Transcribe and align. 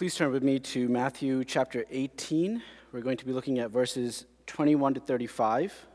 Please 0.00 0.14
turn 0.14 0.32
with 0.32 0.42
me 0.42 0.58
to 0.58 0.88
Matthew 0.88 1.44
chapter 1.44 1.84
18. 1.90 2.62
We're 2.90 3.02
going 3.02 3.18
to 3.18 3.26
be 3.26 3.34
looking 3.34 3.58
at 3.58 3.70
verses 3.70 4.24
21 4.46 4.94
to 4.94 5.00
35. 5.00 5.86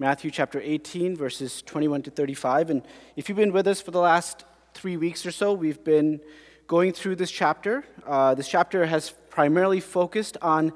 Matthew 0.00 0.32
chapter 0.32 0.60
18, 0.60 1.16
verses 1.16 1.62
21 1.62 2.02
to 2.02 2.10
35. 2.10 2.70
And 2.70 2.82
if 3.14 3.28
you've 3.28 3.38
been 3.38 3.52
with 3.52 3.68
us 3.68 3.80
for 3.80 3.92
the 3.92 4.00
last 4.00 4.44
three 4.74 4.96
weeks 4.96 5.24
or 5.24 5.30
so, 5.30 5.52
we've 5.52 5.84
been 5.84 6.20
going 6.66 6.92
through 6.92 7.14
this 7.14 7.30
chapter. 7.30 7.84
Uh, 8.04 8.34
this 8.34 8.48
chapter 8.48 8.86
has 8.86 9.10
primarily 9.30 9.78
focused 9.78 10.36
on 10.42 10.72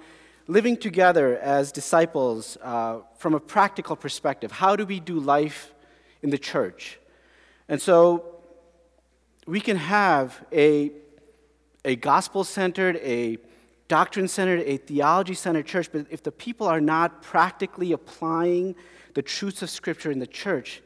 living 0.47 0.77
together 0.77 1.37
as 1.39 1.73
disciples 1.73 2.57
uh, 2.63 3.01
from 3.19 3.35
a 3.35 3.41
practical 3.41 3.97
perspective. 3.97 4.52
How 4.52 4.77
do 4.77 4.87
we 4.87 5.01
do 5.01 5.19
life 5.19 5.74
in 6.23 6.30
the 6.30 6.38
church? 6.38 7.01
And 7.69 7.83
so 7.83 8.37
we 9.51 9.61
can 9.61 9.77
have 9.77 10.45
a, 10.53 10.93
a 11.85 11.97
gospel 11.97 12.45
centered, 12.45 12.97
a 12.99 13.37
doctrine 13.89 14.29
centered, 14.29 14.61
a 14.61 14.77
theology 14.77 15.35
centered 15.35 15.67
church, 15.67 15.91
but 15.91 16.07
if 16.09 16.23
the 16.23 16.31
people 16.31 16.69
are 16.69 16.81
not 16.81 17.21
practically 17.21 17.91
applying 17.91 18.77
the 19.15 19.23
truths 19.23 19.61
of 19.61 19.69
Scripture 19.69 20.13
in 20.13 20.21
the 20.21 20.27
church, 20.27 20.83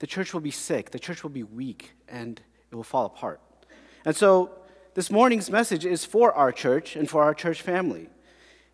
the 0.00 0.08
church 0.08 0.34
will 0.34 0.40
be 0.40 0.50
sick, 0.50 0.90
the 0.90 0.98
church 0.98 1.22
will 1.22 1.30
be 1.30 1.44
weak, 1.44 1.92
and 2.08 2.40
it 2.72 2.74
will 2.74 2.82
fall 2.82 3.06
apart. 3.06 3.40
And 4.04 4.16
so, 4.16 4.50
this 4.94 5.08
morning's 5.08 5.48
message 5.48 5.86
is 5.86 6.04
for 6.04 6.32
our 6.32 6.50
church 6.50 6.96
and 6.96 7.08
for 7.08 7.22
our 7.22 7.32
church 7.32 7.62
family. 7.62 8.08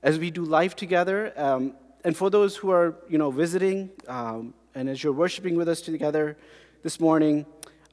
As 0.02 0.18
we 0.18 0.30
do 0.30 0.44
life 0.44 0.74
together, 0.74 1.34
um, 1.36 1.74
and 2.04 2.16
for 2.16 2.30
those 2.30 2.56
who 2.56 2.70
are, 2.70 2.96
you 3.06 3.18
know, 3.18 3.30
visiting, 3.30 3.90
um, 4.08 4.54
and 4.74 4.88
as 4.88 5.04
you're 5.04 5.12
worshiping 5.12 5.56
with 5.56 5.68
us 5.68 5.82
together 5.82 6.38
this 6.82 6.98
morning, 6.98 7.44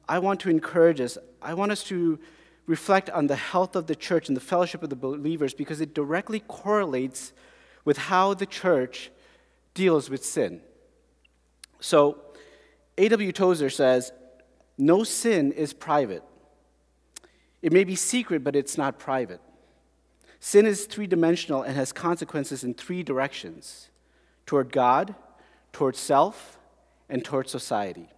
I 0.08 0.18
want 0.18 0.40
to 0.40 0.50
encourage 0.50 1.00
us. 1.00 1.18
I 1.42 1.54
want 1.54 1.70
us 1.70 1.82
to 1.84 2.18
reflect 2.66 3.10
on 3.10 3.26
the 3.26 3.36
health 3.36 3.76
of 3.76 3.86
the 3.86 3.96
church 3.96 4.28
and 4.28 4.36
the 4.36 4.40
fellowship 4.40 4.82
of 4.82 4.90
the 4.90 4.96
believers 4.96 5.54
because 5.54 5.80
it 5.80 5.94
directly 5.94 6.40
correlates 6.40 7.32
with 7.84 7.96
how 7.96 8.34
the 8.34 8.46
church 8.46 9.10
deals 9.74 10.10
with 10.10 10.24
sin. 10.24 10.60
So, 11.80 12.18
A.W. 12.96 13.32
Tozer 13.32 13.70
says, 13.70 14.12
No 14.76 15.04
sin 15.04 15.52
is 15.52 15.72
private. 15.72 16.22
It 17.62 17.72
may 17.72 17.84
be 17.84 17.94
secret, 17.94 18.44
but 18.44 18.56
it's 18.56 18.76
not 18.78 18.98
private. 18.98 19.40
Sin 20.40 20.66
is 20.66 20.86
three 20.86 21.06
dimensional 21.06 21.62
and 21.62 21.76
has 21.76 21.92
consequences 21.92 22.62
in 22.62 22.74
three 22.74 23.02
directions 23.02 23.88
toward 24.46 24.72
God, 24.72 25.14
toward 25.72 25.96
self, 25.96 26.58
and 27.08 27.24
toward 27.24 27.48
society. 27.48 28.08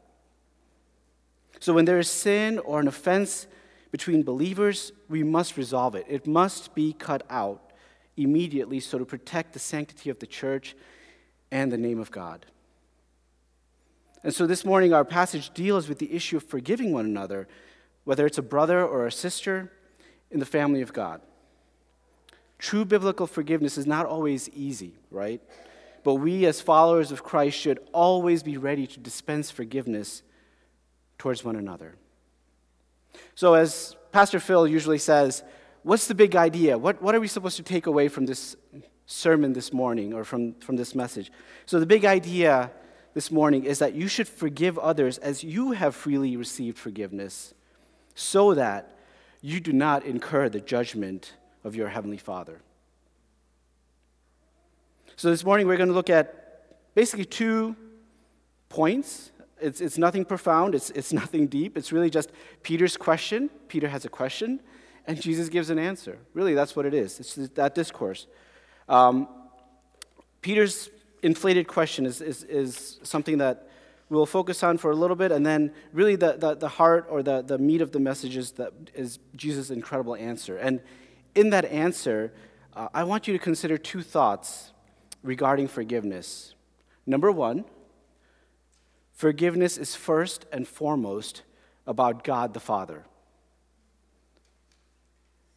So, 1.58 1.74
when 1.74 1.84
there 1.84 1.98
is 1.98 2.10
sin 2.10 2.58
or 2.60 2.80
an 2.80 2.88
offense 2.88 3.46
between 3.90 4.22
believers, 4.22 4.92
we 5.08 5.22
must 5.22 5.56
resolve 5.56 5.94
it. 5.94 6.06
It 6.08 6.26
must 6.26 6.74
be 6.74 6.92
cut 6.92 7.24
out 7.28 7.72
immediately 8.16 8.80
so 8.80 8.98
to 8.98 9.04
protect 9.04 9.52
the 9.52 9.58
sanctity 9.58 10.10
of 10.10 10.18
the 10.18 10.26
church 10.26 10.76
and 11.50 11.72
the 11.72 11.78
name 11.78 11.98
of 11.98 12.10
God. 12.10 12.46
And 14.22 14.34
so 14.34 14.46
this 14.46 14.64
morning, 14.64 14.92
our 14.92 15.04
passage 15.04 15.50
deals 15.54 15.88
with 15.88 15.98
the 15.98 16.12
issue 16.12 16.36
of 16.36 16.44
forgiving 16.44 16.92
one 16.92 17.06
another, 17.06 17.48
whether 18.04 18.26
it's 18.26 18.38
a 18.38 18.42
brother 18.42 18.84
or 18.84 19.06
a 19.06 19.12
sister 19.12 19.72
in 20.30 20.40
the 20.40 20.46
family 20.46 20.82
of 20.82 20.92
God. 20.92 21.22
True 22.58 22.84
biblical 22.84 23.26
forgiveness 23.26 23.78
is 23.78 23.86
not 23.86 24.04
always 24.04 24.50
easy, 24.50 24.94
right? 25.10 25.40
But 26.04 26.14
we, 26.14 26.44
as 26.44 26.60
followers 26.60 27.10
of 27.10 27.24
Christ, 27.24 27.58
should 27.58 27.78
always 27.92 28.42
be 28.42 28.58
ready 28.58 28.86
to 28.86 29.00
dispense 29.00 29.50
forgiveness 29.50 30.22
towards 31.20 31.44
one 31.44 31.54
another. 31.54 31.96
So, 33.34 33.52
as 33.52 33.94
Pastor 34.10 34.40
Phil 34.40 34.66
usually 34.66 34.96
says, 34.96 35.42
what's 35.82 36.06
the 36.06 36.14
big 36.14 36.34
idea? 36.34 36.78
What, 36.78 37.02
what 37.02 37.14
are 37.14 37.20
we 37.20 37.28
supposed 37.28 37.58
to 37.58 37.62
take 37.62 37.86
away 37.86 38.08
from 38.08 38.24
this 38.24 38.56
sermon 39.04 39.52
this 39.52 39.70
morning 39.70 40.14
or 40.14 40.24
from, 40.24 40.54
from 40.54 40.76
this 40.76 40.94
message? 40.94 41.30
So, 41.66 41.78
the 41.78 41.84
big 41.84 42.06
idea 42.06 42.70
this 43.12 43.30
morning 43.30 43.64
is 43.64 43.80
that 43.80 43.92
you 43.92 44.08
should 44.08 44.28
forgive 44.28 44.78
others 44.78 45.18
as 45.18 45.44
you 45.44 45.72
have 45.72 45.94
freely 45.94 46.38
received 46.38 46.78
forgiveness, 46.78 47.52
so 48.14 48.54
that 48.54 48.96
you 49.42 49.60
do 49.60 49.74
not 49.74 50.06
incur 50.06 50.48
the 50.48 50.60
judgment 50.60 51.34
of 51.64 51.76
your 51.76 51.88
Heavenly 51.88 52.16
Father. 52.16 52.62
So, 55.16 55.28
this 55.28 55.44
morning 55.44 55.66
we're 55.66 55.76
going 55.76 55.90
to 55.90 55.94
look 55.94 56.08
at 56.08 56.94
basically 56.94 57.26
two 57.26 57.76
points. 58.70 59.32
It's, 59.60 59.80
it's 59.80 59.98
nothing 59.98 60.24
profound, 60.24 60.74
it's, 60.74 60.90
it's 60.90 61.12
nothing 61.22 61.46
deep. 61.46 61.76
It's 61.76 61.92
really 61.92 62.10
just 62.10 62.30
Peter's 62.62 62.96
question. 62.96 63.50
Peter 63.68 63.88
has 63.88 64.04
a 64.04 64.08
question, 64.08 64.60
and 65.06 65.20
Jesus 65.20 65.48
gives 65.48 65.70
an 65.70 65.78
answer. 65.78 66.18
Really, 66.34 66.54
that's 66.54 66.74
what 66.74 66.86
it 66.86 66.94
is. 66.94 67.20
It's 67.20 67.34
that 67.54 67.74
discourse. 67.74 68.26
Um, 68.88 69.28
Peter's 70.42 70.90
inflated 71.22 71.68
question 71.68 72.06
is, 72.06 72.20
is, 72.20 72.44
is 72.44 72.98
something 73.02 73.38
that 73.38 73.68
we'll 74.08 74.26
focus 74.26 74.62
on 74.62 74.76
for 74.76 74.90
a 74.90 74.96
little 74.96 75.16
bit, 75.16 75.32
and 75.32 75.46
then 75.46 75.72
really 75.92 76.16
the, 76.16 76.32
the, 76.32 76.54
the 76.54 76.68
heart 76.68 77.06
or 77.08 77.22
the, 77.22 77.42
the 77.42 77.58
meat 77.58 77.80
of 77.80 77.92
the 77.92 78.00
message 78.00 78.36
is, 78.36 78.52
that 78.52 78.72
is 78.94 79.18
Jesus' 79.36 79.70
incredible 79.70 80.16
answer. 80.16 80.56
And 80.56 80.80
in 81.34 81.50
that 81.50 81.64
answer, 81.66 82.32
uh, 82.74 82.88
I 82.92 83.04
want 83.04 83.28
you 83.28 83.32
to 83.32 83.38
consider 83.38 83.78
two 83.78 84.02
thoughts 84.02 84.72
regarding 85.22 85.68
forgiveness. 85.68 86.54
Number 87.06 87.30
one, 87.30 87.64
forgiveness 89.20 89.76
is 89.76 89.94
first 89.94 90.46
and 90.50 90.66
foremost 90.66 91.42
about 91.86 92.24
God 92.24 92.54
the 92.54 92.60
Father. 92.60 93.04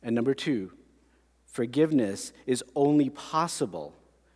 And 0.01 0.13
number 0.13 0.33
two, 0.33 0.73
forgiveness 1.45 2.33
is 2.45 2.61
only 2.75 3.09
possible 3.09 3.93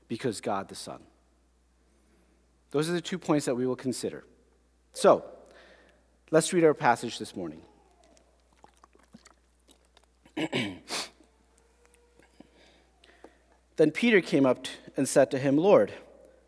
because 0.08 0.40
God 0.40 0.70
the 0.70 0.76
Son. 0.76 1.02
Those 2.72 2.90
are 2.90 2.94
the 2.94 3.02
two 3.02 3.18
points 3.18 3.48
that 3.48 3.56
we 3.56 3.68
will 3.68 3.76
consider. 3.76 4.24
So, 4.94 5.26
let's 6.32 6.54
read 6.54 6.64
our 6.64 6.74
passage 6.74 7.20
this 7.20 7.36
morning. 7.36 7.60
then 13.76 13.92
Peter 13.92 14.22
came 14.22 14.46
up 14.46 14.68
and 14.96 15.06
said 15.06 15.30
to 15.32 15.38
him, 15.38 15.58
Lord, 15.58 15.92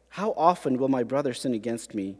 how 0.08 0.34
often 0.38 0.78
will 0.78 0.88
my 0.88 1.04
brother 1.04 1.34
sin 1.34 1.54
against 1.54 1.94
me 1.94 2.20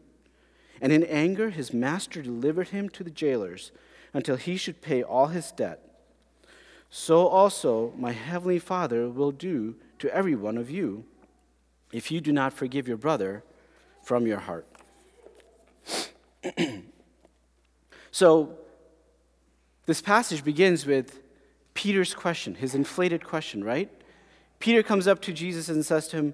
And 0.81 0.91
in 0.91 1.03
anger, 1.03 1.51
his 1.51 1.73
master 1.73 2.21
delivered 2.21 2.69
him 2.69 2.89
to 2.89 3.03
the 3.03 3.11
jailers 3.11 3.71
until 4.13 4.35
he 4.35 4.57
should 4.57 4.81
pay 4.81 5.03
all 5.03 5.27
his 5.27 5.51
debt. 5.51 5.79
So 6.89 7.27
also 7.27 7.93
my 7.95 8.11
heavenly 8.11 8.59
Father 8.59 9.07
will 9.07 9.31
do 9.31 9.75
to 9.99 10.13
every 10.13 10.35
one 10.35 10.57
of 10.57 10.69
you 10.69 11.05
if 11.93 12.11
you 12.11 12.19
do 12.19 12.31
not 12.31 12.51
forgive 12.51 12.87
your 12.87 12.97
brother 12.97 13.43
from 14.03 14.25
your 14.25 14.39
heart. 14.39 14.67
so, 18.11 18.57
this 19.85 20.01
passage 20.01 20.43
begins 20.43 20.85
with 20.85 21.21
Peter's 21.73 22.13
question, 22.13 22.55
his 22.55 22.75
inflated 22.75 23.23
question, 23.23 23.63
right? 23.63 23.89
Peter 24.59 24.83
comes 24.83 25.07
up 25.07 25.21
to 25.21 25.33
Jesus 25.33 25.69
and 25.69 25.85
says 25.85 26.07
to 26.09 26.17
him, 26.17 26.33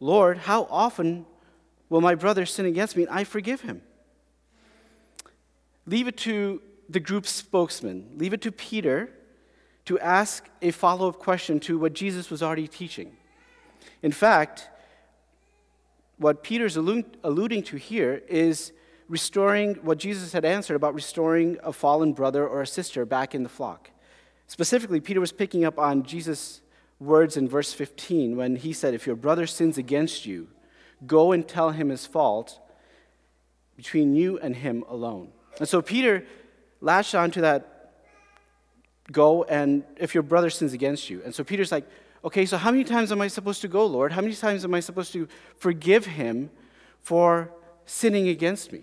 Lord, 0.00 0.38
how 0.38 0.66
often 0.70 1.26
will 1.88 2.00
my 2.00 2.14
brother 2.14 2.46
sin 2.46 2.66
against 2.66 2.96
me 2.96 3.04
and 3.04 3.12
I 3.12 3.24
forgive 3.24 3.62
him? 3.62 3.82
Leave 5.86 6.08
it 6.08 6.16
to 6.18 6.60
the 6.88 7.00
group's 7.00 7.30
spokesman, 7.30 8.10
leave 8.16 8.32
it 8.32 8.42
to 8.42 8.52
Peter 8.52 9.10
to 9.86 9.98
ask 10.00 10.48
a 10.62 10.70
follow 10.70 11.08
up 11.08 11.18
question 11.18 11.60
to 11.60 11.78
what 11.78 11.92
Jesus 11.92 12.30
was 12.30 12.42
already 12.42 12.66
teaching. 12.66 13.16
In 14.02 14.12
fact, 14.12 14.68
what 16.18 16.42
Peter's 16.42 16.76
alluding 16.76 17.62
to 17.64 17.76
here 17.76 18.22
is 18.28 18.72
restoring 19.08 19.74
what 19.76 19.98
Jesus 19.98 20.32
had 20.32 20.44
answered 20.44 20.74
about 20.74 20.94
restoring 20.94 21.58
a 21.62 21.72
fallen 21.72 22.12
brother 22.12 22.46
or 22.46 22.62
a 22.62 22.66
sister 22.66 23.04
back 23.04 23.34
in 23.34 23.42
the 23.42 23.48
flock. 23.48 23.90
Specifically, 24.48 25.00
Peter 25.00 25.20
was 25.20 25.32
picking 25.32 25.64
up 25.64 25.78
on 25.78 26.02
Jesus' 26.02 26.60
words 26.98 27.36
in 27.36 27.48
verse 27.48 27.72
15 27.72 28.36
when 28.36 28.56
he 28.56 28.72
said, 28.72 28.94
If 28.94 29.06
your 29.06 29.16
brother 29.16 29.46
sins 29.46 29.78
against 29.78 30.26
you, 30.26 30.48
go 31.06 31.32
and 31.32 31.46
tell 31.46 31.70
him 31.70 31.88
his 31.88 32.06
fault 32.06 32.58
between 33.76 34.14
you 34.14 34.38
and 34.38 34.56
him 34.56 34.84
alone. 34.88 35.32
And 35.58 35.68
so 35.68 35.82
Peter 35.82 36.24
latched 36.80 37.14
onto 37.14 37.40
that 37.40 37.92
go 39.12 39.44
and 39.44 39.84
if 39.96 40.14
your 40.14 40.22
brother 40.22 40.50
sins 40.50 40.72
against 40.72 41.10
you. 41.10 41.22
And 41.24 41.34
so 41.34 41.44
Peter's 41.44 41.70
like, 41.70 41.86
okay, 42.24 42.44
so 42.46 42.56
how 42.56 42.70
many 42.70 42.84
times 42.84 43.12
am 43.12 43.20
I 43.20 43.28
supposed 43.28 43.60
to 43.62 43.68
go, 43.68 43.86
Lord? 43.86 44.12
How 44.12 44.20
many 44.20 44.34
times 44.34 44.64
am 44.64 44.74
I 44.74 44.80
supposed 44.80 45.12
to 45.12 45.28
forgive 45.56 46.06
him 46.06 46.50
for 47.02 47.50
sinning 47.84 48.28
against 48.28 48.72
me? 48.72 48.82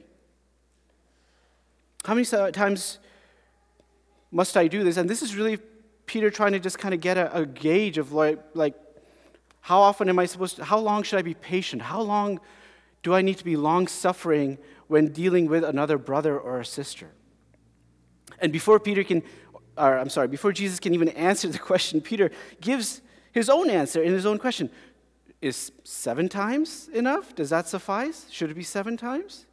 How 2.05 2.13
many 2.13 2.25
times 2.25 2.99
must 4.31 4.55
I 4.57 4.67
do 4.67 4.83
this? 4.83 4.97
And 4.97 5.09
this 5.09 5.21
is 5.21 5.35
really 5.35 5.59
Peter 6.05 6.29
trying 6.29 6.51
to 6.53 6.59
just 6.59 6.79
kind 6.79 6.93
of 6.93 6.99
get 6.99 7.17
a, 7.17 7.35
a 7.35 7.45
gauge 7.45 7.97
of 7.97 8.11
like, 8.11 8.39
like, 8.53 8.75
how 9.63 9.79
often 9.79 10.09
am 10.09 10.19
I 10.19 10.25
supposed 10.25 10.57
to, 10.57 10.65
how 10.65 10.77
long 10.77 11.03
should 11.03 11.19
I 11.19 11.21
be 11.21 11.35
patient? 11.35 11.83
How 11.83 12.01
long 12.01 12.41
do 13.01 13.13
I 13.13 13.21
need 13.21 13.37
to 13.37 13.45
be 13.45 13.55
long 13.55 13.87
suffering 13.87 14.57
when 14.87 15.13
dealing 15.13 15.47
with 15.47 15.63
another 15.63 15.97
brother 15.97 16.37
or 16.37 16.59
a 16.59 16.65
sister? 16.65 17.11
And 18.39 18.51
before 18.51 18.77
Peter 18.77 19.05
can, 19.05 19.23
or 19.77 19.97
I'm 19.97 20.09
sorry, 20.09 20.27
before 20.27 20.51
Jesus 20.51 20.81
can 20.81 20.93
even 20.93 21.07
answer 21.09 21.47
the 21.47 21.59
question, 21.71 22.01
Peter 22.01 22.29
gives 22.59 22.99
his 23.31 23.49
own 23.49 23.69
answer 23.69 24.03
in 24.03 24.11
his 24.11 24.25
own 24.25 24.37
question. 24.37 24.69
Is 25.41 25.71
seven 25.85 26.27
times 26.27 26.89
enough? 26.89 27.33
Does 27.33 27.49
that 27.51 27.69
suffice? 27.69 28.25
Should 28.29 28.51
it 28.51 28.55
be 28.55 28.63
seven 28.63 28.97
times? 28.97 29.45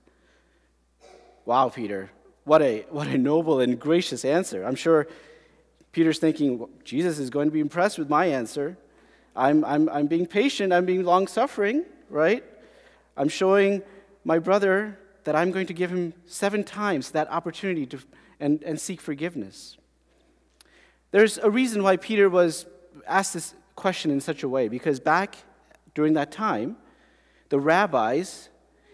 Wow, 1.45 1.69
Peter. 1.69 2.11
What 2.43 2.63
a, 2.63 2.85
what 2.91 3.07
a 3.07 3.17
noble 3.17 3.61
and 3.61 3.79
gracious 3.79 4.25
answer. 4.25 4.65
I'm 4.65 4.75
sure 4.75 5.07
Peter's 5.93 6.19
thinking, 6.19 6.59
well, 6.59 6.71
Jesus 6.83 7.21
is 7.21 7.31
going 7.31 7.47
to 7.47 7.53
be 7.53 7.61
impressed 7.61 7.97
with 7.97 8.09
my 8.09 8.27
answer. 8.27 8.77
I'm, 9.37 9.65
I'm, 9.65 9.89
I'm 9.89 10.07
being 10.07 10.27
patient, 10.27 10.73
I'm 10.73 10.87
being 10.87 11.05
long 11.05 11.27
suffering, 11.27 11.85
right? 12.09 12.45
I'm 13.17 13.29
showing 13.29 13.83
my 14.25 14.39
brother 14.39 14.99
that 15.25 15.37
I'm 15.37 15.51
going 15.51 15.67
to 15.67 15.75
give 15.75 15.91
him 15.91 16.15
seven 16.27 16.65
times 16.65 17.11
that 17.13 17.31
opportunity 17.31 17.87
to, 17.87 17.99
and, 18.39 18.63
and 18.63 18.81
seek 18.81 19.01
forgiveness. 19.01 19.77
There's 21.11 21.39
a 21.39 21.51
reason 21.51 21.83
why 21.83 21.97
Peter 21.97 22.29
was 22.29 22.67
asked 23.07 23.35
this 23.35 23.55
question 23.77 24.11
in 24.11 24.21
such 24.21 24.43
a 24.43 24.49
way, 24.49 24.69
because 24.69 25.01
back 25.01 25.37
during 25.95 26.15
that 26.15 26.33
time, 26.33 26.77
the 27.49 27.59
rabbis, 27.59 28.49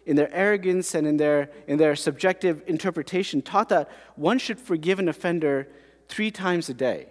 in 0.06 0.14
their 0.14 0.32
arrogance 0.32 0.94
and 0.94 1.06
in 1.06 1.16
their, 1.16 1.50
in 1.66 1.78
their 1.78 1.96
subjective 1.96 2.62
interpretation, 2.66 3.42
taught 3.42 3.68
that 3.68 3.90
one 4.14 4.38
should 4.38 4.58
forgive 4.58 4.98
an 5.00 5.08
offender 5.08 5.68
three 6.08 6.30
times 6.30 6.68
a 6.68 6.74
day. 6.74 7.08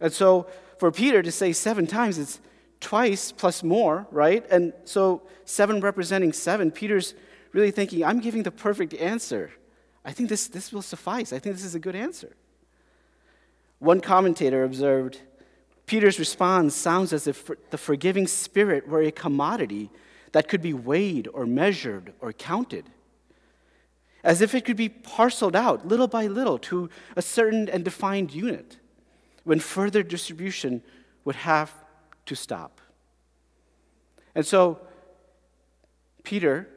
And 0.00 0.12
so 0.12 0.48
for 0.82 0.90
Peter 0.90 1.22
to 1.22 1.30
say 1.30 1.52
seven 1.52 1.86
times, 1.86 2.18
it's 2.18 2.40
twice 2.80 3.30
plus 3.30 3.62
more, 3.62 4.04
right? 4.10 4.44
And 4.50 4.72
so 4.84 5.22
seven 5.44 5.80
representing 5.80 6.32
seven, 6.32 6.72
Peter's 6.72 7.14
really 7.52 7.70
thinking, 7.70 8.04
I'm 8.04 8.18
giving 8.18 8.42
the 8.42 8.50
perfect 8.50 8.92
answer. 8.94 9.52
I 10.04 10.10
think 10.10 10.28
this, 10.28 10.48
this 10.48 10.72
will 10.72 10.82
suffice. 10.82 11.32
I 11.32 11.38
think 11.38 11.54
this 11.54 11.64
is 11.64 11.76
a 11.76 11.78
good 11.78 11.94
answer. 11.94 12.34
One 13.78 14.00
commentator 14.00 14.64
observed 14.64 15.20
Peter's 15.86 16.18
response 16.18 16.74
sounds 16.74 17.12
as 17.12 17.28
if 17.28 17.48
the 17.70 17.78
forgiving 17.78 18.26
spirit 18.26 18.88
were 18.88 19.02
a 19.02 19.12
commodity 19.12 19.88
that 20.32 20.48
could 20.48 20.62
be 20.62 20.74
weighed 20.74 21.28
or 21.32 21.46
measured 21.46 22.12
or 22.20 22.32
counted, 22.32 22.86
as 24.24 24.40
if 24.40 24.52
it 24.52 24.64
could 24.64 24.76
be 24.76 24.88
parceled 24.88 25.54
out 25.54 25.86
little 25.86 26.08
by 26.08 26.26
little 26.26 26.58
to 26.58 26.90
a 27.14 27.22
certain 27.22 27.68
and 27.68 27.84
defined 27.84 28.34
unit, 28.34 28.78
when 29.44 29.58
further 29.58 30.02
distribution 30.02 30.82
would 31.24 31.36
have 31.36 31.72
to 32.26 32.34
stop. 32.34 32.80
And 34.34 34.46
so, 34.46 34.80
Peter 36.22 36.68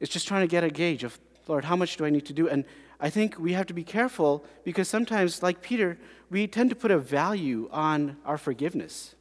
is 0.00 0.08
just 0.08 0.26
trying 0.26 0.42
to 0.42 0.50
get 0.50 0.64
a 0.64 0.70
gauge 0.70 1.04
of, 1.04 1.18
Lord, 1.46 1.64
how 1.64 1.76
much 1.76 1.96
do 1.96 2.04
I 2.04 2.10
need 2.10 2.26
to 2.26 2.32
do? 2.32 2.48
And 2.48 2.64
I 2.98 3.10
think 3.10 3.38
we 3.38 3.52
have 3.52 3.66
to 3.66 3.74
be 3.74 3.84
careful 3.84 4.44
because 4.64 4.88
sometimes, 4.88 5.42
like 5.42 5.62
Peter, 5.62 5.98
we 6.30 6.46
tend 6.46 6.70
to 6.70 6.76
put 6.76 6.90
a 6.90 6.98
value 6.98 7.68
on 7.72 8.16
our 8.24 8.38
forgiveness. 8.38 9.14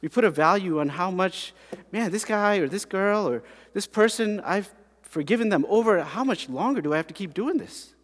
We 0.00 0.08
put 0.08 0.24
a 0.24 0.30
value 0.30 0.80
on 0.80 0.90
how 0.90 1.10
much, 1.10 1.52
man, 1.92 2.10
this 2.10 2.24
guy 2.24 2.56
or 2.56 2.68
this 2.68 2.84
girl 2.84 3.28
or 3.28 3.42
this 3.74 3.86
person, 3.86 4.40
I've 4.40 4.72
forgiven 5.02 5.50
them 5.50 5.66
over. 5.68 6.02
How 6.02 6.24
much 6.24 6.48
longer 6.48 6.80
do 6.80 6.94
I 6.94 6.96
have 6.96 7.06
to 7.08 7.14
keep 7.14 7.34
doing 7.34 7.58
this? 7.58 7.94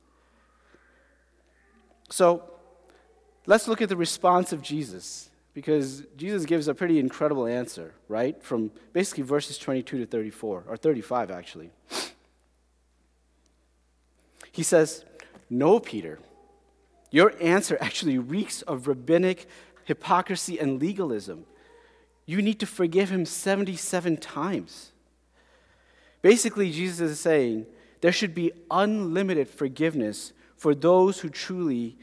So 2.11 2.43
let's 3.47 3.69
look 3.69 3.81
at 3.81 3.89
the 3.89 3.97
response 3.97 4.53
of 4.53 4.63
Jesus 4.63 5.31
because 5.55 6.03
Jesus 6.17 6.45
gives 6.45 6.69
a 6.69 6.75
pretty 6.75 6.99
incredible 6.99 7.47
answer, 7.47 7.95
right? 8.09 8.41
From 8.43 8.71
basically 8.93 9.23
verses 9.23 9.57
22 9.57 9.99
to 10.01 10.07
34, 10.07 10.65
or 10.69 10.77
35 10.77 11.31
actually. 11.31 11.71
He 14.53 14.63
says, 14.63 15.05
No, 15.49 15.81
Peter. 15.81 16.19
Your 17.11 17.33
answer 17.41 17.79
actually 17.81 18.19
reeks 18.19 18.63
of 18.63 18.89
rabbinic 18.89 19.47
hypocrisy 19.85 20.59
and 20.59 20.81
legalism. 20.81 21.47
You 22.27 22.43
need 22.43 22.59
to 22.61 22.67
forgive 22.67 23.09
him 23.11 23.25
77 23.25 24.17
times. 24.17 24.93
Basically, 26.21 26.71
Jesus 26.73 27.13
is 27.13 27.21
saying 27.21 27.67
there 28.01 28.13
should 28.13 28.35
be 28.35 28.53
unlimited 28.71 29.49
forgiveness 29.49 30.33
for 30.57 30.75
those 30.75 31.21
who 31.21 31.29
truly 31.29 31.97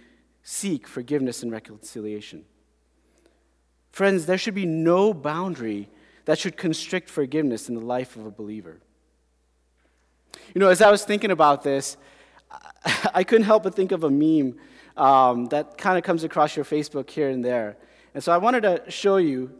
seek 0.43 0.87
forgiveness 0.87 1.41
and 1.41 1.51
reconciliation. 1.51 2.43
Friends, 3.91 4.25
there 4.25 4.37
should 4.37 4.55
be 4.55 4.65
no 4.65 5.13
boundary 5.13 5.89
that 6.25 6.39
should 6.39 6.57
constrict 6.57 7.09
forgiveness 7.09 7.69
in 7.69 7.75
the 7.75 7.85
life 7.85 8.15
of 8.15 8.25
a 8.25 8.31
believer. 8.31 8.79
You 10.53 10.59
know, 10.59 10.69
as 10.69 10.81
I 10.81 10.91
was 10.91 11.05
thinking 11.05 11.31
about 11.31 11.63
this, 11.63 11.97
I 13.13 13.23
couldn't 13.23 13.45
help 13.45 13.63
but 13.63 13.75
think 13.75 13.91
of 13.91 14.03
a 14.03 14.09
meme 14.09 14.57
um, 14.97 15.45
that 15.47 15.77
kind 15.77 15.97
of 15.97 16.03
comes 16.03 16.23
across 16.23 16.55
your 16.55 16.65
Facebook 16.65 17.09
here 17.09 17.29
and 17.29 17.43
there. 17.43 17.77
And 18.13 18.23
so 18.23 18.31
I 18.31 18.37
wanted 18.37 18.61
to 18.61 18.83
show 18.89 19.17
you 19.17 19.51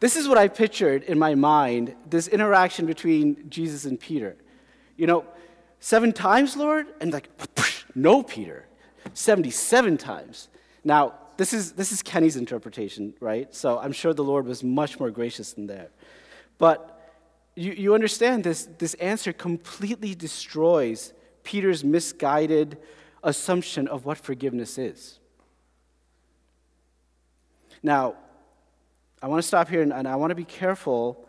this 0.00 0.16
is 0.16 0.28
what 0.28 0.36
I 0.36 0.48
pictured 0.48 1.04
in 1.04 1.18
my 1.18 1.34
mind 1.34 1.94
this 2.08 2.28
interaction 2.28 2.84
between 2.84 3.48
Jesus 3.48 3.84
and 3.84 3.98
Peter. 3.98 4.36
You 4.96 5.06
know, 5.06 5.24
seven 5.80 6.12
times, 6.12 6.56
Lord? 6.56 6.86
And 7.00 7.12
like, 7.12 7.28
no, 7.94 8.22
Peter. 8.22 8.63
77 9.12 9.96
times. 9.98 10.48
Now, 10.82 11.14
this 11.36 11.52
is, 11.52 11.72
this 11.72 11.92
is 11.92 12.02
Kenny's 12.02 12.36
interpretation, 12.36 13.14
right? 13.20 13.52
So 13.54 13.78
I'm 13.78 13.92
sure 13.92 14.14
the 14.14 14.24
Lord 14.24 14.46
was 14.46 14.62
much 14.62 15.00
more 15.00 15.10
gracious 15.10 15.52
than 15.52 15.66
that. 15.66 15.90
But 16.58 16.90
you, 17.56 17.72
you 17.72 17.94
understand 17.94 18.44
this, 18.44 18.68
this 18.78 18.94
answer 18.94 19.32
completely 19.32 20.14
destroys 20.14 21.12
Peter's 21.42 21.84
misguided 21.84 22.78
assumption 23.22 23.88
of 23.88 24.04
what 24.04 24.18
forgiveness 24.18 24.78
is. 24.78 25.18
Now, 27.82 28.14
I 29.22 29.28
want 29.28 29.42
to 29.42 29.46
stop 29.46 29.68
here 29.68 29.82
and, 29.82 29.92
and 29.92 30.06
I 30.06 30.16
want 30.16 30.30
to 30.30 30.34
be 30.34 30.44
careful, 30.44 31.28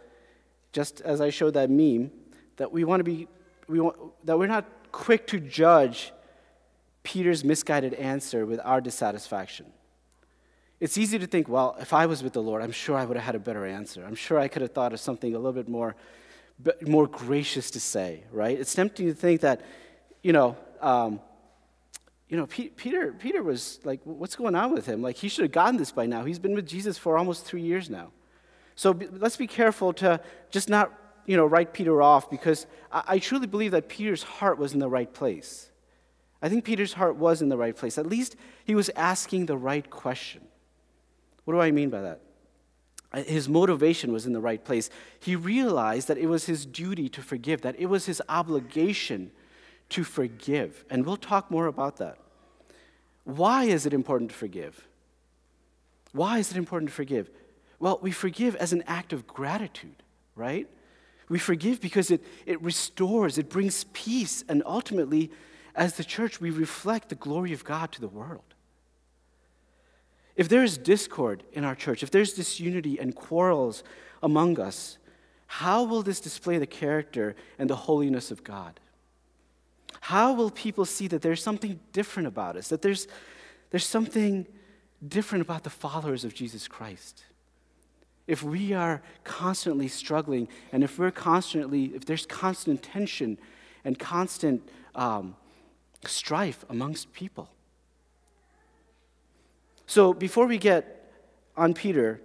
just 0.72 1.02
as 1.02 1.22
I 1.22 1.30
showed 1.30 1.54
that 1.56 1.70
meme, 1.70 2.12
that 2.58 2.72
we 2.72 2.84
want 2.84 3.00
to 3.00 3.04
be, 3.04 3.28
we 3.68 3.80
want, 3.80 3.98
that 4.26 4.38
we're 4.38 4.48
not 4.48 4.66
quick 4.92 5.28
to 5.28 5.40
judge 5.40 6.12
Peter's 7.06 7.46
misguided 7.46 7.94
answer 7.94 8.46
with 8.46 8.60
our 8.66 8.82
dissatisfaction. 8.82 9.68
It's 10.82 10.98
easy 10.98 11.18
to 11.18 11.26
think, 11.26 11.48
well, 11.48 11.78
if 11.80 11.94
I 11.94 12.06
was 12.06 12.22
with 12.22 12.34
the 12.34 12.42
Lord, 12.42 12.62
I'm 12.62 12.74
sure 12.74 12.98
I 12.98 13.06
would 13.06 13.16
have 13.16 13.26
had 13.26 13.36
a 13.36 13.40
better 13.40 13.66
answer. 13.66 14.04
I'm 14.06 14.16
sure 14.16 14.38
I 14.38 14.50
could 14.50 14.62
have 14.62 14.72
thought 14.72 14.92
of 14.92 15.00
something 15.00 15.34
a 15.34 15.38
little 15.38 15.54
bit 15.54 15.70
more, 15.70 15.96
more 16.82 17.08
gracious 17.08 17.72
to 17.72 17.80
say, 17.80 18.26
right? 18.34 18.60
It's 18.60 18.74
tempting 18.74 19.08
to 19.08 19.14
think 19.14 19.40
that 19.40 19.62
you 20.26 20.34
know, 20.34 20.58
um, 20.82 21.20
you 22.30 22.36
know, 22.36 22.48
P- 22.48 22.70
Peter, 22.70 23.14
Peter 23.14 23.44
was 23.44 23.80
like, 23.84 24.00
what's 24.06 24.36
going 24.36 24.56
on 24.56 24.74
with 24.74 24.88
him? 24.88 25.04
Like, 25.04 25.18
he 25.18 25.28
should 25.28 25.44
have 25.44 25.52
gotten 25.52 25.78
this 25.78 25.92
by 25.92 26.08
now. 26.08 26.26
He's 26.26 26.40
been 26.40 26.56
with 26.56 26.68
Jesus 26.68 26.98
for 26.98 27.16
almost 27.16 27.46
three 27.46 27.62
years 27.62 27.92
now. 27.92 28.12
So 28.76 29.00
let's 29.12 29.38
be 29.38 29.46
careful 29.46 29.94
to 29.94 30.20
just 30.50 30.68
not, 30.68 30.92
you 31.28 31.38
know, 31.38 31.46
write 31.46 31.74
Peter 31.74 32.02
off 32.02 32.32
because 32.32 32.66
I, 32.92 33.04
I 33.08 33.20
truly 33.20 33.46
believe 33.46 33.70
that 33.70 33.88
Peter's 33.88 34.24
heart 34.24 34.58
was 34.58 34.74
in 34.74 34.80
the 34.80 34.90
right 34.90 35.14
place. 35.14 35.70
I 36.46 36.50
think 36.50 36.64
Peter's 36.64 36.94
heart 36.94 37.16
was 37.16 37.42
in 37.42 37.50
the 37.50 37.58
right 37.58 37.76
place. 37.76 37.98
At 37.98 38.06
least 38.06 38.36
he 38.66 38.76
was 38.76 38.92
asking 38.96 39.48
the 39.48 39.58
right 39.58 39.90
question. 39.90 40.44
What 41.44 41.56
do 41.56 41.60
I 41.60 41.72
mean 41.72 41.90
by 41.90 42.02
that? 42.02 42.22
Uh, 43.12 43.24
his 43.24 43.50
motivation 43.50 44.14
was 44.14 44.28
in 44.28 44.34
the 44.34 44.40
right 44.40 44.64
place. 44.64 44.92
He 45.20 45.36
realized 45.36 46.08
that 46.08 46.20
it 46.20 46.28
was 46.28 46.46
his 46.46 46.64
duty 46.64 47.10
to 47.10 47.24
forgive, 47.24 47.64
that 47.64 47.80
it 47.80 47.88
was 47.88 48.06
his 48.06 48.22
obligation 48.30 49.32
to 49.90 50.04
forgive. 50.04 50.86
And 50.88 51.04
we'll 51.04 51.18
talk 51.18 51.50
more 51.50 51.66
about 51.66 51.98
that. 51.98 52.20
Why 53.24 53.64
is 53.64 53.88
it 53.88 53.94
important 53.96 54.30
to 54.30 54.38
forgive? 54.38 54.88
Why 56.12 56.38
is 56.38 56.52
it 56.52 56.58
important 56.58 56.92
to 56.92 56.96
forgive? 56.96 57.28
Well, 57.80 57.98
we 58.04 58.12
forgive 58.12 58.56
as 58.58 58.72
an 58.72 58.84
act 58.86 59.14
of 59.14 59.26
gratitude, 59.26 60.04
right? 60.36 60.70
We 61.28 61.40
forgive 61.40 61.82
because 61.82 62.12
it, 62.12 62.24
it 62.46 62.62
restores, 62.62 63.40
it 63.40 63.50
brings 63.50 63.86
peace, 63.94 64.44
and 64.48 64.62
ultimately, 64.64 65.32
as 65.76 65.96
the 65.96 66.04
church, 66.04 66.40
we 66.40 66.50
reflect 66.50 67.10
the 67.10 67.16
glory 67.16 67.54
of 67.54 67.64
God 67.64 67.92
to 67.94 68.02
the 68.02 68.08
world. 68.08 68.54
If 70.36 70.50
there 70.50 70.64
is 70.64 70.78
discord 70.78 71.44
in 71.54 71.64
our 71.64 71.76
church, 71.76 72.04
if 72.04 72.12
there's 72.12 72.34
disunity 72.34 73.00
and 73.00 73.16
quarrels 73.16 73.84
among 74.22 74.60
us, 74.60 74.98
how 75.48 75.84
will 75.84 76.02
this 76.02 76.20
display 76.20 76.58
the 76.58 76.66
character 76.66 77.36
and 77.60 77.70
the 77.70 77.76
holiness 77.76 78.32
of 78.32 78.44
God? 78.44 78.80
How 80.02 80.34
will 80.34 80.52
people 80.52 80.86
see 80.86 81.08
that 81.08 81.22
there's 81.22 81.42
something 81.42 81.80
different 81.94 82.28
about 82.28 82.58
us, 82.58 82.68
that 82.70 82.82
there's, 82.82 83.08
there's 83.72 83.86
something 83.86 84.46
different 85.06 85.42
about 85.44 85.64
the 85.64 85.70
followers 85.70 86.26
of 86.26 86.34
Jesus 86.34 86.68
Christ? 86.68 87.24
If 88.28 88.44
we 88.44 88.74
are 88.74 89.02
constantly 89.24 89.88
struggling, 89.88 90.48
and 90.72 90.84
if 90.84 90.98
we're 90.98 91.12
constantly, 91.12 91.86
if 91.96 92.06
there's 92.06 92.26
constant 92.26 92.82
tension 92.82 93.38
and 93.84 93.98
constant 93.98 94.68
um, 94.96 95.36
strife 96.04 96.64
amongst 96.70 97.14
people, 97.14 97.50
so 99.88 100.14
before 100.14 100.48
we 100.48 100.58
get 100.58 101.12
on 101.56 101.74
Peter, 101.74 102.22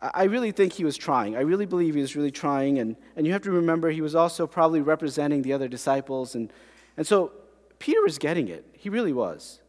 I 0.00 0.24
really 0.24 0.52
think 0.52 0.72
he 0.74 0.84
was 0.84 0.96
trying. 0.96 1.36
I 1.36 1.40
really 1.40 1.66
believe 1.66 1.94
he 1.94 2.00
was 2.00 2.14
really 2.14 2.30
trying. 2.30 2.78
And, 2.78 2.96
and 3.16 3.26
you 3.26 3.32
have 3.32 3.42
to 3.42 3.50
remember, 3.50 3.90
he 3.90 4.00
was 4.00 4.14
also 4.14 4.46
probably 4.46 4.80
representing 4.80 5.42
the 5.42 5.52
other 5.52 5.68
disciples. 5.68 6.34
And, 6.34 6.52
and 6.96 7.06
so 7.06 7.32
Peter 7.78 8.02
was 8.02 8.18
getting 8.18 8.48
it. 8.48 8.64
He 8.72 8.88
really 8.88 9.12
was. 9.12 9.60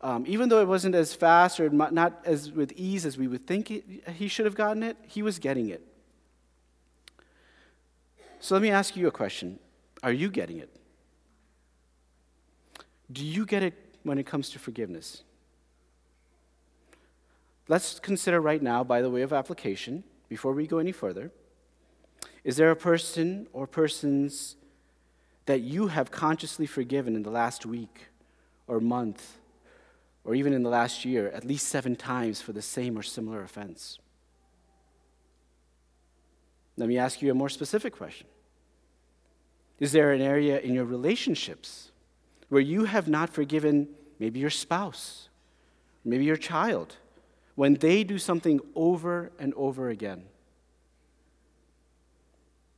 Um, 0.00 0.24
even 0.26 0.48
though 0.48 0.60
it 0.60 0.68
wasn't 0.68 0.94
as 0.94 1.14
fast 1.14 1.58
or 1.58 1.70
not 1.70 2.20
as 2.24 2.52
with 2.52 2.72
ease 2.76 3.06
as 3.06 3.16
we 3.16 3.26
would 3.26 3.46
think 3.46 3.68
he 4.16 4.28
should 4.28 4.44
have 4.44 4.54
gotten 4.54 4.82
it, 4.82 4.96
he 5.06 5.22
was 5.22 5.38
getting 5.38 5.70
it. 5.70 5.82
So 8.40 8.54
let 8.54 8.60
me 8.60 8.70
ask 8.70 8.96
you 8.96 9.06
a 9.08 9.10
question 9.10 9.58
Are 10.02 10.12
you 10.12 10.28
getting 10.30 10.58
it? 10.58 10.73
Do 13.14 13.24
you 13.24 13.46
get 13.46 13.62
it 13.62 13.74
when 14.02 14.18
it 14.18 14.26
comes 14.26 14.50
to 14.50 14.58
forgiveness? 14.58 15.22
Let's 17.68 18.00
consider 18.00 18.40
right 18.40 18.60
now, 18.60 18.82
by 18.82 19.00
the 19.02 19.08
way 19.08 19.22
of 19.22 19.32
application, 19.32 20.02
before 20.28 20.52
we 20.52 20.66
go 20.66 20.78
any 20.78 20.92
further, 20.92 21.30
is 22.42 22.56
there 22.56 22.70
a 22.72 22.76
person 22.76 23.46
or 23.52 23.66
persons 23.68 24.56
that 25.46 25.60
you 25.60 25.86
have 25.86 26.10
consciously 26.10 26.66
forgiven 26.66 27.14
in 27.14 27.22
the 27.22 27.30
last 27.30 27.64
week 27.64 28.08
or 28.66 28.80
month 28.80 29.38
or 30.24 30.34
even 30.34 30.52
in 30.52 30.62
the 30.62 30.70
last 30.70 31.04
year 31.04 31.28
at 31.28 31.44
least 31.44 31.68
seven 31.68 31.94
times 31.94 32.42
for 32.42 32.52
the 32.52 32.62
same 32.62 32.98
or 32.98 33.02
similar 33.02 33.42
offense? 33.42 33.98
Let 36.76 36.88
me 36.88 36.98
ask 36.98 37.22
you 37.22 37.30
a 37.30 37.34
more 37.34 37.48
specific 37.48 37.94
question. 37.94 38.26
Is 39.78 39.92
there 39.92 40.10
an 40.12 40.20
area 40.20 40.58
in 40.58 40.74
your 40.74 40.84
relationships 40.84 41.92
where 42.54 42.62
you 42.62 42.84
have 42.84 43.08
not 43.08 43.28
forgiven 43.30 43.88
maybe 44.18 44.40
your 44.40 44.50
spouse, 44.50 45.28
maybe 46.04 46.24
your 46.24 46.36
child? 46.36 46.96
when 47.54 47.74
they 47.74 48.04
do 48.04 48.18
something 48.18 48.60
over 48.74 49.30
and 49.38 49.54
over 49.54 49.88
again. 49.88 50.24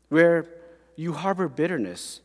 Where 0.09 0.47
you 0.97 1.13
harbor 1.13 1.49
bitterness, 1.49 2.21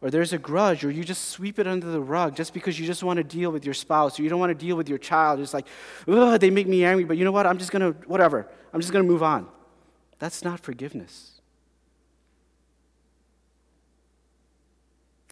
or 0.00 0.10
there's 0.10 0.32
a 0.32 0.38
grudge, 0.38 0.84
or 0.84 0.90
you 0.90 1.02
just 1.02 1.28
sweep 1.30 1.58
it 1.58 1.66
under 1.66 1.90
the 1.90 2.00
rug 2.00 2.36
just 2.36 2.54
because 2.54 2.78
you 2.78 2.86
just 2.86 3.02
want 3.02 3.16
to 3.16 3.24
deal 3.24 3.50
with 3.50 3.64
your 3.64 3.74
spouse, 3.74 4.18
or 4.18 4.22
you 4.22 4.28
don't 4.28 4.38
want 4.38 4.50
to 4.50 4.66
deal 4.66 4.76
with 4.76 4.88
your 4.88 4.98
child. 4.98 5.40
It's 5.40 5.54
like, 5.54 5.66
ugh, 6.06 6.38
they 6.38 6.50
make 6.50 6.68
me 6.68 6.84
angry, 6.84 7.04
but 7.04 7.16
you 7.16 7.24
know 7.24 7.32
what? 7.32 7.46
I'm 7.46 7.58
just 7.58 7.72
going 7.72 7.92
to, 7.92 7.98
whatever, 8.08 8.46
I'm 8.72 8.80
just 8.80 8.92
going 8.92 9.04
to 9.04 9.10
move 9.10 9.22
on. 9.22 9.48
That's 10.18 10.44
not 10.44 10.60
forgiveness. 10.60 11.40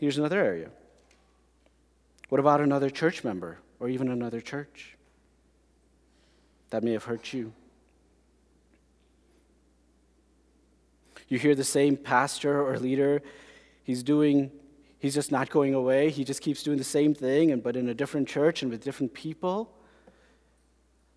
Here's 0.01 0.19
another 0.19 0.43
area. 0.43 0.71
What 2.29 2.41
about 2.41 2.61
another 2.61 2.91
church 2.91 3.25
member 3.25 3.59
or 3.79 3.89
even 3.89 4.09
another 4.09 4.41
church? 4.41 4.97
that 6.71 6.83
may 6.83 6.93
have 6.93 7.05
hurt 7.05 7.33
you. 7.33 7.53
You 11.29 11.39
hear 11.39 11.55
the 11.55 11.65
same 11.65 11.97
pastor 11.97 12.63
or 12.63 12.79
leader, 12.79 13.23
he's 13.83 14.03
doing, 14.03 14.51
he's 14.99 15.15
just 15.15 15.33
not 15.33 15.51
going 15.51 15.75
away. 15.75 16.11
He 16.11 16.23
just 16.25 16.41
keeps 16.41 16.63
doing 16.63 16.79
the 16.79 16.85
same 16.85 17.15
thing, 17.15 17.51
and, 17.51 17.63
but 17.63 17.77
in 17.77 17.89
a 17.89 17.95
different 17.95 18.29
church 18.29 18.63
and 18.63 18.71
with 18.71 18.85
different 18.85 19.13
people. 19.13 19.73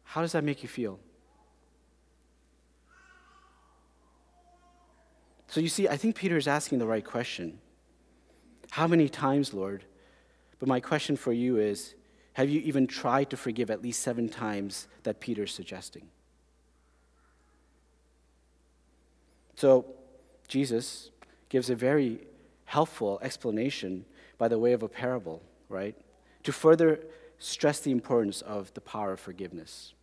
How 0.03 0.21
does 0.21 0.31
that 0.31 0.43
make 0.43 0.63
you 0.63 0.69
feel? 0.69 0.99
So 5.47 5.59
you 5.59 5.67
see, 5.67 5.87
I 5.87 5.97
think 5.97 6.15
Peter 6.15 6.37
is 6.37 6.47
asking 6.47 6.79
the 6.79 6.87
right 6.87 7.05
question. 7.05 7.59
How 8.71 8.87
many 8.87 9.09
times, 9.09 9.53
Lord? 9.53 9.83
But 10.59 10.67
my 10.67 10.79
question 10.79 11.15
for 11.15 11.33
you 11.33 11.57
is 11.57 11.95
have 12.33 12.49
you 12.49 12.61
even 12.61 12.87
tried 12.87 13.29
to 13.31 13.37
forgive 13.37 13.71
at 13.71 13.81
least 13.81 14.01
seven 14.01 14.29
times 14.29 14.87
that 15.03 15.19
Peter's 15.19 15.53
suggesting? 15.53 16.07
So, 19.55 19.85
Jesus 20.47 21.11
gives 21.49 21.69
a 21.69 21.75
very 21.75 22.21
helpful 22.65 23.19
explanation 23.21 24.05
by 24.37 24.47
the 24.47 24.57
way 24.57 24.73
of 24.73 24.83
a 24.83 24.87
parable, 24.87 25.41
right? 25.67 25.95
To 26.43 26.51
further 26.51 26.99
stress 27.39 27.79
the 27.79 27.91
importance 27.91 28.41
of 28.41 28.73
the 28.73 28.81
power 28.81 29.13
of 29.13 29.19
forgiveness. 29.19 29.93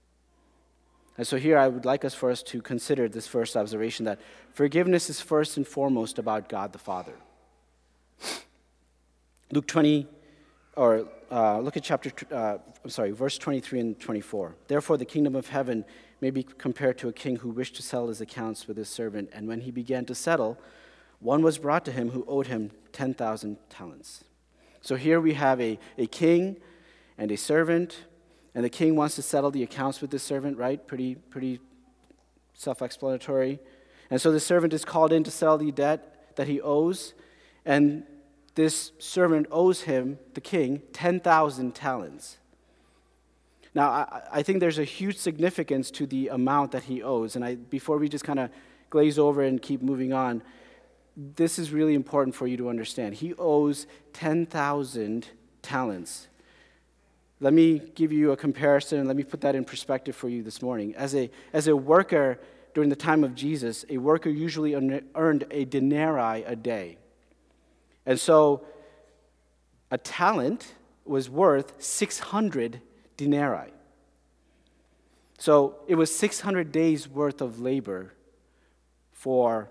And 1.17 1.27
so 1.27 1.39
here 1.39 1.57
I 1.57 1.69
would 1.69 1.85
like 1.85 2.05
us 2.05 2.15
for 2.15 2.31
us 2.31 2.43
to 2.45 2.61
consider 2.61 3.09
this 3.09 3.27
first 3.27 3.57
observation 3.57 4.05
that 4.05 4.21
forgiveness 4.53 5.09
is 5.09 5.21
first 5.21 5.57
and 5.57 5.67
foremost 5.67 6.19
about 6.19 6.49
God 6.49 6.73
the 6.73 6.79
Father. 6.79 7.15
Luke 9.51 9.67
20, 9.67 10.07
or 10.77 11.09
uh, 11.31 11.59
look 11.59 11.77
at 11.77 11.83
chapter, 11.83 12.13
uh, 12.31 12.59
I'm 12.85 12.91
sorry, 12.91 13.11
verse 13.11 13.39
23 13.39 13.81
and 13.81 14.01
24. 14.01 14.55
Therefore, 14.69 14.97
the 14.97 15.05
kingdom 15.05 15.35
of 15.35 15.49
heaven 15.49 15.85
may 16.21 16.31
be 16.31 16.43
compared 16.43 16.99
to 16.99 17.09
a 17.09 17.13
king 17.13 17.37
who 17.37 17.49
wished 17.49 17.77
to 17.77 17.83
settle 17.83 18.09
his 18.09 18.21
accounts 18.21 18.69
with 18.69 18.77
his 18.77 18.89
servant. 18.89 19.31
And 19.33 19.49
when 19.49 19.63
he 19.63 19.71
began 19.71 20.05
to 20.07 20.15
settle, 20.15 20.59
one 21.21 21.43
was 21.43 21.59
brought 21.59 21.85
to 21.87 21.93
him 21.93 22.11
who 22.11 22.25
owed 22.29 22.47
him 22.47 22.71
10,000 22.93 23.57
talents. 23.69 24.25
So 24.83 24.97
here 24.97 25.21
we 25.21 25.35
have 25.35 25.61
a, 25.61 25.79
a 25.99 26.07
king 26.07 26.59
and 27.19 27.33
a 27.33 27.37
servant, 27.37 28.05
and 28.55 28.65
the 28.65 28.71
king 28.71 28.97
wants 28.97 29.17
to 29.17 29.23
settle 29.23 29.51
the 29.51 29.63
accounts 29.63 30.01
with 30.01 30.11
the 30.11 30.19
servant, 30.19 30.59
right? 30.59 30.87
Pretty, 30.87 31.15
pretty 31.15 31.59
self 32.55 32.83
explanatory. 32.83 33.59
And 34.11 34.21
so 34.21 34.31
the 34.31 34.41
servant 34.41 34.73
is 34.73 34.85
called 34.85 35.13
in 35.13 35.25
to 35.25 35.31
settle 35.31 35.59
the 35.59 35.73
debt 35.73 36.37
that 36.37 36.47
he 36.47 36.61
owes, 36.61 37.15
and 37.65 38.05
this 38.57 38.93
servant 38.99 39.47
owes 39.51 39.83
him, 39.83 40.19
the 40.35 40.41
king, 40.41 40.83
10,000 40.93 41.75
talents. 41.75 42.39
Now, 43.75 43.91
I, 43.91 44.23
I, 44.33 44.43
think 44.43 44.61
there's 44.61 44.79
a 44.79 44.85
huge 44.85 45.19
significance 45.19 45.91
to 45.93 46.07
the 46.07 46.29
amount 46.29 46.73
that 46.73 46.85
he 46.85 47.03
owes. 47.03 47.37
And 47.37 47.45
I, 47.45 47.57
before 47.57 47.99
we 47.99 48.09
just 48.09 48.25
kind 48.25 48.39
of 48.39 48.51
glaze 48.89 49.19
over 49.19 49.43
and 49.43 49.61
keep 49.61 49.83
moving 49.83 50.15
on, 50.15 50.43
this 51.17 51.59
is 51.59 51.71
really 51.71 51.95
important 51.95 52.35
for 52.35 52.47
you 52.47 52.57
to 52.57 52.71
understand. 52.71 53.15
He 53.15 53.35
owes 53.35 53.87
10,000 54.15 55.29
talents. 55.61 56.29
Let 57.39 57.53
me 57.53 57.83
give 57.95 58.13
you 58.13 58.33
a 58.33 58.37
comparison 58.37 58.99
and 58.99 59.07
let 59.07 59.19
me 59.19 59.25
put 59.25 59.43
that 59.43 59.55
in 59.55 59.67
perspective 59.67 60.17
for 60.17 60.31
you 60.31 60.43
this 60.43 60.63
morning. 60.63 60.95
As 60.97 61.15
a, 61.15 61.31
as 61.53 61.69
a 61.69 61.77
worker 61.77 62.41
during 62.73 62.89
the 62.89 62.97
time 62.97 63.23
of 63.23 63.35
Jesus, 63.35 63.85
a 63.91 63.99
worker 63.99 64.31
usually 64.31 64.75
earned 65.15 65.45
a 65.51 65.67
denarii 65.67 66.45
a 66.45 66.57
day. 66.57 66.97
And 68.07 68.19
so 68.19 68.65
a 69.91 69.99
talent 69.99 70.75
was 71.05 71.29
worth 71.29 71.83
600 71.83 72.81
denarii. 73.17 73.73
So 75.39 75.77
it 75.87 75.97
was 75.97 76.15
600 76.15 76.73
days 76.73 77.09
worth 77.09 77.41
of 77.41 77.61
labor 77.61 78.15
for 79.13 79.71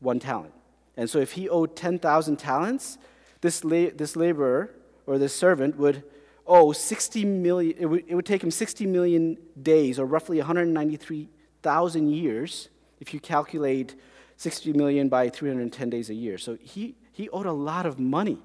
one 0.00 0.20
talent. 0.20 0.52
And 0.96 1.10
so 1.10 1.18
if 1.18 1.32
he 1.32 1.48
owed 1.48 1.74
10,000 1.76 2.36
talents, 2.36 2.98
this, 3.40 3.64
la- 3.64 3.90
this 3.94 4.16
laborer 4.16 4.70
or 5.06 5.18
this 5.18 5.34
servant 5.34 5.76
would 5.76 6.04
owe 6.46 6.72
60 6.72 7.24
million, 7.24 7.76
it 7.78 7.86
would, 7.86 8.04
it 8.06 8.14
would 8.14 8.26
take 8.26 8.42
him 8.42 8.50
60 8.50 8.86
million 8.86 9.36
days, 9.60 9.98
or 9.98 10.06
roughly 10.06 10.38
193,000 10.38 12.10
years, 12.10 12.68
if 13.00 13.12
you 13.12 13.20
calculate 13.20 13.94
60 14.36 14.72
million 14.72 15.08
by 15.08 15.28
310 15.28 15.90
days 15.90 16.08
a 16.08 16.14
year. 16.14 16.38
So 16.38 16.56
he, 16.60 16.94
he 17.16 17.30
owed 17.30 17.46
a 17.46 17.52
lot 17.52 17.86
of 17.86 17.98
money. 17.98 18.36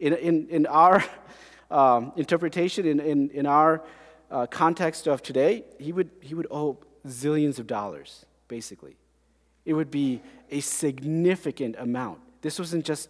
In, 0.00 0.12
in, 0.14 0.48
in 0.48 0.66
our 0.66 1.04
um, 1.70 2.12
interpretation, 2.16 2.84
in, 2.84 2.98
in, 2.98 3.30
in 3.30 3.46
our 3.46 3.80
uh, 4.28 4.46
context 4.46 5.06
of 5.06 5.22
today, 5.22 5.64
he 5.78 5.92
would, 5.92 6.10
he 6.20 6.34
would 6.34 6.48
owe 6.50 6.78
zillions 7.06 7.60
of 7.60 7.68
dollars, 7.68 8.26
basically. 8.48 8.96
It 9.64 9.74
would 9.74 9.92
be 9.92 10.20
a 10.50 10.58
significant 10.58 11.76
amount. 11.78 12.18
This 12.40 12.58
wasn't 12.58 12.84
just 12.84 13.08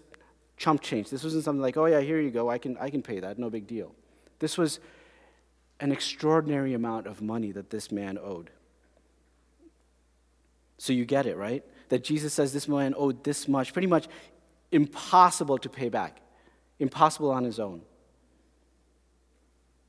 chump 0.59 0.83
change. 0.83 1.09
This 1.09 1.25
wasn't 1.25 1.45
something 1.45 1.63
like, 1.63 1.79
oh, 1.79 1.87
yeah, 1.87 2.01
here 2.01 2.21
you 2.21 2.31
go, 2.31 2.51
I 2.51 2.59
can, 2.59 2.77
I 2.77 2.91
can 2.91 3.01
pay 3.01 3.19
that, 3.21 3.39
no 3.39 3.49
big 3.49 3.67
deal. 3.67 3.95
This 4.41 4.59
was 4.59 4.79
an 5.81 5.91
extraordinary 5.91 6.75
amount 6.75 7.07
of 7.07 7.23
money 7.23 7.51
that 7.53 7.71
this 7.71 7.91
man 7.91 8.19
owed. 8.19 8.51
So 10.77 10.93
you 10.93 11.07
get 11.07 11.25
it, 11.25 11.39
right? 11.39 11.65
That 11.89 12.05
Jesus 12.05 12.35
says 12.35 12.53
this 12.53 12.69
man 12.69 12.93
owed 12.95 13.25
this 13.25 13.49
much, 13.49 13.73
pretty 13.73 13.89
much 13.89 14.07
impossible 14.73 15.59
to 15.59 15.69
pay 15.69 15.88
back, 15.88 16.21
impossible 16.79 17.31
on 17.31 17.45
his 17.45 17.61
own. 17.61 17.83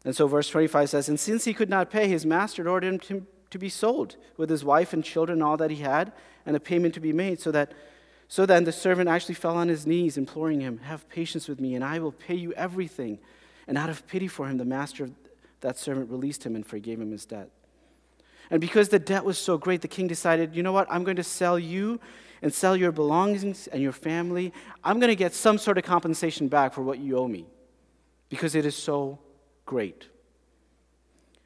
And 0.06 0.16
so 0.16 0.28
verse 0.28 0.50
25 0.50 0.90
says, 0.90 1.10
And 1.10 1.20
since 1.20 1.46
he 1.46 1.54
could 1.54 1.70
not 1.70 1.90
pay, 1.90 2.08
his 2.08 2.26
master 2.26 2.70
ordered 2.70 3.02
him 3.06 3.26
to 3.50 3.58
be 3.58 3.70
sold 3.70 4.18
with 4.36 4.50
his 4.50 4.64
wife 4.64 4.94
and 4.94 5.04
children, 5.04 5.42
all 5.42 5.58
that 5.58 5.72
he 5.72 5.78
had, 5.78 6.12
and 6.46 6.56
a 6.56 6.60
payment 6.60 6.94
to 6.96 7.00
be 7.00 7.14
made, 7.14 7.40
so 7.40 7.52
that 7.52 7.72
so 8.28 8.48
then 8.48 8.64
the 8.64 8.72
servant 8.72 9.10
actually 9.10 9.36
fell 9.36 9.58
on 9.58 9.68
his 9.68 9.86
knees, 9.86 10.18
imploring 10.18 10.60
him, 10.60 10.80
Have 10.80 11.08
patience 11.08 11.48
with 11.48 11.60
me, 11.60 11.76
and 11.76 11.84
I 11.84 12.00
will 12.00 12.12
pay 12.12 12.34
you 12.34 12.52
everything. 12.54 13.20
And 13.68 13.78
out 13.78 13.92
of 13.92 14.08
pity 14.08 14.28
for 14.28 14.48
him, 14.48 14.58
the 14.58 14.66
master 14.66 15.04
of 15.04 15.12
that 15.62 15.78
servant 15.78 16.10
released 16.10 16.44
him 16.44 16.56
and 16.56 16.66
forgave 16.66 17.00
him 17.00 17.12
his 17.12 17.26
debt. 17.26 17.50
And 18.50 18.60
because 18.60 18.90
the 18.90 19.00
debt 19.00 19.24
was 19.24 19.38
so 19.38 19.58
great, 19.58 19.82
the 19.82 19.88
king 19.88 20.08
decided, 20.08 20.56
you 20.56 20.64
know 20.64 20.72
what? 20.72 20.88
I'm 20.90 21.04
going 21.04 21.18
to 21.18 21.24
sell 21.24 21.60
you 21.60 22.00
and 22.44 22.54
sell 22.54 22.76
your 22.76 22.92
belongings 22.92 23.68
and 23.68 23.82
your 23.82 23.94
family. 23.94 24.54
I'm 24.84 25.00
going 25.00 25.10
to 25.10 25.16
get 25.16 25.34
some 25.34 25.58
sort 25.58 25.78
of 25.78 25.86
compensation 25.86 26.50
back 26.50 26.74
for 26.74 26.82
what 26.82 27.00
you 27.00 27.18
owe 27.18 27.28
me 27.28 27.46
because 28.30 28.54
it 28.54 28.66
is 28.66 28.76
so 28.76 29.18
great. 29.66 30.10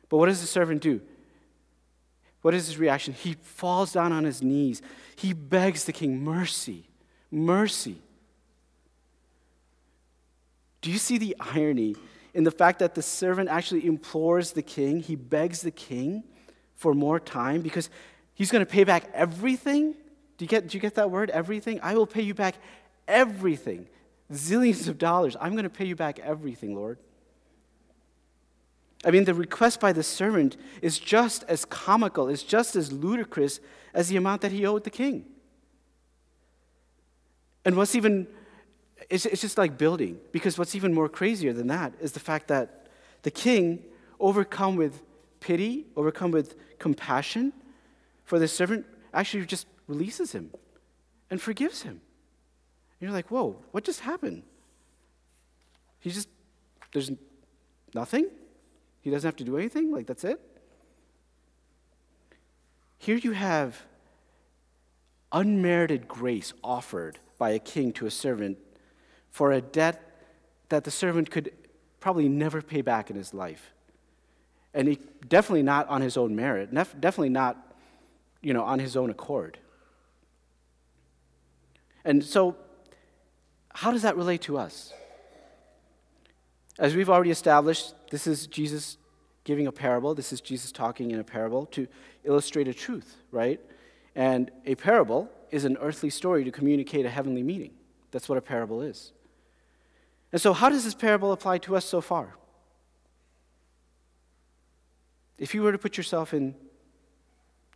But 0.10 0.18
what 0.18 0.26
does 0.26 0.42
the 0.42 0.48
servant 0.48 0.82
do? 0.82 1.00
What 2.42 2.56
is 2.56 2.66
his 2.66 2.80
reaction? 2.80 3.14
He 3.14 3.34
falls 3.34 3.94
down 3.94 4.12
on 4.12 4.24
his 4.24 4.42
knees. 4.42 4.82
He 5.16 5.34
begs 5.34 5.84
the 5.84 5.94
king, 5.94 6.24
mercy, 6.24 6.90
mercy. 7.30 8.02
Do 10.82 10.92
you 10.92 10.98
see 10.98 11.20
the 11.20 11.36
irony 11.40 11.96
in 12.34 12.44
the 12.44 12.52
fact 12.52 12.80
that 12.80 12.96
the 12.96 13.02
servant 13.04 13.50
actually 13.50 13.86
implores 13.86 14.54
the 14.54 14.62
king? 14.64 15.02
He 15.02 15.16
begs 15.16 15.62
the 15.62 15.72
king 15.72 16.24
for 16.76 16.96
more 16.96 17.20
time 17.20 17.62
because 17.62 17.90
he's 18.34 18.52
going 18.52 18.66
to 18.66 18.72
pay 18.72 18.84
back 18.84 19.12
everything. 19.14 19.94
Do 20.38 20.46
you, 20.46 20.50
get, 20.50 20.68
do 20.68 20.78
you 20.78 20.82
get 20.82 20.96
that 20.96 21.10
word, 21.10 21.30
everything? 21.32 21.80
I 21.82 21.96
will 21.96 22.06
pay 22.06 22.22
you 22.22 22.34
back 22.34 22.56
everything. 23.08 23.88
Zillions 24.32 24.88
of 24.88 24.98
dollars. 24.98 25.36
I'm 25.40 25.54
going 25.54 25.64
to 25.64 25.70
pay 25.70 25.86
you 25.86 25.96
back 25.96 26.20
everything, 26.20 26.76
Lord. 26.76 27.00
I 29.06 29.12
mean, 29.12 29.26
the 29.26 29.34
request 29.34 29.80
by 29.80 29.94
the 29.94 30.04
servant 30.04 30.58
is 30.82 31.00
just 31.00 31.44
as 31.48 31.66
comical, 31.66 32.28
is 32.28 32.44
just 32.44 32.76
as 32.76 32.92
ludicrous 32.92 33.60
as 33.94 34.10
the 34.10 34.18
amount 34.18 34.42
that 34.42 34.52
he 34.52 34.66
owed 34.66 34.84
the 34.84 34.90
king. 34.90 35.26
And 37.64 37.76
what's 37.76 37.96
even 37.96 38.28
it's, 39.10 39.26
it's 39.26 39.42
just 39.42 39.58
like 39.58 39.78
building, 39.78 40.20
because 40.32 40.58
what's 40.58 40.76
even 40.76 40.94
more 40.94 41.10
crazier 41.10 41.54
than 41.54 41.68
that 41.68 41.94
is 42.00 42.12
the 42.12 42.20
fact 42.20 42.48
that 42.48 42.88
the 43.24 43.32
king, 43.32 43.84
overcome 44.20 44.76
with 44.76 45.02
pity, 45.40 45.86
overcome 45.96 46.32
with 46.32 46.56
compassion 46.80 47.54
for 48.26 48.40
the 48.40 48.48
servant, 48.48 48.86
actually 49.14 49.46
just 49.46 49.68
releases 49.88 50.32
him 50.32 50.52
and 51.30 51.42
forgives 51.42 51.82
him. 51.82 52.02
And 53.00 53.08
you're 53.08 53.12
like, 53.12 53.30
whoa, 53.30 53.64
what 53.72 53.84
just 53.84 54.02
happened? 54.02 54.44
He 56.00 56.10
just, 56.10 56.30
there's 56.94 57.12
nothing? 57.94 58.28
He 59.02 59.10
doesn't 59.10 59.28
have 59.28 59.36
to 59.38 59.44
do 59.44 59.58
anything? 59.58 59.92
Like, 59.92 60.08
that's 60.08 60.24
it? 60.24 60.40
Here 62.98 63.18
you 63.18 63.32
have 63.32 63.82
unmerited 65.32 66.08
grace 66.08 66.54
offered 66.64 67.20
by 67.38 67.52
a 67.52 67.60
king 67.60 67.92
to 67.94 68.06
a 68.06 68.12
servant 68.12 68.58
for 69.30 69.52
a 69.52 69.62
debt 69.62 70.04
that 70.70 70.84
the 70.84 70.92
servant 70.92 71.30
could 71.30 71.52
probably 72.00 72.28
never 72.28 72.62
pay 72.62 72.82
back 72.82 73.10
in 73.10 73.16
his 73.16 73.34
life. 73.34 73.74
And 74.74 74.88
he, 74.88 75.00
definitely 75.28 75.64
not 75.64 75.88
on 75.90 76.02
his 76.02 76.18
own 76.18 76.36
merit, 76.36 76.74
definitely 76.74 77.30
not 77.30 77.58
you 78.42 78.54
know, 78.54 78.64
on 78.64 78.80
his 78.80 78.96
own 78.96 79.10
accord. 79.10 79.58
And 82.08 82.24
so, 82.24 82.56
how 83.74 83.92
does 83.92 84.04
that 84.04 84.16
relate 84.16 84.42
to 84.44 84.58
us? 84.58 84.94
As 86.80 86.96
we've 86.96 87.10
already 87.10 87.32
established, 87.32 87.94
this 88.10 88.28
is 88.28 88.48
Jesus 88.48 88.98
giving 89.44 89.68
a 89.68 89.74
parable. 89.74 90.16
This 90.16 90.32
is 90.32 90.40
Jesus 90.40 90.72
talking 90.72 91.12
in 91.12 91.20
a 91.20 91.24
parable 91.26 91.66
to 91.68 91.86
illustrate 92.24 92.70
a 92.70 92.74
truth, 92.74 93.18
right? 93.30 93.60
And 94.16 94.50
a 94.66 94.76
parable 94.76 95.30
is 95.52 95.66
an 95.66 95.76
earthly 95.82 96.10
story 96.10 96.46
to 96.46 96.52
communicate 96.52 97.06
a 97.06 97.10
heavenly 97.10 97.44
meaning. 97.44 97.72
That's 98.12 98.30
what 98.30 98.38
a 98.38 98.42
parable 98.42 98.82
is. 98.82 99.12
And 100.32 100.42
so, 100.42 100.54
how 100.54 100.70
does 100.70 100.86
this 100.86 100.96
parable 100.96 101.34
apply 101.34 101.58
to 101.58 101.76
us 101.76 101.84
so 101.84 102.00
far? 102.00 102.36
If 105.38 105.54
you 105.54 105.62
were 105.62 105.74
to 105.74 105.78
put 105.78 105.98
yourself 105.98 106.34
in, 106.34 106.56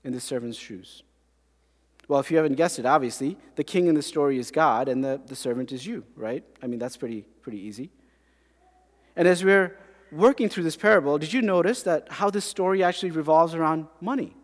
in 0.05 0.13
the 0.13 0.21
servant's 0.21 0.57
shoes, 0.57 1.03
well, 2.11 2.19
if 2.19 2.29
you 2.29 2.35
haven't 2.35 2.55
guessed 2.55 2.77
it, 2.77 2.85
obviously, 2.85 3.37
the 3.55 3.63
king 3.63 3.87
in 3.87 3.95
the 3.95 4.01
story 4.01 4.37
is 4.37 4.51
God 4.51 4.89
and 4.89 5.01
the, 5.01 5.21
the 5.27 5.35
servant 5.35 5.71
is 5.71 5.85
you, 5.85 6.03
right? 6.17 6.43
I 6.61 6.67
mean, 6.67 6.77
that's 6.77 6.97
pretty, 6.97 7.21
pretty 7.41 7.59
easy. 7.59 7.89
And 9.15 9.29
as 9.29 9.45
we're 9.45 9.77
working 10.11 10.49
through 10.49 10.63
this 10.63 10.75
parable, 10.75 11.17
did 11.17 11.31
you 11.31 11.41
notice 11.41 11.83
that 11.83 12.11
how 12.11 12.29
this 12.29 12.43
story 12.43 12.83
actually 12.83 13.11
revolves 13.11 13.55
around 13.55 13.87
money? 14.01 14.35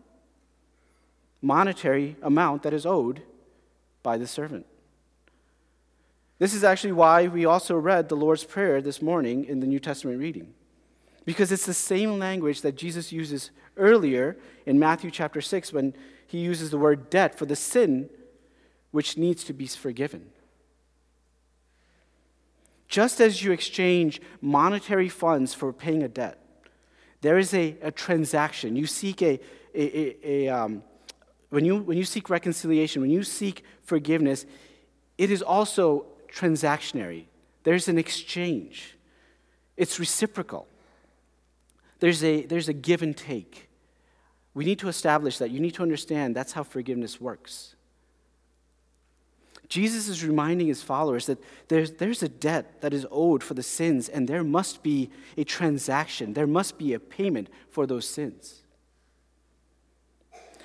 Monetary 1.42 2.16
amount 2.22 2.64
that 2.64 2.72
is 2.72 2.86
owed 2.86 3.24
by 4.02 4.18
the 4.18 4.28
servant. 4.28 4.66
This 6.40 6.54
is 6.54 6.64
actually 6.64 6.94
why 6.94 7.28
we 7.28 7.44
also 7.44 7.76
read 7.76 8.08
the 8.08 8.16
Lord's 8.16 8.46
Prayer 8.46 8.82
this 8.82 9.02
morning 9.02 9.44
in 9.44 9.60
the 9.60 9.68
New 9.68 9.82
Testament 9.82 10.20
reading. 10.20 10.54
Because 11.26 11.52
it's 11.52 11.66
the 11.66 11.74
same 11.74 12.18
language 12.18 12.62
that 12.62 12.78
Jesus 12.78 13.12
uses 13.12 13.52
earlier 13.76 14.38
in 14.66 14.80
Matthew 14.80 15.12
chapter 15.12 15.42
6 15.42 15.74
when 15.74 15.94
he 16.28 16.40
uses 16.40 16.70
the 16.70 16.78
word 16.78 17.10
debt 17.10 17.38
for 17.38 17.46
the 17.46 17.56
sin 17.56 18.10
which 18.92 19.18
needs 19.18 19.44
to 19.46 19.54
be 19.54 19.68
forgiven. 19.68 20.30
Just 22.88 23.20
as 23.20 23.44
you 23.44 23.52
exchange 23.52 24.22
monetary 24.42 25.10
funds 25.10 25.54
for 25.54 25.74
paying 25.74 26.04
a 26.04 26.08
debt, 26.08 26.42
there 27.22 27.38
is 27.38 27.54
a, 27.54 27.76
a 27.82 27.92
transaction. 27.92 28.76
You 28.76 28.86
seek 28.86 29.22
a, 29.22 29.40
a, 29.74 30.16
a, 30.24 30.48
um, 30.50 30.84
when, 31.50 31.66
you, 31.66 31.78
when 31.78 31.98
you 31.98 32.06
seek 32.06 32.30
reconciliation, 32.30 33.02
when 33.02 33.12
you 33.12 33.24
seek 33.24 33.64
forgiveness, 33.84 34.46
it 35.18 35.32
is 35.32 35.42
also 35.42 36.06
transactionary, 36.32 37.26
there's 37.64 37.88
an 37.88 37.98
exchange, 37.98 38.98
it's 39.76 40.00
reciprocal. 40.00 40.68
There's 42.00 42.24
a, 42.24 42.46
there's 42.46 42.70
a 42.70 42.74
give 42.74 43.02
and 43.02 43.18
take. 43.18 43.67
We 44.58 44.66
need 44.66 44.80
to 44.80 44.88
establish 44.88 45.38
that. 45.38 45.52
You 45.52 45.60
need 45.60 45.76
to 45.76 45.84
understand 45.84 46.36
that's 46.36 46.52
how 46.52 46.64
forgiveness 46.64 47.22
works. 47.22 47.76
Jesus 49.70 50.08
is 50.08 50.26
reminding 50.26 50.66
his 50.66 50.82
followers 50.82 51.28
that 51.28 51.38
there's, 51.68 51.92
there's 51.92 52.24
a 52.24 52.28
debt 52.28 52.82
that 52.82 52.92
is 52.92 53.06
owed 53.12 53.44
for 53.44 53.54
the 53.54 53.62
sins, 53.62 54.10
and 54.10 54.28
there 54.28 54.44
must 54.44 54.82
be 54.82 55.12
a 55.38 55.44
transaction, 55.44 56.34
there 56.34 56.48
must 56.48 56.80
be 56.80 56.96
a 56.96 57.00
payment 57.00 57.52
for 57.70 57.86
those 57.86 58.10
sins. 58.10 58.64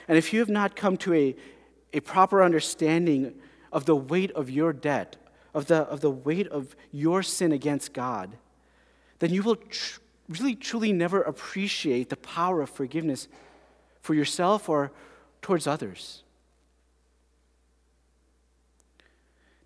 And 0.09 0.17
if 0.17 0.33
you 0.33 0.41
have 0.41 0.49
not 0.49 0.75
come 0.75 0.97
to 0.97 1.13
a, 1.13 1.37
a 1.93 2.01
proper 2.01 2.43
understanding 2.43 3.35
of 3.75 3.85
the 3.85 3.97
weight 3.97 4.31
of 4.31 4.49
your 4.49 4.73
debt, 4.73 5.17
of 5.53 5.67
the, 5.67 5.81
of 5.83 6.01
the 6.01 6.11
weight 6.11 6.47
of 6.49 6.75
your 6.93 7.23
sin 7.23 7.53
against 7.53 7.93
God, 7.93 8.39
then 9.19 9.35
you 9.35 9.43
will 9.43 9.57
tr- 9.57 10.01
really, 10.31 10.55
truly 10.55 10.95
never 10.95 11.21
appreciate 11.21 12.09
the 12.09 12.17
power 12.17 12.63
of 12.63 12.71
forgiveness 12.71 13.29
for 14.03 14.15
yourself 14.15 14.69
or 14.69 14.93
towards 15.41 15.67
others. 15.67 16.23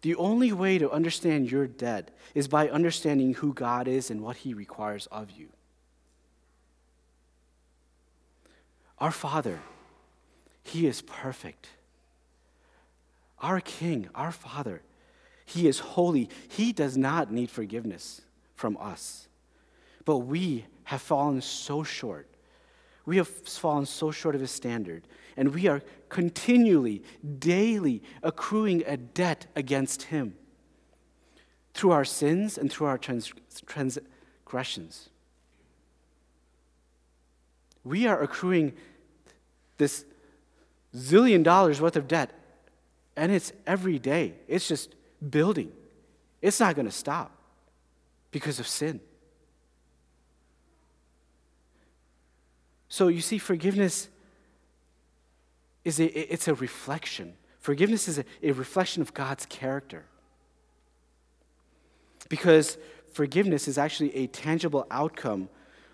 The 0.03 0.15
only 0.15 0.53
way 0.53 0.79
to 0.79 0.91
understand 0.91 1.51
your 1.51 1.67
debt 1.67 2.11
is 2.35 2.47
by 2.47 2.69
understanding 2.69 3.35
who 3.35 3.53
God 3.53 3.89
is 3.89 4.11
and 4.11 4.23
what 4.23 4.37
He 4.37 4.55
requires 4.55 5.07
of 5.07 5.33
you. 5.33 5.49
Our 8.99 9.11
Father, 9.11 9.59
He 10.63 10.87
is 10.87 11.03
perfect. 11.03 11.69
Our 13.41 13.61
King, 13.61 14.09
our 14.15 14.33
Father, 14.33 14.83
he 15.47 15.69
is 15.69 15.79
holy. 15.79 16.29
He 16.49 16.73
does 16.73 16.97
not 16.97 17.33
need 17.33 17.51
forgiveness 17.51 18.21
from 18.57 18.77
us. 18.79 19.29
But 20.05 20.19
we 20.19 20.67
have 20.85 21.01
fallen 21.01 21.41
so 21.41 21.85
short. 21.85 22.29
We 23.07 23.17
have 23.17 23.29
fallen 23.29 23.87
so 23.87 24.11
short 24.11 24.35
of 24.35 24.41
his 24.41 24.51
standard. 24.51 25.07
And 25.37 25.55
we 25.55 25.69
are 25.69 25.83
continually, 26.09 27.03
daily 27.39 28.03
accruing 28.23 28.83
a 28.87 28.97
debt 28.97 29.47
against 29.55 30.05
him 30.05 30.35
through 31.73 31.93
our 31.93 32.05
sins 32.05 32.59
and 32.59 32.71
through 32.71 32.89
our 32.89 32.99
trans- 32.99 33.33
transgressions. 33.67 35.11
We 37.85 38.07
are 38.07 38.21
accruing 38.21 38.73
this 39.77 40.05
zillion 40.95 41.43
dollars 41.43 41.81
worth 41.81 41.97
of 41.97 42.09
debt, 42.09 42.33
and 43.15 43.31
it's 43.31 43.53
every 43.67 43.99
day. 43.99 44.35
It's 44.49 44.67
just 44.67 44.95
building. 45.31 45.71
It's 46.43 46.59
not 46.59 46.75
going 46.75 46.87
to 46.87 46.93
stop 46.93 47.31
because 48.31 48.59
of 48.59 48.67
sin. 48.67 49.01
So 52.89 53.09
you 53.09 53.21
see, 53.21 53.39
forgiveness 53.39 54.09
is 55.85 56.01
a, 56.01 56.33
it's 56.33 56.49
a 56.49 56.55
reflection. 56.55 57.35
Forgiveness 57.59 58.09
is 58.09 58.19
a, 58.19 58.25
a 58.43 58.53
reflection 58.53 59.03
of 59.03 59.15
God's 59.15 59.47
character. 59.47 60.05
Because 62.29 62.79
forgiveness 63.13 63.69
is 63.69 63.79
actually 63.79 64.15
a 64.17 64.27
tangible 64.27 64.87
outcome 64.91 65.49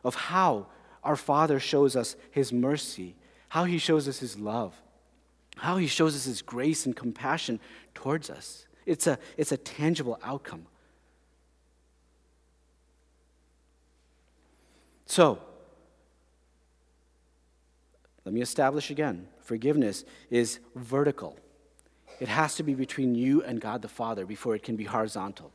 of 0.04 0.14
how 0.14 0.66
our 1.04 1.16
Father 1.16 1.58
shows 1.60 1.96
us 1.96 2.16
His 2.30 2.52
mercy, 2.52 3.16
how 3.48 3.64
He 3.64 3.78
shows 3.78 4.08
us 4.08 4.18
His 4.18 4.38
love, 4.38 4.74
how 5.56 5.76
He 5.76 5.86
shows 5.86 6.14
us 6.14 6.24
His 6.24 6.42
grace 6.42 6.86
and 6.86 6.96
compassion 6.96 7.60
towards 7.94 8.30
us. 8.30 8.66
It's 8.86 9.06
a, 9.06 9.18
it's 9.36 9.52
a 9.52 9.56
tangible 9.56 10.18
outcome. 10.22 10.66
So, 15.06 15.40
let 18.24 18.34
me 18.34 18.40
establish 18.40 18.90
again 18.90 19.28
forgiveness 19.40 20.04
is 20.30 20.60
vertical. 20.74 21.36
It 22.20 22.28
has 22.28 22.54
to 22.56 22.62
be 22.62 22.74
between 22.74 23.14
you 23.14 23.42
and 23.42 23.60
God 23.60 23.82
the 23.82 23.88
Father 23.88 24.24
before 24.24 24.54
it 24.54 24.62
can 24.62 24.76
be 24.76 24.84
horizontal. 24.84 25.52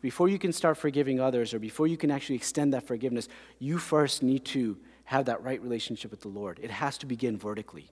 Before 0.00 0.28
you 0.28 0.38
can 0.38 0.52
start 0.52 0.76
forgiving 0.76 1.18
others 1.18 1.54
or 1.54 1.58
before 1.58 1.86
you 1.86 1.96
can 1.96 2.10
actually 2.10 2.36
extend 2.36 2.74
that 2.74 2.86
forgiveness, 2.86 3.28
you 3.58 3.78
first 3.78 4.22
need 4.22 4.44
to 4.46 4.76
have 5.04 5.24
that 5.24 5.42
right 5.42 5.60
relationship 5.62 6.10
with 6.10 6.20
the 6.20 6.28
Lord. 6.28 6.60
It 6.62 6.70
has 6.70 6.98
to 6.98 7.06
begin 7.06 7.38
vertically. 7.38 7.90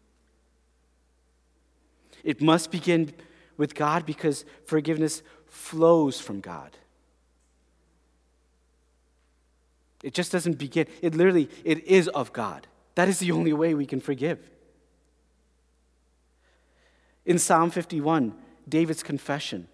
It 2.23 2.43
must 2.43 2.71
begin 2.71 3.13
with 3.57 3.75
God 3.75 4.05
because 4.05 4.45
forgiveness 4.67 5.23
flows 5.47 6.21
from 6.21 6.41
God. 6.41 6.77
It 10.03 10.15
just 10.15 10.33
doesn't 10.33 10.59
begin. 10.59 10.87
It 11.03 11.15
literally 11.15 11.49
it 11.65 11.85
is 11.85 12.09
of 12.09 12.33
God. 12.33 12.67
That 12.95 13.09
is 13.09 13.19
the 13.19 13.33
only 13.33 13.53
way 13.53 13.75
we 13.75 13.87
can 13.87 14.01
forgive. 14.01 14.39
In 17.25 17.39
Psalm 17.39 17.71
51, 17.71 18.35
David's 18.69 19.03
confession, 19.03 19.69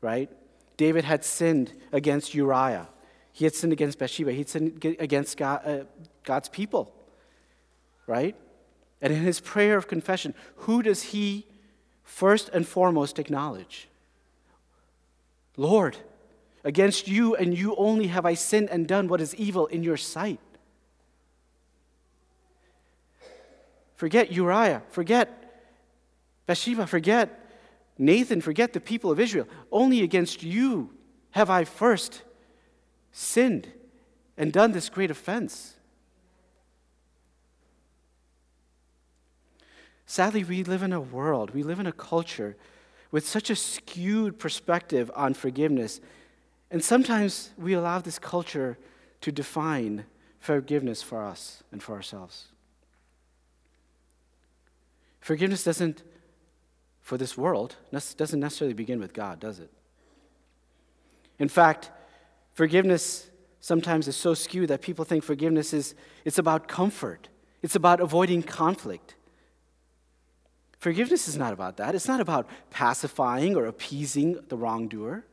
right? 0.00 0.30
David 0.76 1.04
had 1.04 1.24
sinned 1.24 1.72
against 1.92 2.34
Uriah. 2.34 2.88
He 3.32 3.44
had 3.44 3.54
sinned 3.54 3.72
against 3.72 3.98
Bathsheba. 3.98 4.32
He 4.32 4.38
had 4.38 4.48
sinned 4.48 4.84
against 4.98 5.36
God, 5.36 5.60
uh, 5.64 5.84
God's 6.24 6.48
people, 6.48 6.92
right? 8.06 8.34
And 9.00 9.12
in 9.12 9.22
his 9.22 9.40
prayer 9.40 9.76
of 9.76 9.86
confession, 9.86 10.34
who 10.56 10.82
does 10.82 11.02
he 11.02 11.46
first 12.02 12.48
and 12.52 12.66
foremost 12.66 13.18
acknowledge? 13.18 13.88
Lord, 15.56 15.96
against 16.64 17.08
you 17.08 17.34
and 17.34 17.56
you 17.56 17.74
only 17.76 18.06
have 18.08 18.24
I 18.24 18.34
sinned 18.34 18.70
and 18.70 18.86
done 18.86 19.08
what 19.08 19.20
is 19.20 19.34
evil 19.34 19.66
in 19.66 19.82
your 19.82 19.96
sight. 19.96 20.40
Forget 23.98 24.30
Uriah. 24.30 24.82
Forget 24.90 25.28
Bathsheba. 26.46 26.86
Forget 26.86 27.44
Nathan, 27.98 28.40
forget 28.40 28.72
the 28.72 28.80
people 28.80 29.10
of 29.10 29.18
Israel. 29.18 29.48
Only 29.72 30.02
against 30.02 30.44
you 30.44 30.90
have 31.32 31.50
I 31.50 31.64
first 31.64 32.22
sinned 33.10 33.68
and 34.36 34.52
done 34.52 34.70
this 34.70 34.88
great 34.88 35.10
offense. 35.10 35.74
Sadly, 40.06 40.44
we 40.44 40.62
live 40.62 40.84
in 40.84 40.92
a 40.92 41.00
world, 41.00 41.50
we 41.50 41.64
live 41.64 41.80
in 41.80 41.88
a 41.88 41.92
culture 41.92 42.56
with 43.10 43.26
such 43.26 43.50
a 43.50 43.56
skewed 43.56 44.38
perspective 44.38 45.10
on 45.16 45.34
forgiveness. 45.34 46.00
And 46.70 46.84
sometimes 46.84 47.50
we 47.58 47.72
allow 47.72 47.98
this 47.98 48.20
culture 48.20 48.78
to 49.22 49.32
define 49.32 50.04
forgiveness 50.38 51.02
for 51.02 51.24
us 51.24 51.64
and 51.72 51.82
for 51.82 51.94
ourselves. 51.94 52.46
Forgiveness 55.28 55.62
doesn't 55.62 56.04
for 57.02 57.18
this 57.18 57.36
world 57.36 57.76
doesn't 57.92 58.40
necessarily 58.40 58.72
begin 58.72 58.98
with 58.98 59.12
God, 59.12 59.38
does 59.38 59.58
it? 59.58 59.70
In 61.38 61.50
fact, 61.50 61.90
forgiveness 62.54 63.28
sometimes 63.60 64.08
is 64.08 64.16
so 64.16 64.32
skewed 64.32 64.70
that 64.70 64.80
people 64.80 65.04
think 65.04 65.22
forgiveness 65.22 65.74
is 65.74 65.94
it's 66.24 66.38
about 66.38 66.66
comfort. 66.66 67.28
It's 67.60 67.76
about 67.76 68.00
avoiding 68.00 68.42
conflict. 68.42 69.16
Forgiveness 70.78 71.28
is 71.28 71.36
not 71.36 71.52
about 71.52 71.76
that. 71.76 71.94
It's 71.94 72.08
not 72.08 72.22
about 72.22 72.48
pacifying 72.70 73.54
or 73.54 73.66
appeasing 73.66 74.40
the 74.48 74.56
wrongdoer. 74.56 75.26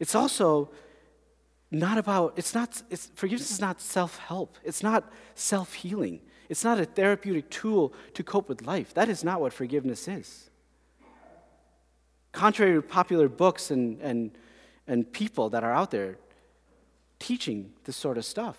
It's 0.00 0.16
also 0.16 0.72
not 1.70 1.98
about, 1.98 2.34
it's 2.36 2.52
not, 2.52 2.82
it's, 2.90 3.12
forgiveness 3.14 3.52
is 3.52 3.60
not 3.60 3.80
self 3.80 4.18
help, 4.18 4.58
it's 4.64 4.82
not 4.82 5.12
self 5.36 5.74
healing. 5.74 6.20
It's 6.48 6.64
not 6.64 6.78
a 6.78 6.84
therapeutic 6.84 7.50
tool 7.50 7.92
to 8.14 8.22
cope 8.22 8.48
with 8.48 8.66
life. 8.66 8.94
That 8.94 9.08
is 9.08 9.24
not 9.24 9.40
what 9.40 9.52
forgiveness 9.52 10.08
is. 10.08 10.50
Contrary 12.32 12.74
to 12.74 12.82
popular 12.82 13.28
books 13.28 13.70
and, 13.70 14.00
and, 14.00 14.36
and 14.86 15.10
people 15.12 15.50
that 15.50 15.62
are 15.64 15.72
out 15.72 15.90
there 15.90 16.18
teaching 17.18 17.72
this 17.84 17.96
sort 17.96 18.18
of 18.18 18.24
stuff. 18.24 18.58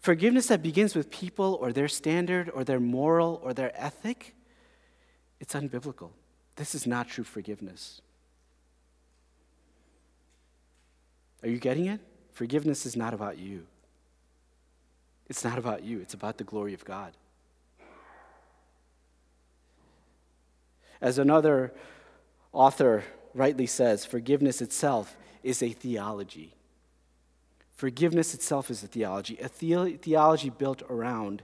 Forgiveness 0.00 0.46
that 0.48 0.62
begins 0.62 0.94
with 0.94 1.10
people 1.10 1.58
or 1.60 1.72
their 1.72 1.88
standard 1.88 2.50
or 2.50 2.64
their 2.64 2.80
moral 2.80 3.40
or 3.44 3.52
their 3.54 3.72
ethic, 3.80 4.34
it's 5.40 5.54
unbiblical. 5.54 6.10
This 6.56 6.74
is 6.74 6.86
not 6.86 7.08
true 7.08 7.24
forgiveness. 7.24 8.00
Are 11.42 11.48
you 11.48 11.58
getting 11.58 11.86
it? 11.86 12.00
Forgiveness 12.32 12.86
is 12.86 12.96
not 12.96 13.14
about 13.14 13.38
you. 13.38 13.66
It's 15.32 15.44
not 15.44 15.56
about 15.56 15.82
you, 15.82 15.98
it's 16.00 16.12
about 16.12 16.36
the 16.36 16.44
glory 16.44 16.74
of 16.74 16.84
God. 16.84 17.14
As 21.00 21.16
another 21.16 21.72
author 22.52 23.02
rightly 23.32 23.64
says, 23.64 24.04
forgiveness 24.04 24.60
itself 24.60 25.16
is 25.42 25.62
a 25.62 25.70
theology. 25.70 26.52
Forgiveness 27.70 28.34
itself 28.34 28.70
is 28.70 28.84
a 28.84 28.86
theology, 28.86 29.38
a 29.38 29.48
the- 29.48 29.96
theology 29.96 30.50
built 30.50 30.82
around 30.90 31.40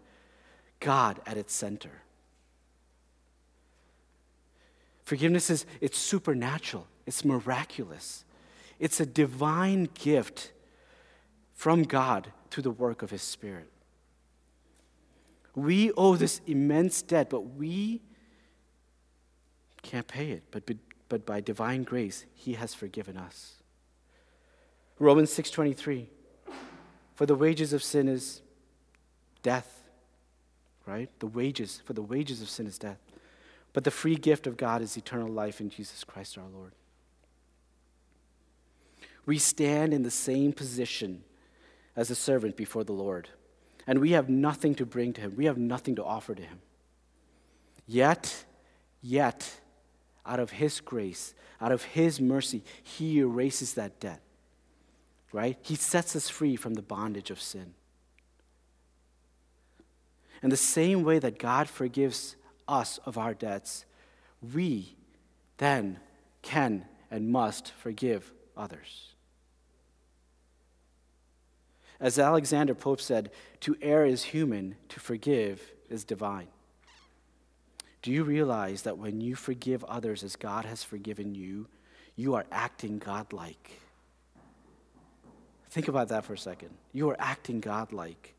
God 0.80 1.22
at 1.24 1.38
its 1.38 1.54
center. 1.54 2.02
Forgiveness 5.02 5.48
is 5.48 5.64
it's 5.80 5.96
supernatural, 5.96 6.86
it's 7.06 7.24
miraculous. 7.24 8.26
It's 8.78 9.00
a 9.00 9.06
divine 9.06 9.88
gift 9.94 10.52
from 11.54 11.84
God 11.84 12.30
through 12.50 12.64
the 12.64 12.70
work 12.70 13.00
of 13.00 13.08
his 13.08 13.22
spirit. 13.22 13.70
We 15.58 15.92
owe 15.92 16.14
this 16.14 16.40
immense 16.46 17.02
debt, 17.02 17.30
but 17.30 17.40
we 17.40 18.00
can't 19.82 20.06
pay 20.06 20.30
it. 20.30 20.44
But, 20.50 20.64
but 21.08 21.26
by 21.26 21.40
divine 21.40 21.82
grace, 21.82 22.26
He 22.32 22.54
has 22.54 22.74
forgiven 22.74 23.16
us. 23.16 23.54
Romans 24.98 25.30
6:23 25.30 26.06
For 27.14 27.26
the 27.26 27.34
wages 27.34 27.72
of 27.72 27.82
sin 27.82 28.08
is 28.08 28.42
death. 29.42 29.82
Right? 30.86 31.10
The 31.18 31.26
wages, 31.26 31.82
for 31.84 31.92
the 31.92 32.02
wages 32.02 32.40
of 32.40 32.48
sin 32.48 32.66
is 32.66 32.78
death. 32.78 32.98
But 33.72 33.84
the 33.84 33.90
free 33.90 34.16
gift 34.16 34.46
of 34.46 34.56
God 34.56 34.80
is 34.80 34.96
eternal 34.96 35.28
life 35.28 35.60
in 35.60 35.68
Jesus 35.70 36.02
Christ 36.04 36.38
our 36.38 36.48
Lord. 36.48 36.72
We 39.26 39.38
stand 39.38 39.92
in 39.92 40.04
the 40.04 40.10
same 40.10 40.52
position 40.52 41.24
as 41.94 42.10
a 42.10 42.14
servant 42.14 42.56
before 42.56 42.84
the 42.84 42.92
Lord 42.92 43.28
and 43.88 44.00
we 44.00 44.10
have 44.10 44.28
nothing 44.28 44.74
to 44.74 44.84
bring 44.84 45.14
to 45.14 45.22
him. 45.22 45.34
We 45.34 45.46
have 45.46 45.56
nothing 45.56 45.96
to 45.96 46.04
offer 46.04 46.34
to 46.34 46.42
him. 46.42 46.60
Yet, 47.86 48.44
yet, 49.00 49.60
out 50.26 50.38
of 50.38 50.50
his 50.50 50.80
grace, 50.80 51.34
out 51.58 51.72
of 51.72 51.82
his 51.82 52.20
mercy, 52.20 52.62
he 52.82 53.20
erases 53.20 53.72
that 53.74 53.98
debt. 53.98 54.20
Right? 55.32 55.56
He 55.62 55.74
sets 55.74 56.14
us 56.14 56.28
free 56.28 56.54
from 56.54 56.74
the 56.74 56.82
bondage 56.82 57.30
of 57.30 57.40
sin. 57.40 57.72
In 60.42 60.50
the 60.50 60.56
same 60.56 61.02
way 61.02 61.18
that 61.18 61.38
God 61.38 61.66
forgives 61.66 62.36
us 62.68 62.98
of 63.06 63.16
our 63.16 63.32
debts, 63.32 63.86
we 64.52 64.96
then 65.56 65.98
can 66.42 66.84
and 67.10 67.30
must 67.30 67.72
forgive 67.72 68.32
others. 68.54 69.14
As 72.00 72.18
Alexander 72.18 72.74
Pope 72.74 73.00
said, 73.00 73.30
to 73.60 73.76
err 73.82 74.06
is 74.06 74.24
human, 74.24 74.76
to 74.88 75.00
forgive 75.00 75.72
is 75.90 76.04
divine. 76.04 76.48
Do 78.02 78.12
you 78.12 78.22
realize 78.22 78.82
that 78.82 78.98
when 78.98 79.20
you 79.20 79.34
forgive 79.34 79.82
others 79.84 80.22
as 80.22 80.36
God 80.36 80.64
has 80.64 80.84
forgiven 80.84 81.34
you, 81.34 81.66
you 82.14 82.34
are 82.34 82.46
acting 82.52 82.98
godlike? 82.98 83.72
Think 85.70 85.88
about 85.88 86.08
that 86.08 86.24
for 86.24 86.34
a 86.34 86.38
second. 86.38 86.70
You 86.92 87.10
are 87.10 87.16
acting 87.18 87.60
godlike. 87.60 88.34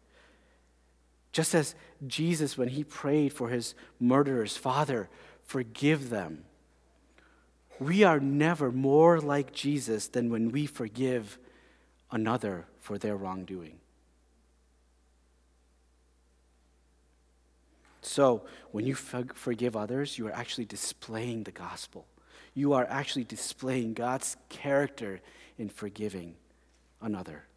Just 1.31 1.53
as 1.53 1.75
Jesus, 2.07 2.57
when 2.57 2.69
he 2.69 2.83
prayed 2.83 3.33
for 3.33 3.49
his 3.49 3.75
murderers, 3.99 4.57
Father, 4.57 5.09
forgive 5.43 6.09
them. 6.09 6.43
We 7.79 8.03
are 8.03 8.19
never 8.19 8.71
more 8.71 9.19
like 9.21 9.53
Jesus 9.53 10.07
than 10.07 10.29
when 10.29 10.51
we 10.51 10.65
forgive 10.65 11.37
another 12.11 12.65
for 12.79 12.97
their 12.97 13.15
wrongdoing. 13.15 13.79
So, 18.01 18.43
when 18.71 18.85
you 18.85 18.95
forgive 18.95 19.75
others, 19.75 20.17
you 20.17 20.27
are 20.27 20.31
actually 20.31 20.65
displaying 20.65 21.43
the 21.43 21.51
gospel. 21.51 22.07
You 22.53 22.73
are 22.73 22.87
actually 22.89 23.25
displaying 23.25 23.93
God's 23.93 24.37
character 24.47 25.21
in 25.57 25.69
forgiving 25.69 26.35
another. 27.01 27.48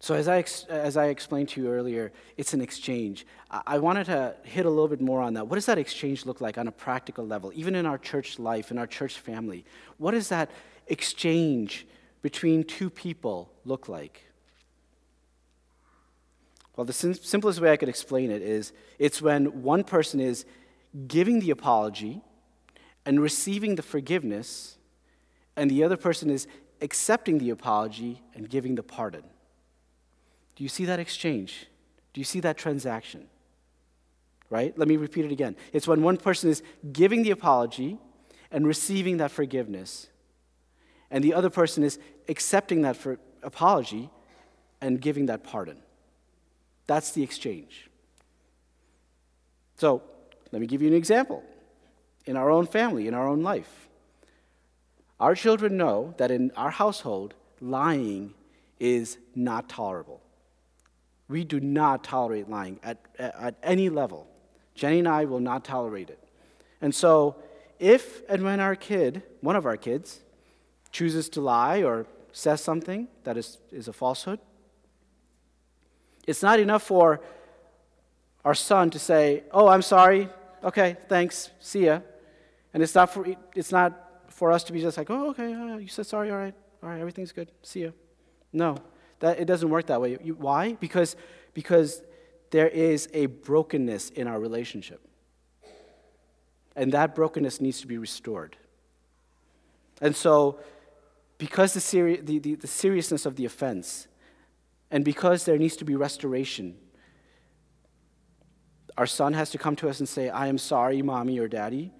So, 0.00 0.14
as 0.14 0.28
I, 0.28 0.44
as 0.68 0.96
I 0.96 1.06
explained 1.06 1.48
to 1.50 1.60
you 1.60 1.72
earlier, 1.72 2.12
it's 2.36 2.54
an 2.54 2.60
exchange. 2.60 3.26
I 3.50 3.78
wanted 3.78 4.04
to 4.06 4.36
hit 4.44 4.64
a 4.64 4.70
little 4.70 4.86
bit 4.86 5.00
more 5.00 5.20
on 5.20 5.34
that. 5.34 5.48
What 5.48 5.56
does 5.56 5.66
that 5.66 5.78
exchange 5.78 6.24
look 6.24 6.40
like 6.40 6.56
on 6.56 6.68
a 6.68 6.72
practical 6.72 7.26
level, 7.26 7.50
even 7.54 7.74
in 7.74 7.84
our 7.84 7.98
church 7.98 8.38
life, 8.38 8.70
in 8.70 8.78
our 8.78 8.86
church 8.86 9.18
family? 9.18 9.64
What 9.96 10.12
does 10.12 10.28
that 10.28 10.50
exchange 10.86 11.84
between 12.22 12.62
two 12.62 12.90
people 12.90 13.50
look 13.64 13.88
like? 13.88 14.22
Well, 16.76 16.84
the 16.84 16.92
sim- 16.92 17.14
simplest 17.14 17.60
way 17.60 17.72
I 17.72 17.76
could 17.76 17.88
explain 17.88 18.30
it 18.30 18.40
is 18.40 18.72
it's 19.00 19.20
when 19.20 19.62
one 19.62 19.82
person 19.82 20.20
is 20.20 20.44
giving 21.08 21.40
the 21.40 21.50
apology 21.50 22.20
and 23.04 23.20
receiving 23.20 23.74
the 23.74 23.82
forgiveness, 23.82 24.78
and 25.56 25.68
the 25.68 25.82
other 25.82 25.96
person 25.96 26.30
is 26.30 26.46
accepting 26.80 27.38
the 27.38 27.50
apology 27.50 28.22
and 28.32 28.48
giving 28.48 28.76
the 28.76 28.84
pardon. 28.84 29.24
Do 30.58 30.64
you 30.64 30.68
see 30.68 30.86
that 30.86 30.98
exchange? 30.98 31.68
Do 32.12 32.20
you 32.20 32.24
see 32.24 32.40
that 32.40 32.58
transaction? 32.58 33.28
Right? 34.50 34.76
Let 34.76 34.88
me 34.88 34.96
repeat 34.96 35.24
it 35.24 35.30
again. 35.30 35.54
It's 35.72 35.86
when 35.86 36.02
one 36.02 36.16
person 36.16 36.50
is 36.50 36.64
giving 36.92 37.22
the 37.22 37.30
apology 37.30 37.96
and 38.50 38.66
receiving 38.66 39.18
that 39.18 39.30
forgiveness, 39.30 40.08
and 41.12 41.22
the 41.22 41.32
other 41.32 41.48
person 41.48 41.84
is 41.84 42.00
accepting 42.28 42.82
that 42.82 42.96
for 42.96 43.20
apology 43.44 44.10
and 44.80 45.00
giving 45.00 45.26
that 45.26 45.44
pardon. 45.44 45.76
That's 46.88 47.12
the 47.12 47.22
exchange. 47.22 47.88
So, 49.76 50.02
let 50.50 50.60
me 50.60 50.66
give 50.66 50.82
you 50.82 50.88
an 50.88 50.94
example. 50.94 51.44
In 52.26 52.36
our 52.36 52.50
own 52.50 52.66
family, 52.66 53.06
in 53.06 53.14
our 53.14 53.28
own 53.28 53.44
life, 53.44 53.88
our 55.20 55.36
children 55.36 55.76
know 55.76 56.14
that 56.18 56.32
in 56.32 56.50
our 56.56 56.70
household, 56.70 57.34
lying 57.60 58.34
is 58.80 59.18
not 59.36 59.68
tolerable. 59.68 60.20
We 61.28 61.44
do 61.44 61.60
not 61.60 62.04
tolerate 62.04 62.48
lying 62.48 62.80
at, 62.82 62.98
at, 63.18 63.56
any 63.62 63.90
level. 63.90 64.26
Jenny 64.74 65.00
and 65.00 65.08
I 65.08 65.26
will 65.26 65.40
not 65.40 65.64
tolerate 65.64 66.08
it. 66.08 66.22
And 66.80 66.94
so, 66.94 67.36
if 67.78 68.22
and 68.28 68.42
when 68.44 68.60
our 68.60 68.74
kid, 68.74 69.22
one 69.40 69.56
of 69.56 69.66
our 69.66 69.76
kids, 69.76 70.20
chooses 70.90 71.28
to 71.30 71.40
lie 71.40 71.82
or 71.82 72.06
says 72.32 72.62
something 72.62 73.08
that 73.24 73.36
is, 73.36 73.58
is 73.70 73.88
a 73.88 73.92
falsehood, 73.92 74.40
it's 76.26 76.42
not 76.42 76.60
enough 76.60 76.82
for 76.82 77.20
our 78.44 78.54
son 78.54 78.90
to 78.90 78.98
say, 78.98 79.44
Oh, 79.50 79.68
I'm 79.68 79.82
sorry. 79.82 80.28
Okay, 80.64 80.96
thanks. 81.08 81.50
See 81.60 81.86
ya. 81.86 82.00
And 82.72 82.82
it's 82.82 82.94
not 82.94 83.12
for, 83.12 83.26
it's 83.54 83.72
not 83.72 84.22
for 84.28 84.52
us 84.52 84.64
to 84.64 84.72
be 84.72 84.80
just 84.80 84.96
like, 84.96 85.10
Oh, 85.10 85.30
okay, 85.30 85.52
uh, 85.52 85.76
you 85.76 85.88
said 85.88 86.06
sorry. 86.06 86.30
All 86.30 86.38
right. 86.38 86.54
All 86.82 86.88
right, 86.88 87.00
everything's 87.00 87.32
good. 87.32 87.50
See 87.62 87.84
ya. 87.84 87.90
No. 88.52 88.76
That, 89.20 89.38
it 89.40 89.46
doesn't 89.46 89.68
work 89.68 89.86
that 89.86 90.00
way. 90.00 90.18
You, 90.22 90.34
why? 90.34 90.74
Because, 90.74 91.16
because 91.54 92.02
there 92.50 92.68
is 92.68 93.08
a 93.12 93.26
brokenness 93.26 94.10
in 94.10 94.26
our 94.26 94.38
relationship. 94.38 95.00
And 96.76 96.92
that 96.92 97.14
brokenness 97.14 97.60
needs 97.60 97.80
to 97.80 97.86
be 97.86 97.98
restored. 97.98 98.56
And 100.00 100.14
so, 100.14 100.60
because 101.38 101.74
the, 101.74 101.80
seri- 101.80 102.20
the, 102.20 102.38
the, 102.38 102.54
the 102.54 102.66
seriousness 102.66 103.26
of 103.26 103.36
the 103.36 103.44
offense, 103.44 104.06
and 104.90 105.04
because 105.04 105.44
there 105.44 105.58
needs 105.58 105.76
to 105.76 105.84
be 105.84 105.96
restoration, 105.96 106.76
our 108.96 109.06
son 109.06 109.32
has 109.34 109.50
to 109.50 109.58
come 109.58 109.76
to 109.76 109.88
us 109.88 110.00
and 110.00 110.08
say, 110.08 110.28
I 110.28 110.48
am 110.48 110.58
sorry, 110.58 111.02
mommy 111.02 111.38
or 111.38 111.48
daddy. 111.48 111.92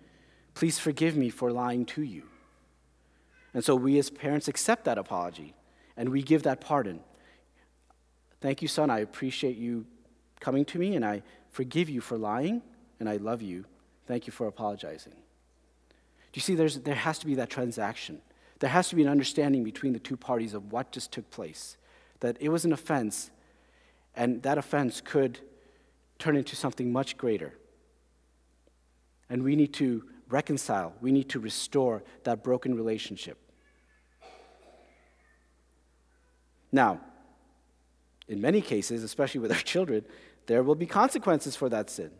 Please 0.55 0.79
forgive 0.79 1.17
me 1.17 1.31
for 1.31 1.53
lying 1.53 1.85
to 1.87 2.03
you. 2.03 2.25
And 3.55 3.65
so 3.65 3.77
we 3.77 3.99
as 3.99 4.11
parents 4.11 4.49
accept 4.49 4.85
that 4.85 4.99
apology 4.99 5.55
and 5.97 6.09
we 6.09 6.23
give 6.23 6.43
that 6.45 6.61
pardon. 6.61 7.01
Thank 8.41 8.63
you, 8.63 8.69
son. 8.69 8.91
I 8.91 9.01
appreciate 9.01 9.57
you 9.57 9.87
coming 10.41 10.65
to 10.67 10.79
me, 10.79 10.95
and 10.95 11.05
I 11.05 11.23
forgive 11.51 11.89
you 11.89 12.01
for 12.01 12.17
lying, 12.17 12.63
and 13.01 13.09
I 13.09 13.17
love 13.17 13.43
you. 13.43 13.65
Thank 14.07 14.27
you 14.27 14.33
for 14.33 14.47
apologizing. 14.47 15.13
Do 15.13 16.39
you 16.39 16.43
see, 16.43 16.55
there's, 16.55 16.79
there 16.81 16.95
has 16.95 17.19
to 17.19 17.27
be 17.27 17.35
that 17.37 17.51
transaction. 17.51 18.21
There 18.61 18.71
has 18.71 18.89
to 18.91 18.97
be 18.97 19.03
an 19.03 19.09
understanding 19.09 19.65
between 19.65 19.93
the 19.93 19.99
two 19.99 20.17
parties 20.17 20.55
of 20.55 20.73
what 20.73 20.93
just 20.93 21.13
took 21.13 21.31
place. 21.31 21.77
That 22.21 22.37
it 22.41 22.49
was 22.49 22.65
an 22.65 22.73
offense, 22.73 23.31
and 24.15 24.43
that 24.43 24.59
offense 24.59 25.01
could 25.01 25.41
turn 26.19 26.37
into 26.37 26.57
something 26.57 26.93
much 26.93 27.17
greater. 27.17 27.55
And 29.31 29.43
we 29.43 29.57
need 29.57 29.73
to 29.75 30.05
reconcile, 30.29 30.93
we 31.01 31.11
need 31.13 31.29
to 31.31 31.41
restore 31.41 32.03
that 32.25 32.45
broken 32.45 32.75
relationship. 32.75 33.39
Now, 36.71 37.01
in 38.29 38.41
many 38.41 38.61
cases, 38.61 39.03
especially 39.03 39.41
with 39.41 39.51
our 39.51 39.59
children, 39.59 40.05
there 40.47 40.63
will 40.63 40.75
be 40.75 40.87
consequences 40.87 41.57
for 41.57 41.69
that 41.69 41.91
sin. 41.91 42.11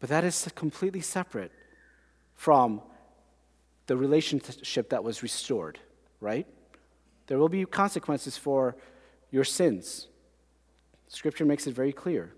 But 0.00 0.08
that 0.08 0.24
is 0.24 0.48
completely 0.54 1.00
separate 1.00 1.52
from 2.34 2.82
the 3.86 3.96
relationship 3.96 4.90
that 4.90 5.04
was 5.04 5.22
restored, 5.22 5.78
right? 6.20 6.46
There 7.26 7.38
will 7.38 7.48
be 7.48 7.64
consequences 7.64 8.36
for 8.36 8.76
your 9.30 9.44
sins. 9.44 10.08
Scripture 11.08 11.44
makes 11.44 11.66
it 11.66 11.74
very 11.74 11.92
clear. 11.92 12.32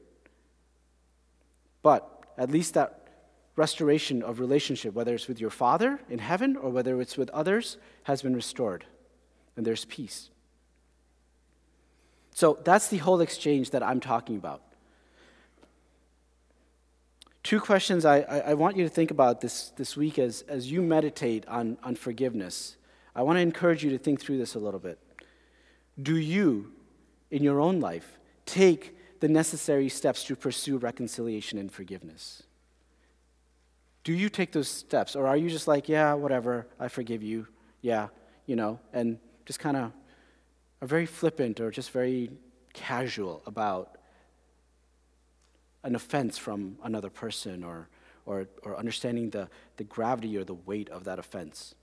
But 1.83 2.09
at 2.37 2.51
least 2.51 2.75
that 2.75 3.09
restoration 3.57 4.23
of 4.23 4.41
relationship, 4.41 4.95
whether 4.95 5.15
it's 5.15 5.29
with 5.29 5.41
your 5.41 5.51
Father 5.51 6.01
in 6.09 6.19
heaven 6.19 6.57
or 6.57 6.71
whether 6.71 7.01
it's 7.01 7.17
with 7.17 7.31
others, 7.31 7.77
has 8.05 8.23
been 8.23 8.35
restored. 8.35 8.85
And 9.57 9.65
there's 9.65 9.85
peace. 9.85 10.31
So 12.35 12.59
that's 12.65 12.89
the 12.89 12.99
whole 12.99 13.21
exchange 13.21 13.71
that 13.71 13.83
I'm 13.83 14.01
talking 14.01 14.37
about. 14.37 14.61
Two 17.45 17.61
questions 17.61 18.05
I, 18.05 18.21
I, 18.21 18.39
I, 18.39 18.55
want 18.55 18.77
you 18.77 18.83
to 18.85 18.89
think 18.89 19.11
about 19.11 19.41
this, 19.41 19.71
this 19.77 19.97
week 19.97 20.19
as, 20.19 20.43
as 20.49 20.71
you 20.71 20.83
meditate 20.83 21.47
on, 21.47 21.77
on 21.83 21.95
forgiveness. 21.95 22.77
I 23.15 23.23
want 23.23 23.37
to 23.37 23.41
encourage 23.41 23.85
you 23.85 23.91
to 23.91 23.99
think 23.99 24.21
through 24.21 24.39
this 24.39 24.55
a 24.55 24.59
little 24.59 24.81
bit. 24.81 24.99
Do 26.03 26.17
you, 26.17 26.73
in 27.31 27.43
your 27.45 27.61
own 27.61 27.81
life, 27.81 28.19
take 28.47 28.97
the 29.21 29.29
necessary 29.29 29.89
steps 29.89 30.25
to 30.25 30.35
pursue 30.35 30.79
reconciliation 30.79 31.59
and 31.59 31.71
forgiveness? 31.71 32.43
Do 34.03 34.13
you 34.13 34.29
take 34.29 34.53
those 34.53 34.69
steps? 34.69 35.15
Or 35.15 35.27
are 35.27 35.37
you 35.37 35.51
just 35.51 35.69
like, 35.69 35.89
yeah, 35.89 36.15
whatever, 36.15 36.67
I 36.81 36.89
forgive 36.89 37.23
you, 37.23 37.47
yeah, 37.81 38.09
you 38.47 38.57
know, 38.57 38.81
and 38.93 39.19
just 39.47 39.61
kind 39.61 39.77
of 39.77 39.93
are 40.85 40.87
very 40.87 41.07
flippant 41.07 41.61
or 41.61 41.71
just 41.71 41.91
very 41.93 42.31
casual 42.75 43.43
about 43.47 43.97
an 45.83 45.95
offense 45.95 46.37
from 46.37 46.77
another 46.85 47.09
person 47.09 47.65
or, 47.65 47.89
or, 48.27 48.47
or 48.63 48.77
understanding 48.77 49.31
the, 49.31 49.49
the 49.79 49.85
gravity 49.85 50.37
or 50.37 50.45
the 50.45 50.53
weight 50.53 50.91
of 50.91 51.05
that 51.05 51.19
offense? 51.19 51.75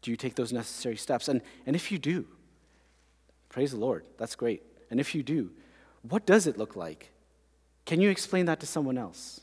Do 0.00 0.10
you 0.10 0.16
take 0.16 0.36
those 0.36 0.54
necessary 0.54 0.96
steps? 0.96 1.28
And, 1.28 1.42
and 1.66 1.76
if 1.76 1.92
you 1.92 1.98
do, 1.98 2.26
praise 3.50 3.72
the 3.72 3.78
Lord, 3.78 4.06
that's 4.16 4.36
great. 4.36 4.62
And 4.90 4.98
if 4.98 5.14
you 5.14 5.22
do, 5.22 5.50
what 6.00 6.24
does 6.24 6.46
it 6.46 6.56
look 6.56 6.76
like? 6.76 7.10
Can 7.84 8.00
you 8.00 8.08
explain 8.08 8.46
that 8.46 8.60
to 8.60 8.66
someone 8.66 8.96
else? 8.96 9.42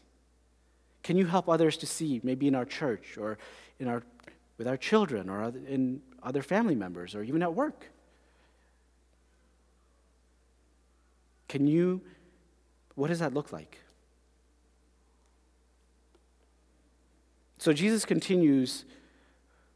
Can 1.03 1.17
you 1.17 1.27
help 1.27 1.49
others 1.49 1.77
to 1.77 1.85
see, 1.85 2.19
maybe 2.23 2.47
in 2.47 2.55
our 2.55 2.65
church 2.65 3.15
or 3.19 3.37
in 3.79 3.87
our, 3.87 4.01
with 4.57 4.67
our 4.67 4.77
children 4.77 5.29
or 5.29 5.53
in 5.67 6.01
other 6.23 6.41
family 6.41 6.75
members 6.75 7.15
or 7.15 7.23
even 7.23 7.43
at 7.43 7.53
work? 7.53 7.89
Can 11.47 11.67
you, 11.67 12.01
what 12.95 13.09
does 13.09 13.19
that 13.19 13.33
look 13.33 13.51
like? 13.51 13.79
So 17.59 17.71
Jesus 17.71 18.05
continues 18.05 18.85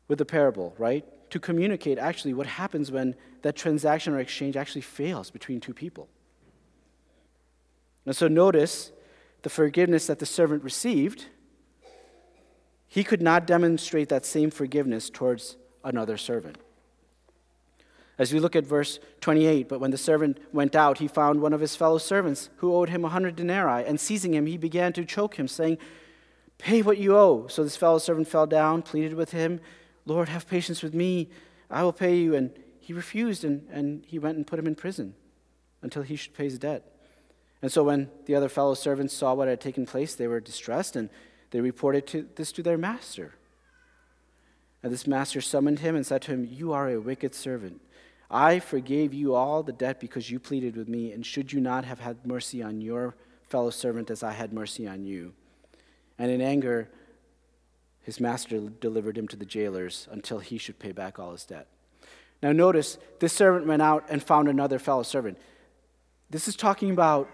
with 0.07 0.17
the 0.17 0.25
parable, 0.25 0.73
right? 0.77 1.05
To 1.29 1.39
communicate 1.39 1.97
actually 1.97 2.33
what 2.33 2.47
happens 2.47 2.91
when 2.91 3.15
that 3.43 3.55
transaction 3.55 4.13
or 4.13 4.19
exchange 4.19 4.57
actually 4.57 4.81
fails 4.81 5.29
between 5.29 5.59
two 5.59 5.73
people. 5.73 6.09
And 8.05 8.15
so 8.15 8.27
notice 8.27 8.91
the 9.43 9.49
forgiveness 9.49 10.07
that 10.07 10.19
the 10.19 10.25
servant 10.25 10.63
received, 10.63 11.27
he 12.87 13.03
could 13.03 13.21
not 13.21 13.45
demonstrate 13.45 14.09
that 14.09 14.25
same 14.25 14.49
forgiveness 14.49 15.09
towards 15.09 15.57
another 15.83 16.17
servant. 16.17 16.57
As 18.17 18.33
we 18.33 18.39
look 18.39 18.55
at 18.55 18.65
verse 18.65 18.99
28, 19.21 19.69
but 19.69 19.79
when 19.79 19.91
the 19.91 19.97
servant 19.97 20.39
went 20.51 20.75
out, 20.75 20.97
he 20.97 21.07
found 21.07 21.39
one 21.39 21.53
of 21.53 21.61
his 21.61 21.75
fellow 21.75 21.99
servants 21.99 22.49
who 22.57 22.73
owed 22.73 22.89
him 22.89 23.05
a 23.05 23.09
hundred 23.09 23.35
denarii, 23.35 23.85
and 23.85 23.99
seizing 23.99 24.33
him, 24.33 24.47
he 24.47 24.57
began 24.57 24.91
to 24.93 25.05
choke 25.05 25.35
him, 25.35 25.47
saying, 25.47 25.77
Pay 26.57 26.81
what 26.81 26.97
you 26.97 27.15
owe. 27.15 27.45
So 27.47 27.63
this 27.63 27.75
fellow 27.75 27.99
servant 27.99 28.27
fell 28.27 28.47
down, 28.47 28.81
pleaded 28.81 29.13
with 29.13 29.31
him, 29.31 29.59
Lord, 30.07 30.29
have 30.29 30.47
patience 30.47 30.81
with 30.81 30.93
me. 30.93 31.29
I 31.69 31.83
will 31.83 31.93
pay 31.93 32.15
you. 32.15 32.33
And 32.33 32.51
he 32.79 32.93
refused, 32.93 33.43
and, 33.43 33.67
and 33.69 34.03
he 34.05 34.17
went 34.17 34.37
and 34.37 34.47
put 34.47 34.57
him 34.57 34.65
in 34.65 34.73
prison 34.73 35.13
until 35.81 36.01
he 36.01 36.15
should 36.15 36.33
pay 36.33 36.45
his 36.45 36.57
debt. 36.57 36.83
And 37.61 37.71
so 37.71 37.83
when 37.83 38.09
the 38.25 38.35
other 38.35 38.49
fellow 38.49 38.73
servants 38.73 39.13
saw 39.13 39.33
what 39.33 39.47
had 39.47 39.59
taken 39.59 39.85
place, 39.85 40.15
they 40.15 40.27
were 40.27 40.39
distressed, 40.39 40.95
and 40.95 41.09
they 41.51 41.59
reported 41.59 42.07
to, 42.07 42.27
this 42.35 42.51
to 42.53 42.63
their 42.63 42.77
master. 42.77 43.33
And 44.83 44.91
this 44.91 45.07
master 45.07 45.41
summoned 45.41 45.79
him 45.79 45.95
and 45.95 46.05
said 46.05 46.21
to 46.23 46.31
him, 46.31 46.47
You 46.49 46.73
are 46.73 46.89
a 46.89 46.99
wicked 46.99 47.33
servant. 47.33 47.81
I 48.29 48.59
forgave 48.59 49.13
you 49.13 49.35
all 49.35 49.63
the 49.63 49.71
debt 49.71 49.99
because 49.99 50.29
you 50.29 50.39
pleaded 50.39 50.75
with 50.75 50.87
me, 50.87 51.11
and 51.11 51.25
should 51.25 51.53
you 51.53 51.59
not 51.59 51.85
have 51.85 51.99
had 51.99 52.25
mercy 52.25 52.61
on 52.61 52.81
your 52.81 53.15
fellow 53.47 53.69
servant 53.69 54.11
as 54.11 54.21
I 54.21 54.33
had 54.33 54.51
mercy 54.51 54.87
on 54.87 55.05
you? 55.05 55.33
And 56.19 56.29
in 56.29 56.41
anger, 56.41 56.89
his 58.01 58.19
master 58.19 58.59
delivered 58.59 59.17
him 59.17 59.27
to 59.29 59.35
the 59.35 59.45
jailers 59.45 60.07
until 60.11 60.39
he 60.39 60.57
should 60.57 60.79
pay 60.79 60.91
back 60.91 61.19
all 61.19 61.31
his 61.31 61.45
debt. 61.45 61.67
Now, 62.41 62.51
notice 62.51 62.97
this 63.19 63.33
servant 63.33 63.65
went 63.65 63.81
out 63.81 64.05
and 64.09 64.21
found 64.21 64.47
another 64.47 64.79
fellow 64.79 65.03
servant. 65.03 65.37
This 66.29 66.47
is 66.47 66.55
talking 66.55 66.91
about 66.91 67.29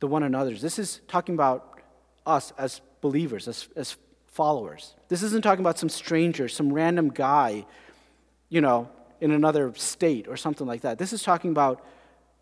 the 0.00 0.06
one 0.06 0.22
another's. 0.22 0.62
This 0.62 0.78
is 0.78 1.00
talking 1.08 1.34
about 1.34 1.80
us 2.24 2.52
as 2.56 2.80
believers, 3.00 3.48
as, 3.48 3.68
as 3.76 3.96
followers. 4.34 4.94
This 5.08 5.22
isn't 5.22 5.42
talking 5.42 5.64
about 5.64 5.78
some 5.78 5.88
stranger, 5.88 6.48
some 6.48 6.72
random 6.72 7.08
guy, 7.08 7.64
you 8.48 8.60
know, 8.60 8.90
in 9.20 9.30
another 9.30 9.72
state 9.76 10.26
or 10.26 10.36
something 10.36 10.66
like 10.66 10.80
that. 10.80 10.98
This 10.98 11.12
is 11.12 11.22
talking 11.22 11.52
about 11.52 11.86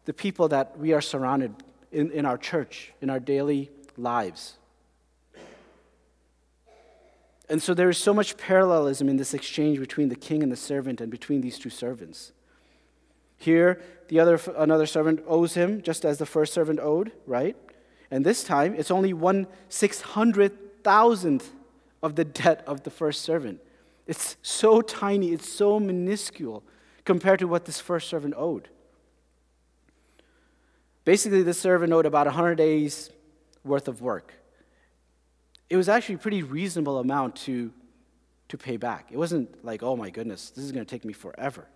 the 0.07 0.14
people 0.14 0.48
that 0.48 0.78
we 0.78 0.94
are 0.94 1.02
surrounded 1.02 1.55
in, 1.92 2.11
in 2.11 2.24
our 2.24 2.38
church, 2.38 2.94
in 3.02 3.11
our 3.11 3.20
daily 3.20 3.70
lives. 3.98 4.55
And 7.50 7.62
so 7.62 7.74
there 7.74 7.90
is 7.90 7.98
so 7.98 8.14
much 8.14 8.38
parallelism 8.38 9.11
in 9.11 9.18
this 9.18 9.35
exchange 9.35 9.78
between 9.78 10.09
the 10.09 10.16
king 10.16 10.42
and 10.42 10.50
the 10.50 10.57
servant 10.57 11.02
and 11.02 11.11
between 11.11 11.42
these 11.42 11.59
two 11.59 11.68
servants. 11.68 12.33
Here, 13.37 13.83
the 14.09 14.18
other, 14.18 14.40
another 14.57 14.87
servant 14.87 15.22
owes 15.26 15.52
him 15.52 15.83
just 15.83 16.07
as 16.07 16.16
the 16.16 16.24
first 16.24 16.55
servant 16.55 16.81
owed, 16.81 17.12
right? 17.26 17.55
And 18.11 18.24
this 18.24 18.42
time, 18.42 18.74
it's 18.78 18.90
only 18.90 19.12
one 19.12 19.46
six 19.68 20.00
hundred 20.00 20.83
thousandth 20.83 21.52
of 22.03 22.17
the 22.17 22.25
debt 22.25 22.65
of 22.67 22.83
the 22.83 22.91
first 22.91 23.23
servant. 23.23 23.61
It's 24.07 24.37
so 24.43 24.81
tiny, 24.81 25.33
it's 25.33 25.49
so 25.49 25.79
minuscule 25.79 26.62
compared 27.05 27.38
to 27.38 27.49
what 27.49 27.65
this 27.65 27.81
first 27.81 28.09
servant 28.09 28.35
owed. 28.37 28.69
Basically, 31.05 31.43
the 31.43 31.55
servant 31.55 31.93
owed 31.93 32.07
about 32.07 32.27
100 32.27 32.57
days 32.57 33.11
worth 33.65 33.88
of 33.88 34.03
work. 34.03 34.35
It 35.69 35.77
was 35.77 35.88
actually 35.88 36.17
a 36.17 36.19
pretty 36.19 36.43
reasonable 36.43 36.99
amount 36.99 37.37
to, 37.37 37.73
to 38.49 38.59
pay 38.59 38.77
back. 38.77 39.09
It 39.11 39.17
wasn't 39.17 39.65
like, 39.65 39.83
oh 39.83 39.97
my 39.97 40.11
goodness, 40.11 40.51
this 40.51 40.65
is 40.65 40.73
going 40.73 40.85
to 40.85 40.91
take 40.91 41.05
me 41.05 41.12
forever. 41.12 41.67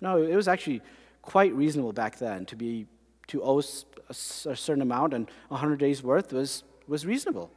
No, 0.00 0.22
it 0.22 0.36
was 0.36 0.48
actually 0.48 0.82
quite 1.22 1.54
reasonable 1.54 1.92
back 1.92 2.18
then 2.18 2.46
to 2.46 2.56
be 2.56 2.86
to 3.28 3.42
owe 3.42 3.58
a, 3.58 3.62
a 4.10 4.14
certain 4.14 4.82
amount, 4.82 5.14
and 5.14 5.30
100 5.48 5.78
days 5.78 6.02
worth 6.02 6.32
was, 6.32 6.62
was 6.86 7.06
reasonable. 7.06 7.50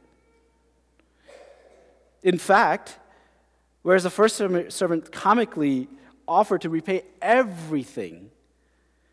In 2.22 2.38
fact, 2.38 2.98
whereas 3.82 4.02
the 4.02 4.10
first 4.10 4.36
servant 4.36 5.12
comically 5.12 5.88
offered 6.26 6.62
to 6.62 6.70
repay 6.70 7.04
everything, 7.22 8.30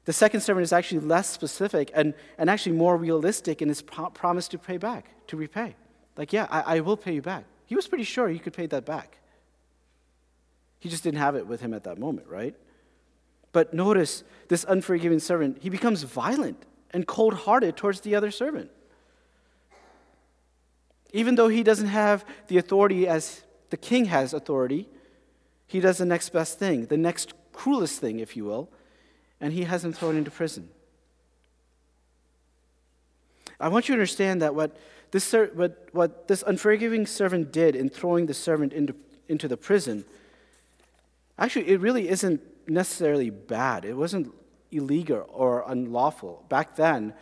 the 0.06 0.14
second 0.14 0.42
servant 0.42 0.64
is 0.64 0.74
actually 0.74 1.00
less 1.00 1.30
specific 1.30 1.92
and, 1.94 2.14
and 2.38 2.50
actually 2.50 2.74
more 2.74 2.96
realistic 2.96 3.62
in 3.62 3.70
his 3.70 3.82
pro- 3.82 4.10
promise 4.10 4.48
to 4.50 4.58
pay 4.58 4.78
back, 4.78 5.10
to 5.28 5.38
repay. 5.38 5.76
Like, 6.16 6.32
yeah, 6.32 6.48
I, 6.50 6.78
I 6.78 6.80
will 6.82 6.98
pay 6.98 7.14
you 7.14 7.22
back. 7.22 7.46
He 7.66 7.76
was 7.76 7.88
pretty 7.88 8.04
sure 8.04 8.30
he 8.30 8.40
could 8.40 8.54
pay 8.54 8.68
that 8.68 8.86
back. 8.86 9.18
He 10.80 10.90
just 10.90 11.04
didn't 11.04 11.18
have 11.18 11.36
it 11.36 11.48
with 11.48 11.62
him 11.62 11.74
at 11.74 11.84
that 11.86 11.98
moment, 11.98 12.28
right? 12.28 12.56
But 13.52 13.74
notice 13.74 14.24
this 14.48 14.66
unforgiving 14.68 15.20
servant, 15.20 15.58
he 15.62 15.70
becomes 15.70 16.04
violent 16.04 16.64
and 16.92 17.08
cold 17.08 17.34
hearted 17.34 17.76
towards 17.76 18.02
the 18.02 18.14
other 18.14 18.30
servant. 18.30 18.70
Even 21.16 21.36
though 21.36 21.48
he 21.48 21.64
doesn't 21.64 21.88
have 21.88 22.26
the 22.50 22.58
authority 22.58 23.08
as 23.08 23.42
the 23.70 23.78
king 23.78 24.04
has 24.04 24.34
authority, 24.34 24.86
he 25.66 25.80
does 25.80 25.98
the 25.98 26.06
next 26.06 26.34
best 26.34 26.60
thing, 26.60 26.88
the 26.88 26.98
next 26.98 27.34
cruelest 27.54 28.02
thing, 28.02 28.20
if 28.20 28.36
you 28.36 28.44
will, 28.44 28.70
and 29.40 29.54
he 29.54 29.64
has 29.64 29.86
him 29.86 29.94
thrown 29.94 30.18
into 30.18 30.30
prison. 30.30 30.68
I 33.62 33.70
want 33.70 33.88
you 33.88 33.96
to 33.96 34.02
understand 34.02 34.42
that 34.42 34.56
what 34.56 34.76
this, 35.12 35.32
what, 35.32 35.88
what 35.94 36.28
this 36.28 36.44
unforgiving 36.46 37.08
servant 37.08 37.54
did 37.54 37.78
in 37.78 37.88
throwing 37.88 38.26
the 38.26 38.34
servant 38.34 38.74
into, 38.74 38.94
into 39.30 39.48
the 39.48 39.56
prison, 39.56 40.04
actually, 41.40 41.70
it 41.70 41.80
really 41.80 42.10
isn't 42.10 42.42
necessarily 42.68 43.30
bad. 43.30 43.86
It 43.86 43.94
wasn't 43.94 44.34
illegal 44.70 45.26
or 45.32 45.64
unlawful. 45.66 46.44
Back 46.50 46.76
then, 46.76 47.14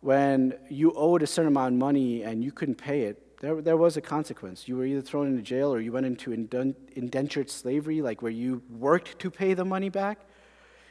when 0.00 0.54
you 0.70 0.94
owed 0.94 1.22
a 1.22 1.26
certain 1.26 1.48
amount 1.48 1.74
of 1.74 1.78
money 1.78 2.22
and 2.22 2.42
you 2.42 2.50
couldn't 2.50 2.76
pay 2.76 3.02
it, 3.02 3.20
there, 3.44 3.60
there 3.60 3.76
was 3.76 3.98
a 3.98 4.00
consequence. 4.00 4.66
You 4.66 4.76
were 4.76 4.86
either 4.86 5.02
thrown 5.02 5.26
into 5.26 5.42
jail 5.42 5.72
or 5.74 5.78
you 5.78 5.92
went 5.92 6.06
into 6.06 6.32
indentured 6.32 7.50
slavery, 7.50 8.00
like 8.00 8.22
where 8.22 8.32
you 8.32 8.62
worked 8.70 9.18
to 9.18 9.30
pay 9.30 9.52
the 9.52 9.66
money 9.66 9.90
back. 9.90 10.18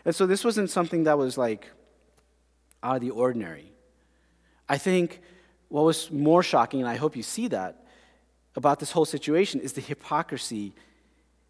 And 0.05 0.13
so 0.13 0.27
this 0.27 0.45
wasn't 0.45 0.69
something 0.69 1.05
that 1.05 1.17
was 1.17 1.35
like 1.35 1.67
out 2.83 2.97
of 2.97 3.01
the 3.01 3.09
ordinary. 3.09 3.71
I 4.69 4.77
think 4.77 5.21
what 5.69 5.83
was 5.83 6.11
more 6.11 6.43
shocking, 6.43 6.79
and 6.79 6.87
I 6.87 6.95
hope 6.95 7.15
you 7.15 7.23
see 7.23 7.47
that, 7.47 7.87
about 8.55 8.79
this 8.79 8.91
whole 8.91 9.05
situation 9.05 9.59
is 9.59 9.73
the 9.73 9.81
hypocrisy 9.81 10.75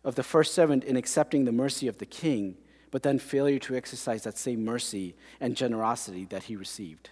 of 0.05 0.15
the 0.15 0.23
first 0.23 0.53
servant 0.53 0.85
in 0.85 0.95
accepting 0.95 1.43
the 1.43 1.51
mercy 1.51 1.89
of 1.89 1.97
the 1.97 2.05
king, 2.05 2.55
but 2.91 3.03
then 3.03 3.19
failure 3.19 3.59
to 3.59 3.75
exercise 3.75 4.23
that 4.23 4.37
same 4.37 4.63
mercy 4.63 5.15
and 5.41 5.57
generosity 5.57 6.23
that 6.29 6.43
he 6.43 6.55
received. 6.55 7.09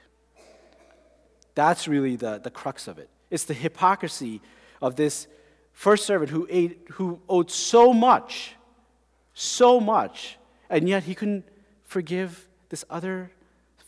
That's 1.56 1.90
really 1.90 2.16
the, 2.16 2.40
the 2.40 2.52
crux 2.52 2.88
of 2.88 2.98
it. 2.98 3.10
It's 3.32 3.46
the 3.46 3.56
hypocrisy 3.56 4.42
of 4.82 4.96
this 4.96 5.28
first 5.74 6.06
servant 6.06 6.30
who, 6.30 6.46
ate, 6.50 6.88
who 6.92 7.20
owed 7.28 7.50
so 7.50 7.94
much, 7.94 8.56
so 9.34 9.80
much, 9.80 10.38
and 10.70 10.88
yet 10.88 11.04
he 11.04 11.16
couldn't 11.16 11.46
forgive 11.84 12.48
this 12.70 12.86
other 12.90 13.32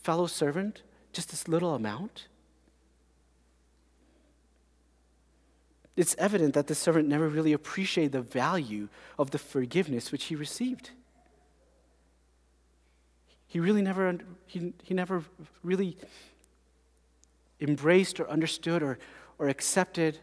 fellow 0.02 0.26
servant 0.26 0.82
just 1.12 1.30
this 1.30 1.46
little 1.46 1.74
amount. 1.74 2.26
it's 5.96 6.14
evident 6.18 6.54
that 6.54 6.66
the 6.66 6.74
servant 6.74 7.08
never 7.08 7.28
really 7.28 7.52
appreciated 7.52 8.12
the 8.12 8.20
value 8.20 8.88
of 9.18 9.30
the 9.30 9.38
forgiveness 9.38 10.10
which 10.10 10.24
he 10.24 10.34
received. 10.34 10.90
He 13.46 13.60
really 13.60 13.82
never, 13.82 14.18
he, 14.46 14.72
he 14.82 14.94
never 14.94 15.24
really 15.62 15.96
embraced 17.60 18.18
or 18.18 18.28
understood 18.28 18.82
or, 18.82 18.98
or 19.38 19.48
accepted 19.48 20.18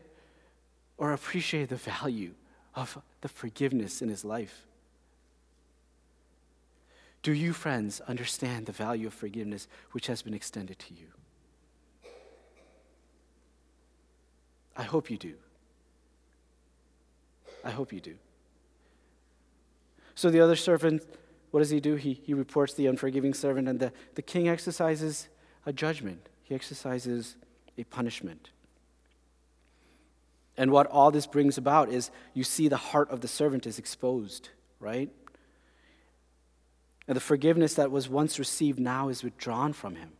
or 0.97 1.13
appreciated 1.13 1.69
the 1.69 1.75
value 1.75 2.33
of 2.75 3.01
the 3.21 3.27
forgiveness 3.27 4.01
in 4.01 4.09
his 4.09 4.23
life. 4.23 4.65
Do 7.23 7.33
you, 7.33 7.53
friends, 7.53 8.01
understand 8.01 8.65
the 8.65 8.71
value 8.71 9.07
of 9.07 9.13
forgiveness 9.13 9.67
which 9.91 10.07
has 10.07 10.21
been 10.21 10.33
extended 10.33 10.79
to 10.79 10.93
you? 10.93 11.07
I 14.75 14.83
hope 14.83 15.11
you 15.11 15.17
do. 15.17 15.33
I 17.63 17.69
hope 17.69 17.93
you 17.93 17.99
do. 17.99 18.15
So 20.15 20.29
the 20.29 20.39
other 20.39 20.55
servant, 20.55 21.03
what 21.51 21.59
does 21.59 21.69
he 21.69 21.79
do? 21.79 21.95
He, 21.95 22.13
he 22.13 22.33
reports 22.33 22.73
the 22.73 22.87
unforgiving 22.87 23.33
servant, 23.33 23.67
and 23.67 23.79
the, 23.79 23.93
the 24.15 24.21
king 24.21 24.47
exercises 24.47 25.27
a 25.65 25.73
judgment, 25.73 26.29
he 26.41 26.55
exercises 26.55 27.35
a 27.77 27.83
punishment. 27.83 28.49
And 30.57 30.71
what 30.71 30.87
all 30.87 31.11
this 31.11 31.27
brings 31.27 31.57
about 31.57 31.89
is 31.89 32.11
you 32.33 32.43
see 32.43 32.67
the 32.67 32.77
heart 32.77 33.09
of 33.09 33.21
the 33.21 33.27
servant 33.27 33.65
is 33.65 33.79
exposed, 33.79 34.49
right? 34.79 35.09
And 37.07 37.15
the 37.15 37.21
forgiveness 37.21 37.73
that 37.75 37.91
was 37.91 38.09
once 38.09 38.37
received 38.37 38.79
now 38.79 39.09
is 39.09 39.23
withdrawn 39.23 39.73
from 39.73 39.95
him 39.95 40.11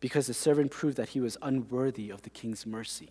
because 0.00 0.26
the 0.26 0.34
servant 0.34 0.70
proved 0.70 0.96
that 0.96 1.10
he 1.10 1.20
was 1.20 1.36
unworthy 1.42 2.10
of 2.10 2.22
the 2.22 2.30
king's 2.30 2.66
mercy. 2.66 3.10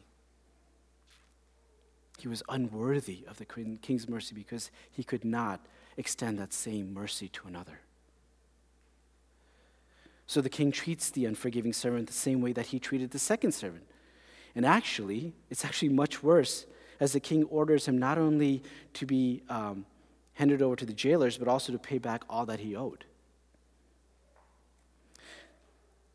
he 2.20 2.28
was 2.28 2.44
unworthy 2.48 3.26
of 3.28 3.38
the 3.38 3.46
king's 3.46 4.08
mercy 4.08 4.34
because 4.34 4.72
he 4.90 5.04
could 5.04 5.26
not 5.26 5.66
extend 5.98 6.40
that 6.40 6.54
same 6.54 6.94
mercy 6.94 7.28
to 7.28 7.48
another. 7.48 7.82
So 10.26 10.40
the 10.40 10.50
king 10.50 10.72
treats 10.72 11.10
the 11.10 11.26
unforgiving 11.26 11.74
servant 11.74 12.08
the 12.08 12.14
same 12.14 12.42
way 12.42 12.54
that 12.54 12.68
he 12.68 12.80
treated 12.80 13.12
the 13.12 13.20
second 13.20 13.52
servant. 13.52 13.86
And 14.56 14.66
actually, 14.66 15.34
it's 15.50 15.66
actually 15.66 15.90
much 15.90 16.22
worse 16.22 16.66
as 17.00 17.14
the 17.14 17.20
king 17.20 17.44
orders 17.46 17.88
him 17.88 17.98
not 17.98 18.18
only 18.18 18.62
to 18.94 19.06
be 19.06 19.42
um, 19.50 19.86
handed 20.36 20.62
over 20.62 20.76
to 20.76 20.86
the 20.86 20.94
jailers, 20.94 21.38
but 21.38 21.48
also 21.48 21.72
to 21.72 21.80
pay 21.80 21.98
back 21.98 22.24
all 22.30 22.46
that 22.46 22.60
he 22.60 22.76
owed. 22.76 23.06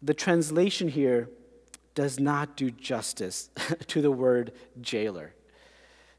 The 0.03 0.14
translation 0.14 0.89
here 0.89 1.28
does 1.95 2.20
not 2.20 2.57
do 2.57 2.70
justice 2.70 3.51
to 3.89 4.01
the 4.01 4.11
word 4.11 4.53
jailer. 4.80 5.34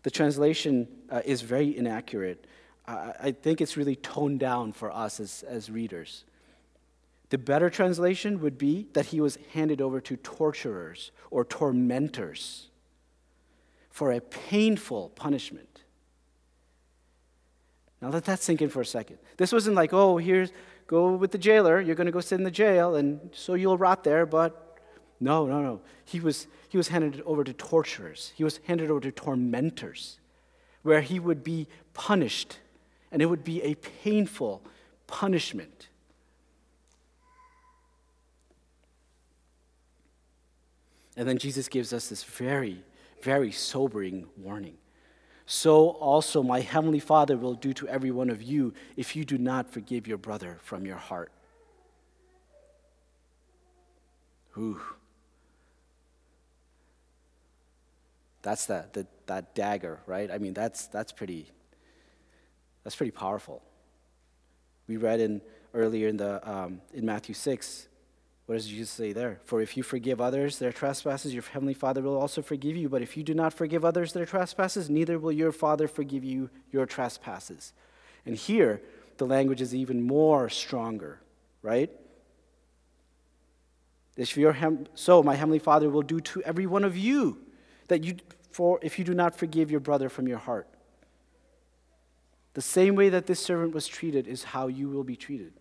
The 0.04 0.12
translation 0.12 0.88
uh, 1.10 1.22
is 1.24 1.42
very 1.42 1.78
inaccurate. 1.78 2.46
I 2.88 3.34
think 3.34 3.62
it's 3.62 3.78
really 3.78 3.96
toned 3.96 4.40
down 4.40 4.72
for 4.72 4.92
us 4.92 5.20
as, 5.20 5.44
as 5.48 5.70
readers. 5.70 6.24
The 7.30 7.38
better 7.38 7.70
translation 7.70 8.42
would 8.42 8.58
be 8.58 8.88
that 8.94 9.08
he 9.08 9.22
was 9.22 9.38
handed 9.54 9.82
over 9.82 10.02
to 10.02 10.18
torturers 10.18 11.12
or 11.30 11.46
tormentors 11.46 12.68
for 13.92 14.12
a 14.12 14.20
painful 14.20 15.10
punishment. 15.10 15.84
Now 18.02 18.10
let 18.10 18.26
that 18.26 18.40
sink 18.40 18.62
in 18.62 18.70
for 18.70 18.82
a 18.82 18.86
second. 18.86 19.18
This 19.38 19.52
wasn't 19.52 19.76
like, 19.76 19.94
oh, 19.94 20.18
here's, 20.18 20.52
go 20.88 21.12
with 21.14 21.32
the 21.32 21.38
jailer, 21.38 21.80
you're 21.82 21.96
going 21.96 22.06
to 22.06 22.12
go 22.12 22.22
sit 22.22 22.36
in 22.36 22.44
the 22.44 22.52
jail, 22.52 22.96
and 22.96 23.30
so 23.34 23.54
you'll 23.54 23.78
rot 23.78 24.04
there, 24.04 24.26
but 24.26 24.78
no, 25.20 25.46
no, 25.46 25.62
no. 25.62 25.82
He 26.06 26.20
was, 26.20 26.48
he 26.70 26.78
was 26.78 26.88
handed 26.88 27.22
over 27.26 27.44
to 27.44 27.54
torturers, 27.54 28.32
he 28.36 28.44
was 28.44 28.60
handed 28.68 28.90
over 28.90 29.02
to 29.02 29.12
tormentors, 29.12 30.18
where 30.82 31.02
he 31.02 31.20
would 31.20 31.44
be 31.44 31.68
punished, 31.94 32.58
and 33.12 33.22
it 33.22 33.26
would 33.26 33.44
be 33.44 33.62
a 33.64 33.76
painful 33.76 34.64
punishment. 35.06 35.89
And 41.20 41.28
then 41.28 41.38
Jesus 41.38 41.68
gives 41.68 41.92
us 41.92 42.08
this 42.08 42.24
very, 42.24 42.82
very 43.22 43.52
sobering 43.52 44.30
warning. 44.38 44.78
So 45.46 45.90
also 45.90 46.42
my 46.42 46.62
heavenly 46.62 47.02
Father 47.02 47.36
will 47.36 47.56
do 47.56 47.74
to 47.74 47.90
every 47.90 48.10
one 48.10 48.30
of 48.30 48.42
you 48.42 48.74
if 48.96 49.18
you 49.18 49.26
do 49.26 49.38
not 49.38 49.70
forgive 49.70 50.08
your 50.08 50.18
brother 50.18 50.60
from 50.62 50.86
your 50.86 50.96
heart. 50.96 51.34
Ooh. 54.58 54.80
That's 58.42 58.68
that, 58.68 58.94
that, 58.94 59.08
that 59.28 59.54
dagger, 59.54 60.00
right? 60.06 60.32
I 60.32 60.38
mean, 60.38 60.54
that's, 60.54 60.88
that's, 60.88 61.12
pretty, 61.12 61.52
that's 62.86 62.96
pretty 62.96 63.12
powerful. 63.12 63.62
We 64.88 64.96
read 64.96 65.20
in, 65.20 65.42
earlier 65.74 66.08
in, 66.08 66.16
the, 66.16 66.50
um, 66.50 66.80
in 66.94 67.06
Matthew 67.06 67.36
6 67.36 67.89
what 68.50 68.56
does 68.56 68.66
Jesus 68.66 68.90
say 68.90 69.14
there? 69.14 69.40
For 69.46 69.62
if 69.62 69.78
you 69.78 69.84
forgive 69.84 70.20
others 70.20 70.58
their 70.58 70.72
trespasses, 70.72 71.36
your 71.36 71.44
heavenly 71.44 71.76
Father 71.76 72.02
will 72.02 72.20
also 72.20 72.42
forgive 72.42 72.76
you. 72.76 72.90
But 72.90 73.04
if 73.04 73.16
you 73.16 73.22
do 73.22 73.36
not 73.36 73.54
forgive 73.54 73.86
others 73.86 74.12
their 74.12 74.26
trespasses, 74.26 74.90
neither 74.90 75.20
will 75.20 75.32
your 75.32 75.52
Father 75.52 75.88
forgive 75.88 76.24
you 76.24 76.50
your 76.72 76.88
trespasses. 76.88 77.74
And 78.26 78.36
here, 78.36 78.82
the 79.18 79.28
language 79.28 79.62
is 79.62 79.76
even 79.76 80.02
more 80.02 80.50
stronger, 80.50 81.22
right? 81.62 81.92
So, 84.96 85.22
my 85.22 85.36
heavenly 85.36 85.60
Father 85.60 85.92
will 85.92 86.02
do 86.02 86.20
to 86.20 86.42
every 86.42 86.66
one 86.66 86.84
of 86.84 86.98
you 86.98 87.38
that 87.88 88.04
you, 88.04 88.16
for 88.50 88.80
if 88.82 88.98
you 88.98 89.06
do 89.06 89.14
not 89.14 89.36
forgive 89.36 89.70
your 89.70 89.80
brother 89.80 90.10
from 90.10 90.28
your 90.28 90.40
heart. 90.40 90.68
The 92.56 92.64
same 92.64 92.96
way 92.96 93.10
that 93.10 93.28
this 93.28 93.40
servant 93.40 93.76
was 93.76 93.86
treated 93.86 94.28
is 94.28 94.44
how 94.44 94.66
you 94.66 94.90
will 94.90 95.04
be 95.04 95.16
treated. 95.16 95.54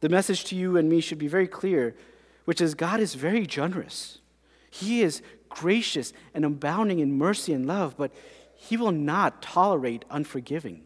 The 0.00 0.08
message 0.08 0.44
to 0.44 0.56
you 0.56 0.76
and 0.76 0.88
me 0.88 1.00
should 1.00 1.18
be 1.18 1.28
very 1.28 1.48
clear, 1.48 1.96
which 2.44 2.60
is 2.60 2.74
God 2.74 3.00
is 3.00 3.14
very 3.14 3.46
generous. 3.46 4.18
He 4.70 5.02
is 5.02 5.22
gracious 5.48 6.12
and 6.34 6.44
abounding 6.44 7.00
in 7.00 7.16
mercy 7.16 7.52
and 7.52 7.66
love, 7.66 7.96
but 7.96 8.12
He 8.54 8.76
will 8.76 8.92
not 8.92 9.42
tolerate 9.42 10.04
unforgiving. 10.10 10.84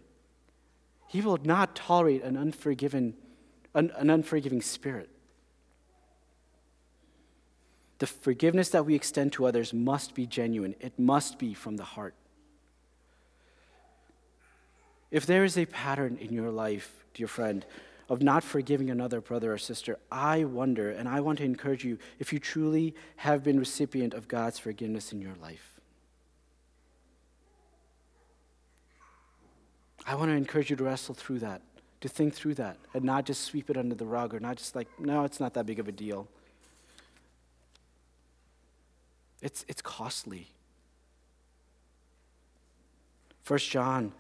He 1.09 1.21
will 1.21 1.39
not 1.45 1.77
tolerate 1.77 2.23
an 2.23 2.37
unforgiven, 2.39 3.15
an, 3.75 3.93
an 3.97 4.09
unforgiving 4.09 4.63
spirit. 4.63 5.11
The 7.99 8.07
forgiveness 8.07 8.71
that 8.71 8.87
we 8.87 8.95
extend 8.95 9.33
to 9.35 9.47
others 9.47 9.73
must 9.73 10.15
be 10.15 10.27
genuine, 10.27 10.75
it 10.81 10.99
must 10.99 11.39
be 11.39 11.55
from 11.55 11.77
the 11.77 11.85
heart. 11.85 12.15
If 15.11 15.27
there 15.27 15.45
is 15.45 15.59
a 15.59 15.67
pattern 15.67 16.17
in 16.19 16.33
your 16.33 16.51
life, 16.51 17.05
dear 17.13 17.29
friend, 17.29 17.67
of 18.13 18.21
not 18.21 18.45
forgiving 18.45 18.91
another 18.91 19.23
brother 19.23 19.55
or 19.55 19.57
sister, 19.57 19.99
I 20.11 20.45
wonder, 20.45 20.91
and 20.91 21.09
I 21.09 21.21
want 21.21 21.39
to 21.39 21.45
encourage 21.45 21.83
you, 21.83 21.99
if 22.19 22.31
you 22.31 22.39
truly 22.39 22.95
have 23.17 23.43
been 23.43 23.59
recipient 23.59 24.13
of 24.13 24.29
God's 24.29 24.59
forgiveness 24.59 25.15
in 25.15 25.23
your 25.23 25.33
life. 25.41 25.81
I 30.07 30.15
want 30.15 30.31
to 30.31 30.37
encourage 30.37 30.69
you 30.69 30.77
to 30.77 30.85
wrestle 30.85 31.15
through 31.15 31.39
that, 31.39 31.63
to 32.03 32.09
think 32.11 32.35
through 32.35 32.57
that, 32.57 32.77
and 32.93 33.03
not 33.03 33.25
just 33.25 33.45
sweep 33.45 33.71
it 33.71 33.79
under 33.79 33.95
the 33.95 34.05
rug 34.05 34.35
or 34.35 34.41
not 34.41 34.59
just 34.59 34.77
like, 34.77 34.89
no, 35.01 35.25
it's 35.25 35.41
not 35.41 35.55
that 35.55 35.65
big 35.65 35.79
of 35.79 35.89
a 35.89 35.93
deal. 35.93 36.29
It's, 39.41 39.65
it's 39.69 39.81
costly. 39.81 40.49
1 43.47 43.59
John 43.59 44.13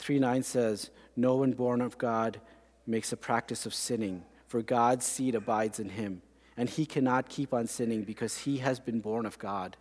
3 0.00 0.18
9 0.18 0.42
says, 0.42 0.90
No 1.16 1.36
one 1.36 1.52
born 1.52 1.80
of 1.80 1.96
God 1.96 2.42
makes 2.88 3.12
a 3.12 3.16
practice 3.16 3.66
of 3.66 3.74
sinning, 3.74 4.24
for 4.46 4.62
God's 4.62 5.04
seed 5.04 5.34
abides 5.34 5.78
in 5.78 5.90
him, 5.90 6.22
and 6.56 6.68
he 6.68 6.86
cannot 6.86 7.28
keep 7.28 7.52
on 7.52 7.66
sinning 7.66 8.02
because 8.02 8.38
he 8.38 8.58
has 8.58 8.80
been 8.80 9.00
born 9.00 9.26
of 9.26 9.38
God. 9.38 9.76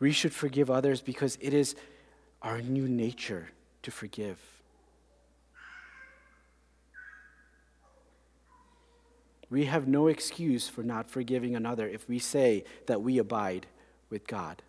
We 0.00 0.12
should 0.12 0.32
forgive 0.32 0.70
others 0.70 1.00
because 1.00 1.36
it 1.40 1.52
is 1.52 1.74
our 2.40 2.62
new 2.62 2.88
nature 2.88 3.48
to 3.82 3.90
forgive. 3.90 4.38
We 9.50 9.64
have 9.64 9.88
no 9.88 10.08
excuse 10.08 10.68
for 10.68 10.82
not 10.82 11.10
forgiving 11.10 11.56
another 11.56 11.88
if 11.88 12.08
we 12.08 12.18
say 12.18 12.64
that 12.86 13.02
we 13.02 13.18
abide 13.18 13.66
with 14.10 14.26
God, 14.26 14.62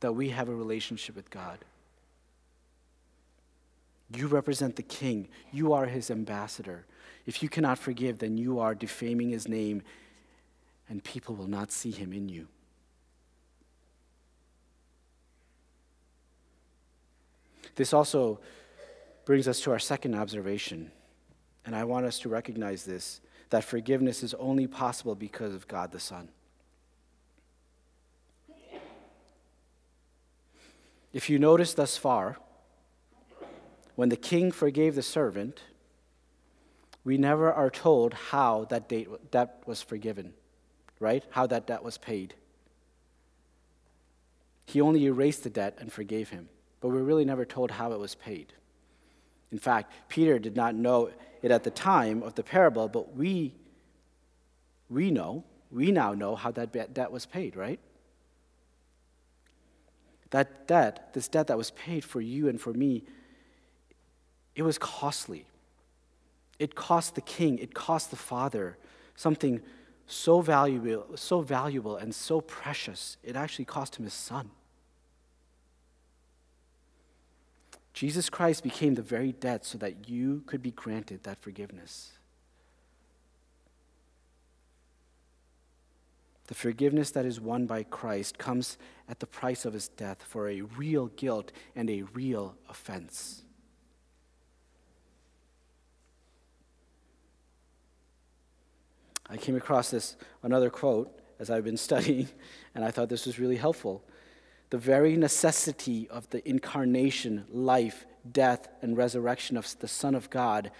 that 0.00 0.12
we 0.12 0.30
have 0.30 0.48
a 0.48 0.54
relationship 0.54 1.16
with 1.16 1.30
God. 1.30 1.58
You 4.14 4.26
represent 4.26 4.76
the 4.76 4.82
king. 4.82 5.28
You 5.52 5.72
are 5.72 5.86
his 5.86 6.10
ambassador. 6.10 6.86
If 7.26 7.42
you 7.42 7.48
cannot 7.48 7.78
forgive, 7.78 8.18
then 8.18 8.38
you 8.38 8.58
are 8.58 8.74
defaming 8.74 9.30
his 9.30 9.46
name, 9.46 9.82
and 10.88 11.04
people 11.04 11.34
will 11.34 11.48
not 11.48 11.70
see 11.70 11.90
him 11.90 12.12
in 12.12 12.28
you. 12.28 12.48
This 17.74 17.92
also 17.92 18.40
brings 19.24 19.46
us 19.46 19.60
to 19.60 19.70
our 19.70 19.78
second 19.78 20.14
observation, 20.14 20.90
and 21.66 21.76
I 21.76 21.84
want 21.84 22.06
us 22.06 22.18
to 22.20 22.28
recognize 22.28 22.84
this 22.84 23.20
that 23.50 23.64
forgiveness 23.64 24.22
is 24.22 24.34
only 24.34 24.66
possible 24.66 25.14
because 25.14 25.54
of 25.54 25.66
God 25.68 25.92
the 25.92 26.00
Son. 26.00 26.28
If 31.12 31.30
you 31.30 31.38
notice 31.38 31.72
thus 31.72 31.96
far, 31.96 32.38
when 33.98 34.10
the 34.10 34.16
king 34.16 34.52
forgave 34.52 34.94
the 34.94 35.02
servant, 35.02 35.60
we 37.02 37.18
never 37.18 37.52
are 37.52 37.68
told 37.68 38.14
how 38.14 38.64
that 38.66 38.88
debt 39.32 39.60
was 39.66 39.82
forgiven, 39.82 40.32
right? 41.00 41.24
How 41.30 41.48
that 41.48 41.66
debt 41.66 41.82
was 41.82 41.98
paid. 41.98 42.34
He 44.66 44.80
only 44.80 45.06
erased 45.06 45.42
the 45.42 45.50
debt 45.50 45.78
and 45.80 45.92
forgave 45.92 46.28
him, 46.28 46.48
but 46.80 46.90
we're 46.90 47.02
really 47.02 47.24
never 47.24 47.44
told 47.44 47.72
how 47.72 47.90
it 47.90 47.98
was 47.98 48.14
paid. 48.14 48.52
In 49.50 49.58
fact, 49.58 49.92
Peter 50.08 50.38
did 50.38 50.54
not 50.54 50.76
know 50.76 51.10
it 51.42 51.50
at 51.50 51.64
the 51.64 51.70
time 51.72 52.22
of 52.22 52.36
the 52.36 52.44
parable, 52.44 52.86
but 52.86 53.16
we, 53.16 53.52
we 54.88 55.10
know, 55.10 55.42
we 55.72 55.90
now 55.90 56.14
know 56.14 56.36
how 56.36 56.52
that 56.52 56.94
debt 56.94 57.10
was 57.10 57.26
paid, 57.26 57.56
right? 57.56 57.80
That 60.30 60.68
debt, 60.68 61.14
this 61.14 61.26
debt 61.26 61.48
that 61.48 61.58
was 61.58 61.72
paid 61.72 62.04
for 62.04 62.20
you 62.20 62.46
and 62.48 62.60
for 62.60 62.72
me, 62.72 63.02
it 64.58 64.62
was 64.62 64.76
costly. 64.76 65.46
It 66.58 66.74
cost 66.74 67.14
the 67.14 67.20
king, 67.20 67.58
it 67.58 67.74
cost 67.74 68.10
the 68.10 68.16
father 68.16 68.76
something 69.14 69.60
so 70.06 70.40
valuable, 70.40 71.16
so 71.16 71.40
valuable 71.40 71.96
and 71.96 72.14
so 72.14 72.40
precious, 72.40 73.16
it 73.22 73.36
actually 73.36 73.64
cost 73.66 73.96
him 73.96 74.04
his 74.04 74.14
son. 74.14 74.50
Jesus 77.92 78.28
Christ 78.28 78.62
became 78.62 78.94
the 78.94 79.02
very 79.02 79.32
debt 79.32 79.64
so 79.64 79.78
that 79.78 80.08
you 80.08 80.42
could 80.46 80.62
be 80.62 80.70
granted 80.70 81.22
that 81.22 81.40
forgiveness. 81.40 82.12
The 86.46 86.54
forgiveness 86.54 87.10
that 87.12 87.26
is 87.26 87.40
won 87.40 87.66
by 87.66 87.82
Christ 87.84 88.38
comes 88.38 88.78
at 89.08 89.20
the 89.20 89.26
price 89.26 89.64
of 89.64 89.72
his 89.72 89.88
death 89.88 90.22
for 90.22 90.48
a 90.48 90.62
real 90.62 91.08
guilt 91.08 91.52
and 91.76 91.90
a 91.90 92.02
real 92.02 92.56
offense. 92.68 93.42
I 99.30 99.36
came 99.36 99.56
across 99.56 99.90
this 99.90 100.16
another 100.42 100.70
quote 100.70 101.18
as 101.38 101.50
I've 101.50 101.64
been 101.64 101.76
studying, 101.88 102.28
and 102.74 102.84
I 102.84 102.90
thought 102.90 103.08
this 103.08 103.26
was 103.26 103.38
really 103.38 103.56
helpful. 103.56 104.04
The 104.70 104.78
very 104.78 105.16
necessity 105.16 106.08
of 106.10 106.28
the 106.30 106.46
incarnation, 106.48 107.46
life, 107.50 108.06
death, 108.30 108.68
and 108.82 108.96
resurrection 108.96 109.56
of 109.56 109.78
the 109.80 109.88
Son 109.88 110.14
of 110.14 110.28
God 110.30 110.70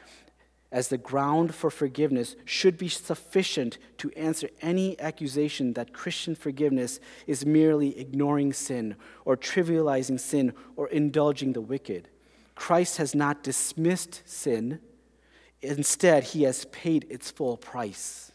as 0.70 0.88
the 0.88 0.98
ground 0.98 1.54
for 1.54 1.70
forgiveness 1.70 2.36
should 2.44 2.76
be 2.76 2.88
sufficient 2.88 3.78
to 3.96 4.10
answer 4.12 4.50
any 4.60 5.00
accusation 5.00 5.72
that 5.72 5.94
Christian 5.94 6.34
forgiveness 6.34 7.00
is 7.26 7.46
merely 7.46 7.98
ignoring 7.98 8.52
sin 8.52 8.96
or 9.24 9.36
trivializing 9.36 10.20
sin 10.20 10.52
or 10.76 10.88
indulging 10.88 11.54
the 11.54 11.60
wicked. 11.62 12.08
Christ 12.54 12.98
has 12.98 13.14
not 13.14 13.42
dismissed 13.42 14.22
sin, 14.26 14.80
instead, 15.62 16.24
he 16.24 16.42
has 16.42 16.66
paid 16.66 17.06
its 17.08 17.30
full 17.30 17.56
price. 17.56 18.32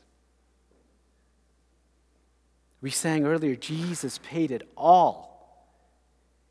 We 2.84 2.89
sang 2.91 3.25
earlier, 3.25 3.55
Jesus 3.55 4.19
paid 4.21 4.51
it 4.51 4.69
all. 4.75 5.65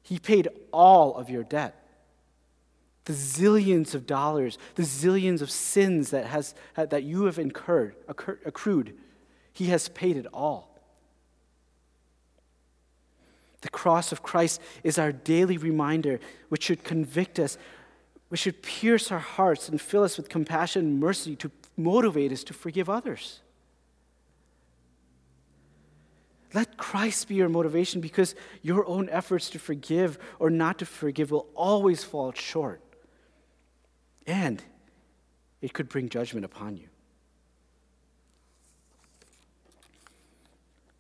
He 0.02 0.18
paid 0.18 0.48
all 0.72 1.14
of 1.14 1.30
your 1.30 1.44
debt 1.44 1.78
the 3.04 3.12
zillions 3.12 3.94
of 3.94 4.06
dollars, 4.06 4.58
the 4.76 4.84
zillions 4.84 5.42
of 5.42 5.50
sins 5.50 6.10
that, 6.10 6.26
has, 6.26 6.54
that 6.76 7.02
you 7.02 7.24
have 7.24 7.36
incurred, 7.38 7.96
accrued, 8.08 8.94
he 9.52 9.66
has 9.66 9.88
paid 9.88 10.16
it 10.16 10.26
all. 10.32 10.78
The 13.62 13.70
cross 13.70 14.12
of 14.12 14.22
Christ 14.22 14.60
is 14.84 14.98
our 14.98 15.10
daily 15.10 15.56
reminder, 15.56 16.20
which 16.48 16.64
should 16.64 16.84
convict 16.84 17.40
us, 17.40 17.58
which 18.28 18.40
should 18.40 18.62
pierce 18.62 19.10
our 19.10 19.18
hearts 19.18 19.68
and 19.68 19.80
fill 19.80 20.04
us 20.04 20.16
with 20.16 20.28
compassion 20.28 20.84
and 20.84 21.00
mercy 21.00 21.34
to 21.36 21.50
motivate 21.76 22.30
us 22.30 22.44
to 22.44 22.54
forgive 22.54 22.88
others. 22.88 23.41
Let 26.54 26.76
Christ 26.76 27.28
be 27.28 27.36
your 27.36 27.48
motivation 27.48 28.00
because 28.00 28.34
your 28.62 28.86
own 28.86 29.08
efforts 29.08 29.48
to 29.50 29.58
forgive 29.58 30.18
or 30.38 30.50
not 30.50 30.78
to 30.78 30.86
forgive 30.86 31.30
will 31.30 31.48
always 31.54 32.04
fall 32.04 32.32
short 32.32 32.80
and 34.26 34.62
it 35.60 35.72
could 35.72 35.88
bring 35.88 36.08
judgment 36.08 36.44
upon 36.44 36.76
you. 36.76 36.88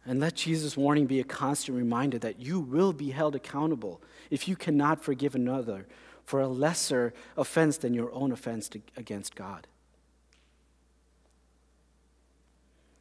And 0.04 0.18
let 0.18 0.34
Jesus' 0.34 0.76
warning 0.76 1.06
be 1.06 1.20
a 1.20 1.24
constant 1.24 1.78
reminder 1.78 2.18
that 2.18 2.40
you 2.40 2.58
will 2.58 2.92
be 2.92 3.10
held 3.10 3.36
accountable 3.36 4.00
if 4.30 4.48
you 4.48 4.56
cannot 4.56 5.04
forgive 5.04 5.34
another 5.34 5.86
for 6.24 6.40
a 6.40 6.48
lesser 6.48 7.14
offense 7.36 7.76
than 7.76 7.94
your 7.94 8.12
own 8.12 8.32
offense 8.32 8.68
to, 8.70 8.80
against 8.96 9.36
God. 9.36 9.68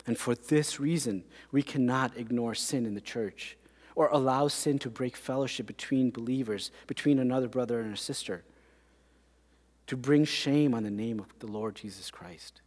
And 0.08 0.18
for 0.18 0.36
this 0.36 0.80
reason, 0.80 1.24
we 1.52 1.62
cannot 1.62 2.18
ignore 2.18 2.56
sin 2.56 2.86
in 2.86 2.96
the 2.96 3.02
church 3.02 3.58
or 3.96 4.08
allow 4.10 4.48
sin 4.48 4.80
to 4.80 4.90
break 4.90 5.16
fellowship 5.16 5.68
between 5.68 6.12
believers, 6.12 6.72
between 6.88 7.20
another 7.20 7.48
brother 7.48 7.82
and 7.82 7.94
a 7.94 7.98
sister 7.98 8.44
to 9.92 9.98
bring 9.98 10.24
shame 10.24 10.74
on 10.74 10.84
the 10.84 10.90
name 10.90 11.20
of 11.20 11.28
the 11.40 11.48
Lord 11.48 11.76
Jesus 11.76 12.10
Christ. 12.10 12.62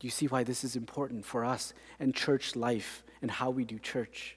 Do 0.00 0.08
you 0.08 0.10
see 0.10 0.26
why 0.26 0.42
this 0.42 0.64
is 0.64 0.74
important 0.74 1.24
for 1.24 1.44
us 1.44 1.72
and 2.00 2.12
church 2.12 2.56
life 2.56 3.04
and 3.22 3.30
how 3.30 3.50
we 3.50 3.64
do 3.64 3.78
church? 3.78 4.36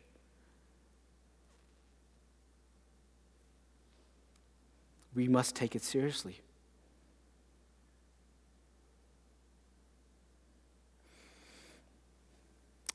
We 5.15 5.27
must 5.27 5.55
take 5.55 5.75
it 5.75 5.81
seriously. 5.81 6.42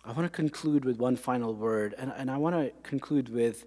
I 0.08 0.12
want 0.12 0.24
to 0.24 0.34
conclude 0.34 0.84
with 0.84 0.98
one 0.98 1.16
final 1.16 1.54
word, 1.54 1.94
and, 1.98 2.12
and 2.16 2.30
I 2.30 2.38
want 2.38 2.56
to 2.56 2.72
conclude 2.82 3.28
with 3.28 3.66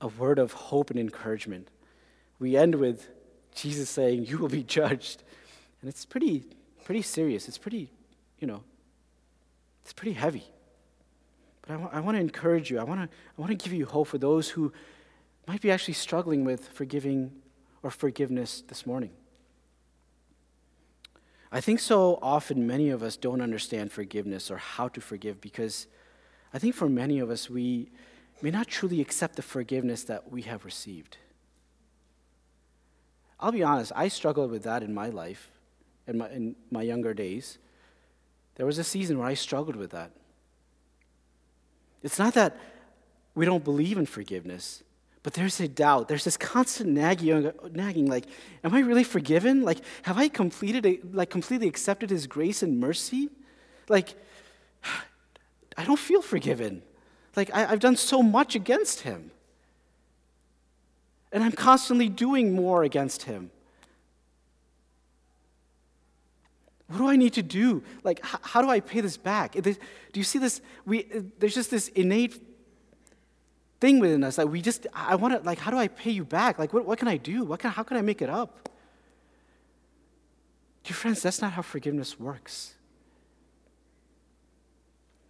a 0.00 0.08
word 0.08 0.38
of 0.38 0.52
hope 0.52 0.90
and 0.90 0.98
encouragement 0.98 1.68
we 2.42 2.56
end 2.56 2.74
with 2.74 3.08
Jesus 3.54 3.88
saying, 3.88 4.26
You 4.26 4.36
will 4.38 4.48
be 4.48 4.64
judged. 4.64 5.22
And 5.80 5.88
it's 5.88 6.04
pretty, 6.04 6.44
pretty 6.84 7.02
serious. 7.02 7.48
It's 7.48 7.56
pretty, 7.56 7.88
you 8.40 8.48
know, 8.48 8.64
it's 9.82 9.92
pretty 9.92 10.12
heavy. 10.12 10.44
But 11.62 11.70
I, 11.70 11.74
w- 11.74 11.90
I 11.92 12.00
want 12.00 12.16
to 12.16 12.20
encourage 12.20 12.68
you. 12.70 12.80
I 12.80 12.82
want 12.82 13.00
to 13.00 13.04
I 13.06 13.40
want 13.40 13.56
to 13.56 13.64
give 13.64 13.72
you 13.72 13.86
hope 13.86 14.08
for 14.08 14.18
those 14.18 14.48
who 14.48 14.72
might 15.46 15.60
be 15.60 15.70
actually 15.70 15.94
struggling 15.94 16.44
with 16.44 16.68
forgiving 16.68 17.30
or 17.82 17.90
forgiveness 17.90 18.64
this 18.66 18.84
morning. 18.84 19.10
I 21.54 21.60
think 21.60 21.80
so 21.80 22.18
often 22.22 22.66
many 22.66 22.88
of 22.88 23.02
us 23.02 23.18
don't 23.18 23.42
understand 23.42 23.92
forgiveness 23.92 24.50
or 24.50 24.56
how 24.56 24.88
to 24.88 25.02
forgive 25.02 25.38
because 25.42 25.86
I 26.54 26.58
think 26.58 26.74
for 26.74 26.88
many 26.88 27.18
of 27.18 27.28
us 27.28 27.50
we 27.50 27.90
may 28.40 28.50
not 28.50 28.68
truly 28.68 29.02
accept 29.02 29.36
the 29.36 29.42
forgiveness 29.42 30.02
that 30.04 30.32
we 30.32 30.42
have 30.42 30.64
received. 30.64 31.18
I'll 33.38 33.52
be 33.52 33.62
honest, 33.62 33.92
I 33.94 34.08
struggled 34.08 34.50
with 34.50 34.62
that 34.62 34.82
in 34.82 34.94
my 34.94 35.08
life, 35.08 35.50
in 36.06 36.18
my, 36.18 36.30
in 36.30 36.56
my 36.70 36.82
younger 36.82 37.12
days. 37.12 37.58
There 38.54 38.66
was 38.66 38.78
a 38.78 38.84
season 38.84 39.18
where 39.18 39.28
I 39.28 39.34
struggled 39.34 39.76
with 39.76 39.90
that. 39.90 40.10
It's 42.02 42.18
not 42.18 42.34
that 42.34 42.56
we 43.34 43.44
don't 43.44 43.64
believe 43.64 43.98
in 43.98 44.06
forgiveness, 44.06 44.82
but 45.22 45.34
there's 45.34 45.60
a 45.60 45.68
doubt. 45.68 46.08
There's 46.08 46.24
this 46.24 46.36
constant 46.36 46.90
nagging, 46.90 47.52
nagging 47.72 48.06
like, 48.06 48.26
am 48.64 48.74
I 48.74 48.80
really 48.80 49.04
forgiven? 49.04 49.62
Like, 49.62 49.78
have 50.02 50.18
I 50.18 50.28
completed, 50.28 51.14
like, 51.14 51.30
completely 51.30 51.68
accepted 51.68 52.10
His 52.10 52.26
grace 52.26 52.62
and 52.62 52.80
mercy? 52.80 53.28
Like, 53.88 54.14
I 55.76 55.84
don't 55.84 55.98
feel 55.98 56.22
forgiven. 56.22 56.82
Like, 57.36 57.54
I, 57.54 57.66
I've 57.66 57.80
done 57.80 57.96
so 57.96 58.22
much 58.22 58.54
against 58.54 59.02
Him. 59.02 59.30
And 61.32 61.42
I'm 61.42 61.52
constantly 61.52 62.08
doing 62.08 62.52
more 62.52 62.84
against 62.84 63.22
him. 63.22 63.50
What 66.88 66.98
do 66.98 67.08
I 67.08 67.16
need 67.16 67.32
to 67.34 67.42
do? 67.42 67.82
Like, 68.04 68.20
how 68.22 68.60
do 68.60 68.68
I 68.68 68.80
pay 68.80 69.00
this 69.00 69.16
back? 69.16 69.52
Do 69.54 69.74
you 70.12 70.24
see 70.24 70.38
this? 70.38 70.60
We, 70.84 71.04
there's 71.38 71.54
just 71.54 71.70
this 71.70 71.88
innate 71.88 72.51
thing 73.82 73.98
within 73.98 74.22
us 74.22 74.36
that 74.36 74.48
we 74.48 74.62
just, 74.62 74.86
I 74.94 75.16
want 75.16 75.34
to, 75.34 75.44
like, 75.44 75.58
how 75.58 75.72
do 75.72 75.76
I 75.76 75.88
pay 75.88 76.12
you 76.12 76.24
back? 76.24 76.56
Like, 76.56 76.72
what, 76.72 76.86
what 76.86 77.00
can 77.00 77.08
I 77.08 77.16
do? 77.16 77.42
What 77.42 77.58
can, 77.58 77.72
how 77.72 77.82
can 77.82 77.96
I 77.96 78.00
make 78.00 78.22
it 78.22 78.30
up? 78.30 78.68
Dear 80.84 80.94
friends, 80.94 81.20
that's 81.20 81.42
not 81.42 81.52
how 81.52 81.62
forgiveness 81.62 82.18
works. 82.18 82.74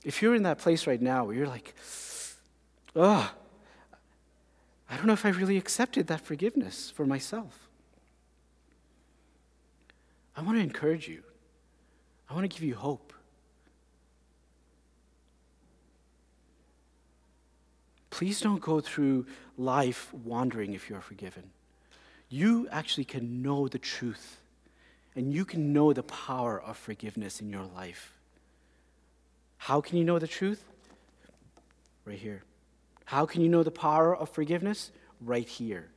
If 0.04 0.20
you're 0.20 0.34
in 0.34 0.42
that 0.42 0.58
place 0.58 0.86
right 0.86 1.00
now 1.00 1.24
where 1.24 1.34
you're 1.34 1.48
like, 1.48 1.74
oh, 2.94 3.32
I 4.90 4.96
don't 4.96 5.06
know 5.06 5.14
if 5.14 5.24
I 5.24 5.30
really 5.30 5.56
accepted 5.56 6.08
that 6.08 6.20
forgiveness 6.20 6.92
for 6.94 7.06
myself. 7.06 7.70
I 10.36 10.42
want 10.42 10.58
to 10.58 10.62
encourage 10.62 11.08
you. 11.08 11.22
I 12.28 12.34
want 12.34 12.44
to 12.44 12.54
give 12.54 12.68
you 12.68 12.74
hope. 12.74 13.11
Please 18.12 18.42
don't 18.42 18.60
go 18.60 18.78
through 18.80 19.24
life 19.56 20.12
wondering 20.12 20.74
if 20.74 20.90
you're 20.90 21.00
forgiven. 21.00 21.44
You 22.28 22.68
actually 22.70 23.06
can 23.06 23.40
know 23.40 23.68
the 23.68 23.78
truth, 23.78 24.36
and 25.16 25.32
you 25.32 25.46
can 25.46 25.72
know 25.72 25.94
the 25.94 26.02
power 26.02 26.60
of 26.60 26.76
forgiveness 26.76 27.40
in 27.40 27.48
your 27.48 27.64
life. 27.64 28.12
How 29.56 29.80
can 29.80 29.96
you 29.96 30.04
know 30.04 30.18
the 30.18 30.28
truth? 30.28 30.62
Right 32.04 32.18
here. 32.18 32.42
How 33.06 33.24
can 33.24 33.40
you 33.40 33.48
know 33.48 33.62
the 33.62 33.70
power 33.70 34.14
of 34.14 34.28
forgiveness? 34.28 34.90
Right 35.18 35.48
here. 35.48 35.88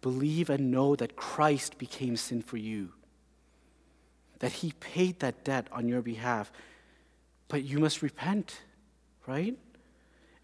Believe 0.00 0.48
and 0.48 0.70
know 0.70 0.94
that 0.94 1.16
Christ 1.16 1.76
became 1.76 2.16
sin 2.16 2.40
for 2.40 2.56
you, 2.56 2.92
that 4.42 4.50
he 4.50 4.72
paid 4.80 5.20
that 5.20 5.44
debt 5.44 5.68
on 5.70 5.86
your 5.86 6.02
behalf. 6.02 6.50
But 7.46 7.62
you 7.62 7.78
must 7.78 8.02
repent, 8.02 8.60
right? 9.24 9.56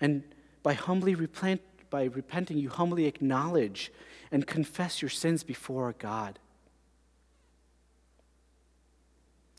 And 0.01 0.23
by 0.63 0.75
humbly 0.75 1.17
repent, 1.17 1.61
by 1.91 2.05
repenting, 2.05 2.59
you 2.59 2.69
humbly 2.69 3.07
acknowledge 3.07 3.91
and 4.31 4.47
confess 4.47 5.03
your 5.03 5.09
sins 5.09 5.43
before 5.43 5.93
God. 5.99 6.39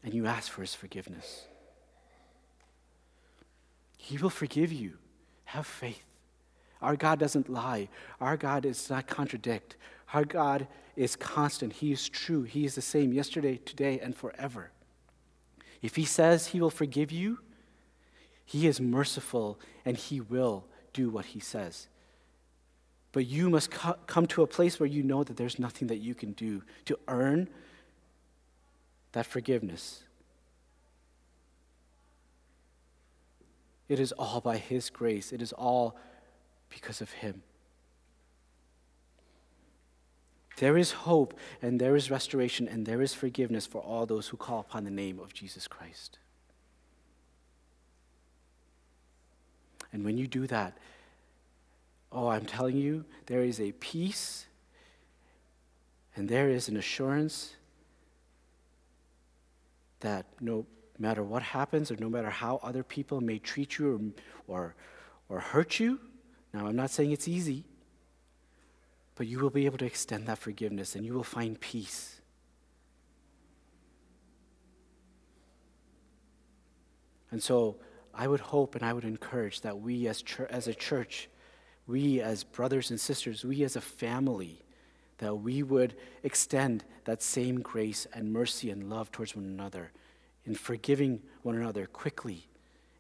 And 0.05 0.13
you 0.13 0.25
ask 0.25 0.49
for 0.49 0.61
his 0.61 0.73
forgiveness. 0.73 1.43
He 3.97 4.17
will 4.17 4.29
forgive 4.29 4.71
you. 4.71 4.93
Have 5.43 5.67
faith. 5.67 6.05
Our 6.81 6.95
God 6.95 7.19
doesn't 7.19 7.49
lie. 7.49 7.89
Our 8.21 8.37
God 8.37 8.63
does 8.63 8.89
not 8.89 9.05
contradict. 9.05 9.75
Our 10.13 10.25
God 10.25 10.67
is 10.95 11.15
constant. 11.15 11.73
He 11.73 11.91
is 11.91 12.09
true. 12.09 12.43
He 12.43 12.65
is 12.65 12.75
the 12.75 12.81
same 12.81 13.13
yesterday, 13.13 13.57
today, 13.57 13.99
and 13.99 14.15
forever. 14.15 14.71
If 15.81 15.95
He 15.95 16.05
says 16.05 16.47
He 16.47 16.59
will 16.59 16.71
forgive 16.71 17.11
you, 17.11 17.39
He 18.45 18.67
is 18.67 18.81
merciful 18.81 19.59
and 19.85 19.95
He 19.95 20.19
will 20.19 20.65
do 20.93 21.09
what 21.09 21.25
He 21.25 21.39
says. 21.39 21.87
But 23.11 23.25
you 23.25 23.49
must 23.49 23.71
co- 23.71 23.97
come 24.07 24.27
to 24.27 24.43
a 24.43 24.47
place 24.47 24.79
where 24.79 24.87
you 24.87 25.03
know 25.03 25.23
that 25.23 25.37
there's 25.37 25.59
nothing 25.59 25.87
that 25.87 25.97
you 25.97 26.13
can 26.13 26.33
do 26.33 26.63
to 26.85 26.99
earn 27.07 27.49
that 29.13 29.25
forgiveness. 29.25 30.03
It 33.87 33.99
is 33.99 34.11
all 34.13 34.41
by 34.41 34.57
His 34.57 34.89
grace, 34.89 35.31
it 35.31 35.41
is 35.41 35.53
all 35.53 35.95
because 36.69 37.01
of 37.01 37.11
Him. 37.11 37.43
There 40.59 40.77
is 40.77 40.91
hope, 40.91 41.33
and 41.61 41.79
there 41.79 41.95
is 41.95 42.11
restoration, 42.11 42.67
and 42.67 42.85
there 42.85 43.01
is 43.01 43.13
forgiveness 43.13 43.65
for 43.65 43.81
all 43.81 44.05
those 44.05 44.27
who 44.27 44.35
call 44.35 44.59
upon 44.59 44.83
the 44.83 44.91
name 44.91 45.17
of 45.17 45.33
Jesus 45.33 45.67
Christ. 45.67 46.19
And 49.93 50.03
when 50.03 50.17
you 50.17 50.27
do 50.27 50.47
that, 50.47 50.77
oh, 52.11 52.27
I'm 52.27 52.45
telling 52.45 52.75
you, 52.75 53.05
there 53.27 53.41
is 53.41 53.59
a 53.59 53.71
peace 53.71 54.45
and 56.15 56.27
there 56.27 56.49
is 56.49 56.67
an 56.67 56.75
assurance 56.75 57.55
that 60.01 60.25
no 60.41 60.65
matter 60.97 61.23
what 61.23 61.41
happens 61.41 61.89
or 61.89 61.95
no 61.95 62.09
matter 62.09 62.29
how 62.29 62.59
other 62.61 62.83
people 62.83 63.21
may 63.21 63.39
treat 63.39 63.77
you 63.77 64.13
or, 64.47 64.53
or, 64.55 64.75
or 65.29 65.39
hurt 65.39 65.79
you, 65.79 65.99
now 66.53 66.67
I'm 66.67 66.75
not 66.75 66.89
saying 66.89 67.11
it's 67.11 67.27
easy, 67.27 67.63
but 69.19 69.27
you 69.27 69.37
will 69.37 69.49
be 69.49 69.65
able 69.65 69.77
to 69.77 69.85
extend 69.85 70.27
that 70.27 70.37
forgiveness 70.37 70.95
and 70.95 71.05
you 71.05 71.13
will 71.13 71.25
find 71.25 71.59
peace. 71.59 72.21
And 77.29 77.43
so 77.43 77.75
I 78.13 78.29
would 78.29 78.39
hope 78.39 78.75
and 78.75 78.83
I 78.85 78.93
would 78.93 79.03
encourage 79.03 79.59
that 79.59 79.77
we 79.77 80.07
as, 80.07 80.23
as 80.49 80.69
a 80.69 80.73
church, 80.73 81.27
we 81.85 82.21
as 82.21 82.45
brothers 82.45 82.91
and 82.91 82.97
sisters, 82.99 83.43
we 83.43 83.65
as 83.65 83.75
a 83.75 83.81
family, 83.81 84.63
that 85.17 85.35
we 85.35 85.63
would 85.63 85.97
extend 86.23 86.85
that 87.03 87.21
same 87.21 87.59
grace 87.59 88.07
and 88.13 88.31
mercy 88.31 88.69
and 88.69 88.89
love 88.89 89.11
towards 89.11 89.35
one 89.35 89.43
another 89.43 89.91
in 90.45 90.55
forgiving 90.55 91.21
one 91.41 91.57
another 91.57 91.87
quickly 91.87 92.47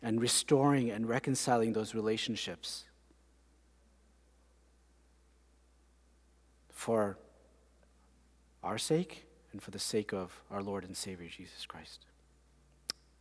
and 0.01 0.19
restoring 0.19 0.91
and 0.91 1.07
reconciling 1.07 1.71
those 1.71 1.95
relationships. 1.95 2.88
For 6.79 7.17
our 8.63 8.77
sake 8.77 9.25
and 9.51 9.61
for 9.61 9.69
the 9.69 9.79
sake 9.79 10.13
of 10.13 10.41
our 10.49 10.63
Lord 10.63 10.85
and 10.85 10.95
Savior 10.95 11.27
Jesus 11.27 11.65
Christ. 11.65 12.05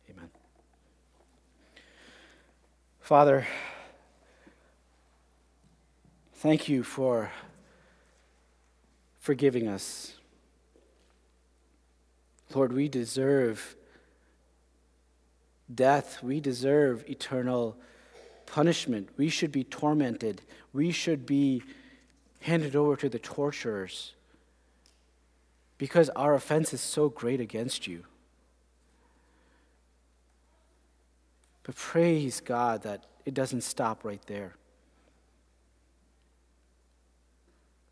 Amen. 0.09 0.29
Father, 3.01 3.45
thank 6.35 6.69
you 6.69 6.83
for 6.83 7.33
forgiving 9.19 9.67
us. 9.67 10.13
Lord, 12.55 12.71
we 12.71 12.87
deserve 12.87 13.75
death. 15.75 16.23
We 16.23 16.39
deserve 16.39 17.03
eternal 17.09 17.75
punishment. 18.45 19.09
We 19.17 19.27
should 19.27 19.51
be 19.51 19.65
tormented. 19.65 20.43
We 20.71 20.91
should 20.91 21.25
be 21.25 21.61
handed 22.41 22.75
over 22.75 22.95
to 22.95 23.09
the 23.09 23.19
torturers 23.19 24.13
because 25.77 26.09
our 26.09 26.33
offense 26.33 26.73
is 26.73 26.81
so 26.81 27.09
great 27.09 27.39
against 27.39 27.87
you. 27.87 28.03
But 31.63 31.75
praise 31.75 32.41
God 32.41 32.83
that 32.83 33.05
it 33.25 33.33
doesn't 33.33 33.61
stop 33.61 34.03
right 34.03 34.21
there. 34.27 34.55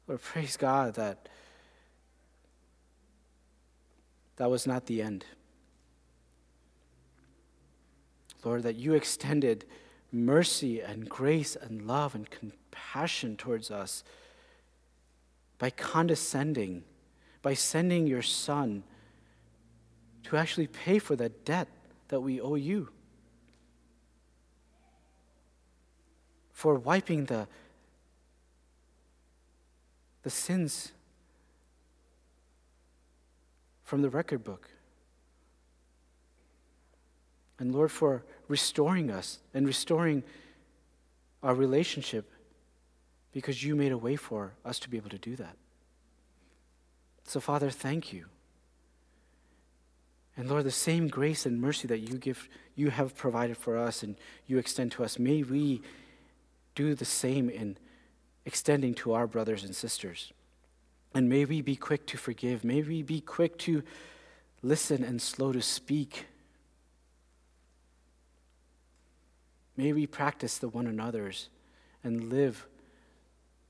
Lord, 0.07 0.21
praise 0.21 0.57
God 0.57 0.95
that 0.95 1.29
that 4.37 4.49
was 4.49 4.65
not 4.65 4.85
the 4.85 5.01
end. 5.01 5.25
Lord, 8.43 8.63
that 8.63 8.75
you 8.75 8.93
extended 8.93 9.65
mercy 10.11 10.79
and 10.79 11.09
grace 11.09 11.55
and 11.55 11.85
love 11.85 12.15
and 12.15 12.29
compassion 12.29 13.35
towards 13.35 13.69
us 13.69 14.03
by 15.57 15.69
condescending, 15.69 16.83
by 17.41 17.53
sending 17.53 18.07
your 18.07 18.21
Son 18.21 18.83
to 20.23 20.37
actually 20.37 20.67
pay 20.67 20.99
for 20.99 21.15
the 21.15 21.29
debt 21.29 21.67
that 22.09 22.19
we 22.19 22.39
owe 22.39 22.55
you, 22.55 22.89
for 26.51 26.75
wiping 26.75 27.25
the, 27.25 27.47
the 30.23 30.29
sins 30.29 30.91
from 33.83 34.01
the 34.01 34.09
record 34.09 34.43
book. 34.43 34.69
And 37.59 37.73
Lord, 37.73 37.91
for 37.91 38.23
restoring 38.47 39.09
us 39.09 39.39
and 39.53 39.65
restoring 39.65 40.23
our 41.41 41.55
relationship 41.55 42.29
because 43.37 43.63
you 43.63 43.75
made 43.75 43.91
a 43.91 43.97
way 43.97 44.15
for 44.15 44.53
us 44.65 44.79
to 44.79 44.89
be 44.89 44.97
able 44.97 45.11
to 45.11 45.17
do 45.19 45.35
that. 45.35 45.55
So, 47.23 47.39
Father, 47.39 47.69
thank 47.69 48.11
you. 48.11 48.25
And 50.35 50.49
Lord, 50.49 50.63
the 50.63 50.71
same 50.71 51.07
grace 51.07 51.45
and 51.45 51.61
mercy 51.61 51.87
that 51.87 51.99
you 51.99 52.17
give, 52.17 52.49
you 52.75 52.89
have 52.89 53.15
provided 53.15 53.55
for 53.55 53.77
us 53.77 54.01
and 54.01 54.15
you 54.47 54.57
extend 54.57 54.91
to 54.93 55.03
us, 55.03 55.19
may 55.19 55.43
we 55.43 55.83
do 56.73 56.95
the 56.95 57.05
same 57.05 57.49
in 57.49 57.77
extending 58.45 58.95
to 58.95 59.13
our 59.13 59.27
brothers 59.27 59.63
and 59.63 59.75
sisters. 59.75 60.33
And 61.13 61.29
may 61.29 61.45
we 61.45 61.61
be 61.61 61.75
quick 61.75 62.07
to 62.07 62.17
forgive. 62.17 62.63
May 62.63 62.81
we 62.81 63.03
be 63.03 63.21
quick 63.21 63.57
to 63.59 63.83
listen 64.63 65.03
and 65.03 65.21
slow 65.21 65.51
to 65.51 65.61
speak 65.61 66.25
May 69.77 69.93
we 69.93 70.07
practice 70.07 70.57
the 70.57 70.67
one 70.67 70.87
another's 70.87 71.49
and 72.03 72.31
live 72.31 72.65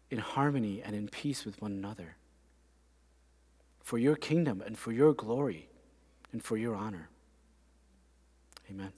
in 0.09 0.19
harmony 0.19 0.81
and 0.83 0.95
in 0.95 1.07
peace 1.07 1.45
with 1.45 1.61
one 1.61 1.71
another 1.71 2.15
for 3.83 3.97
your 3.97 4.15
kingdom 4.15 4.61
and 4.65 4.77
for 4.77 4.91
your 4.91 5.13
glory 5.13 5.69
and 6.31 6.43
for 6.43 6.57
your 6.57 6.75
honor. 6.75 7.09
Amen. 8.69 8.91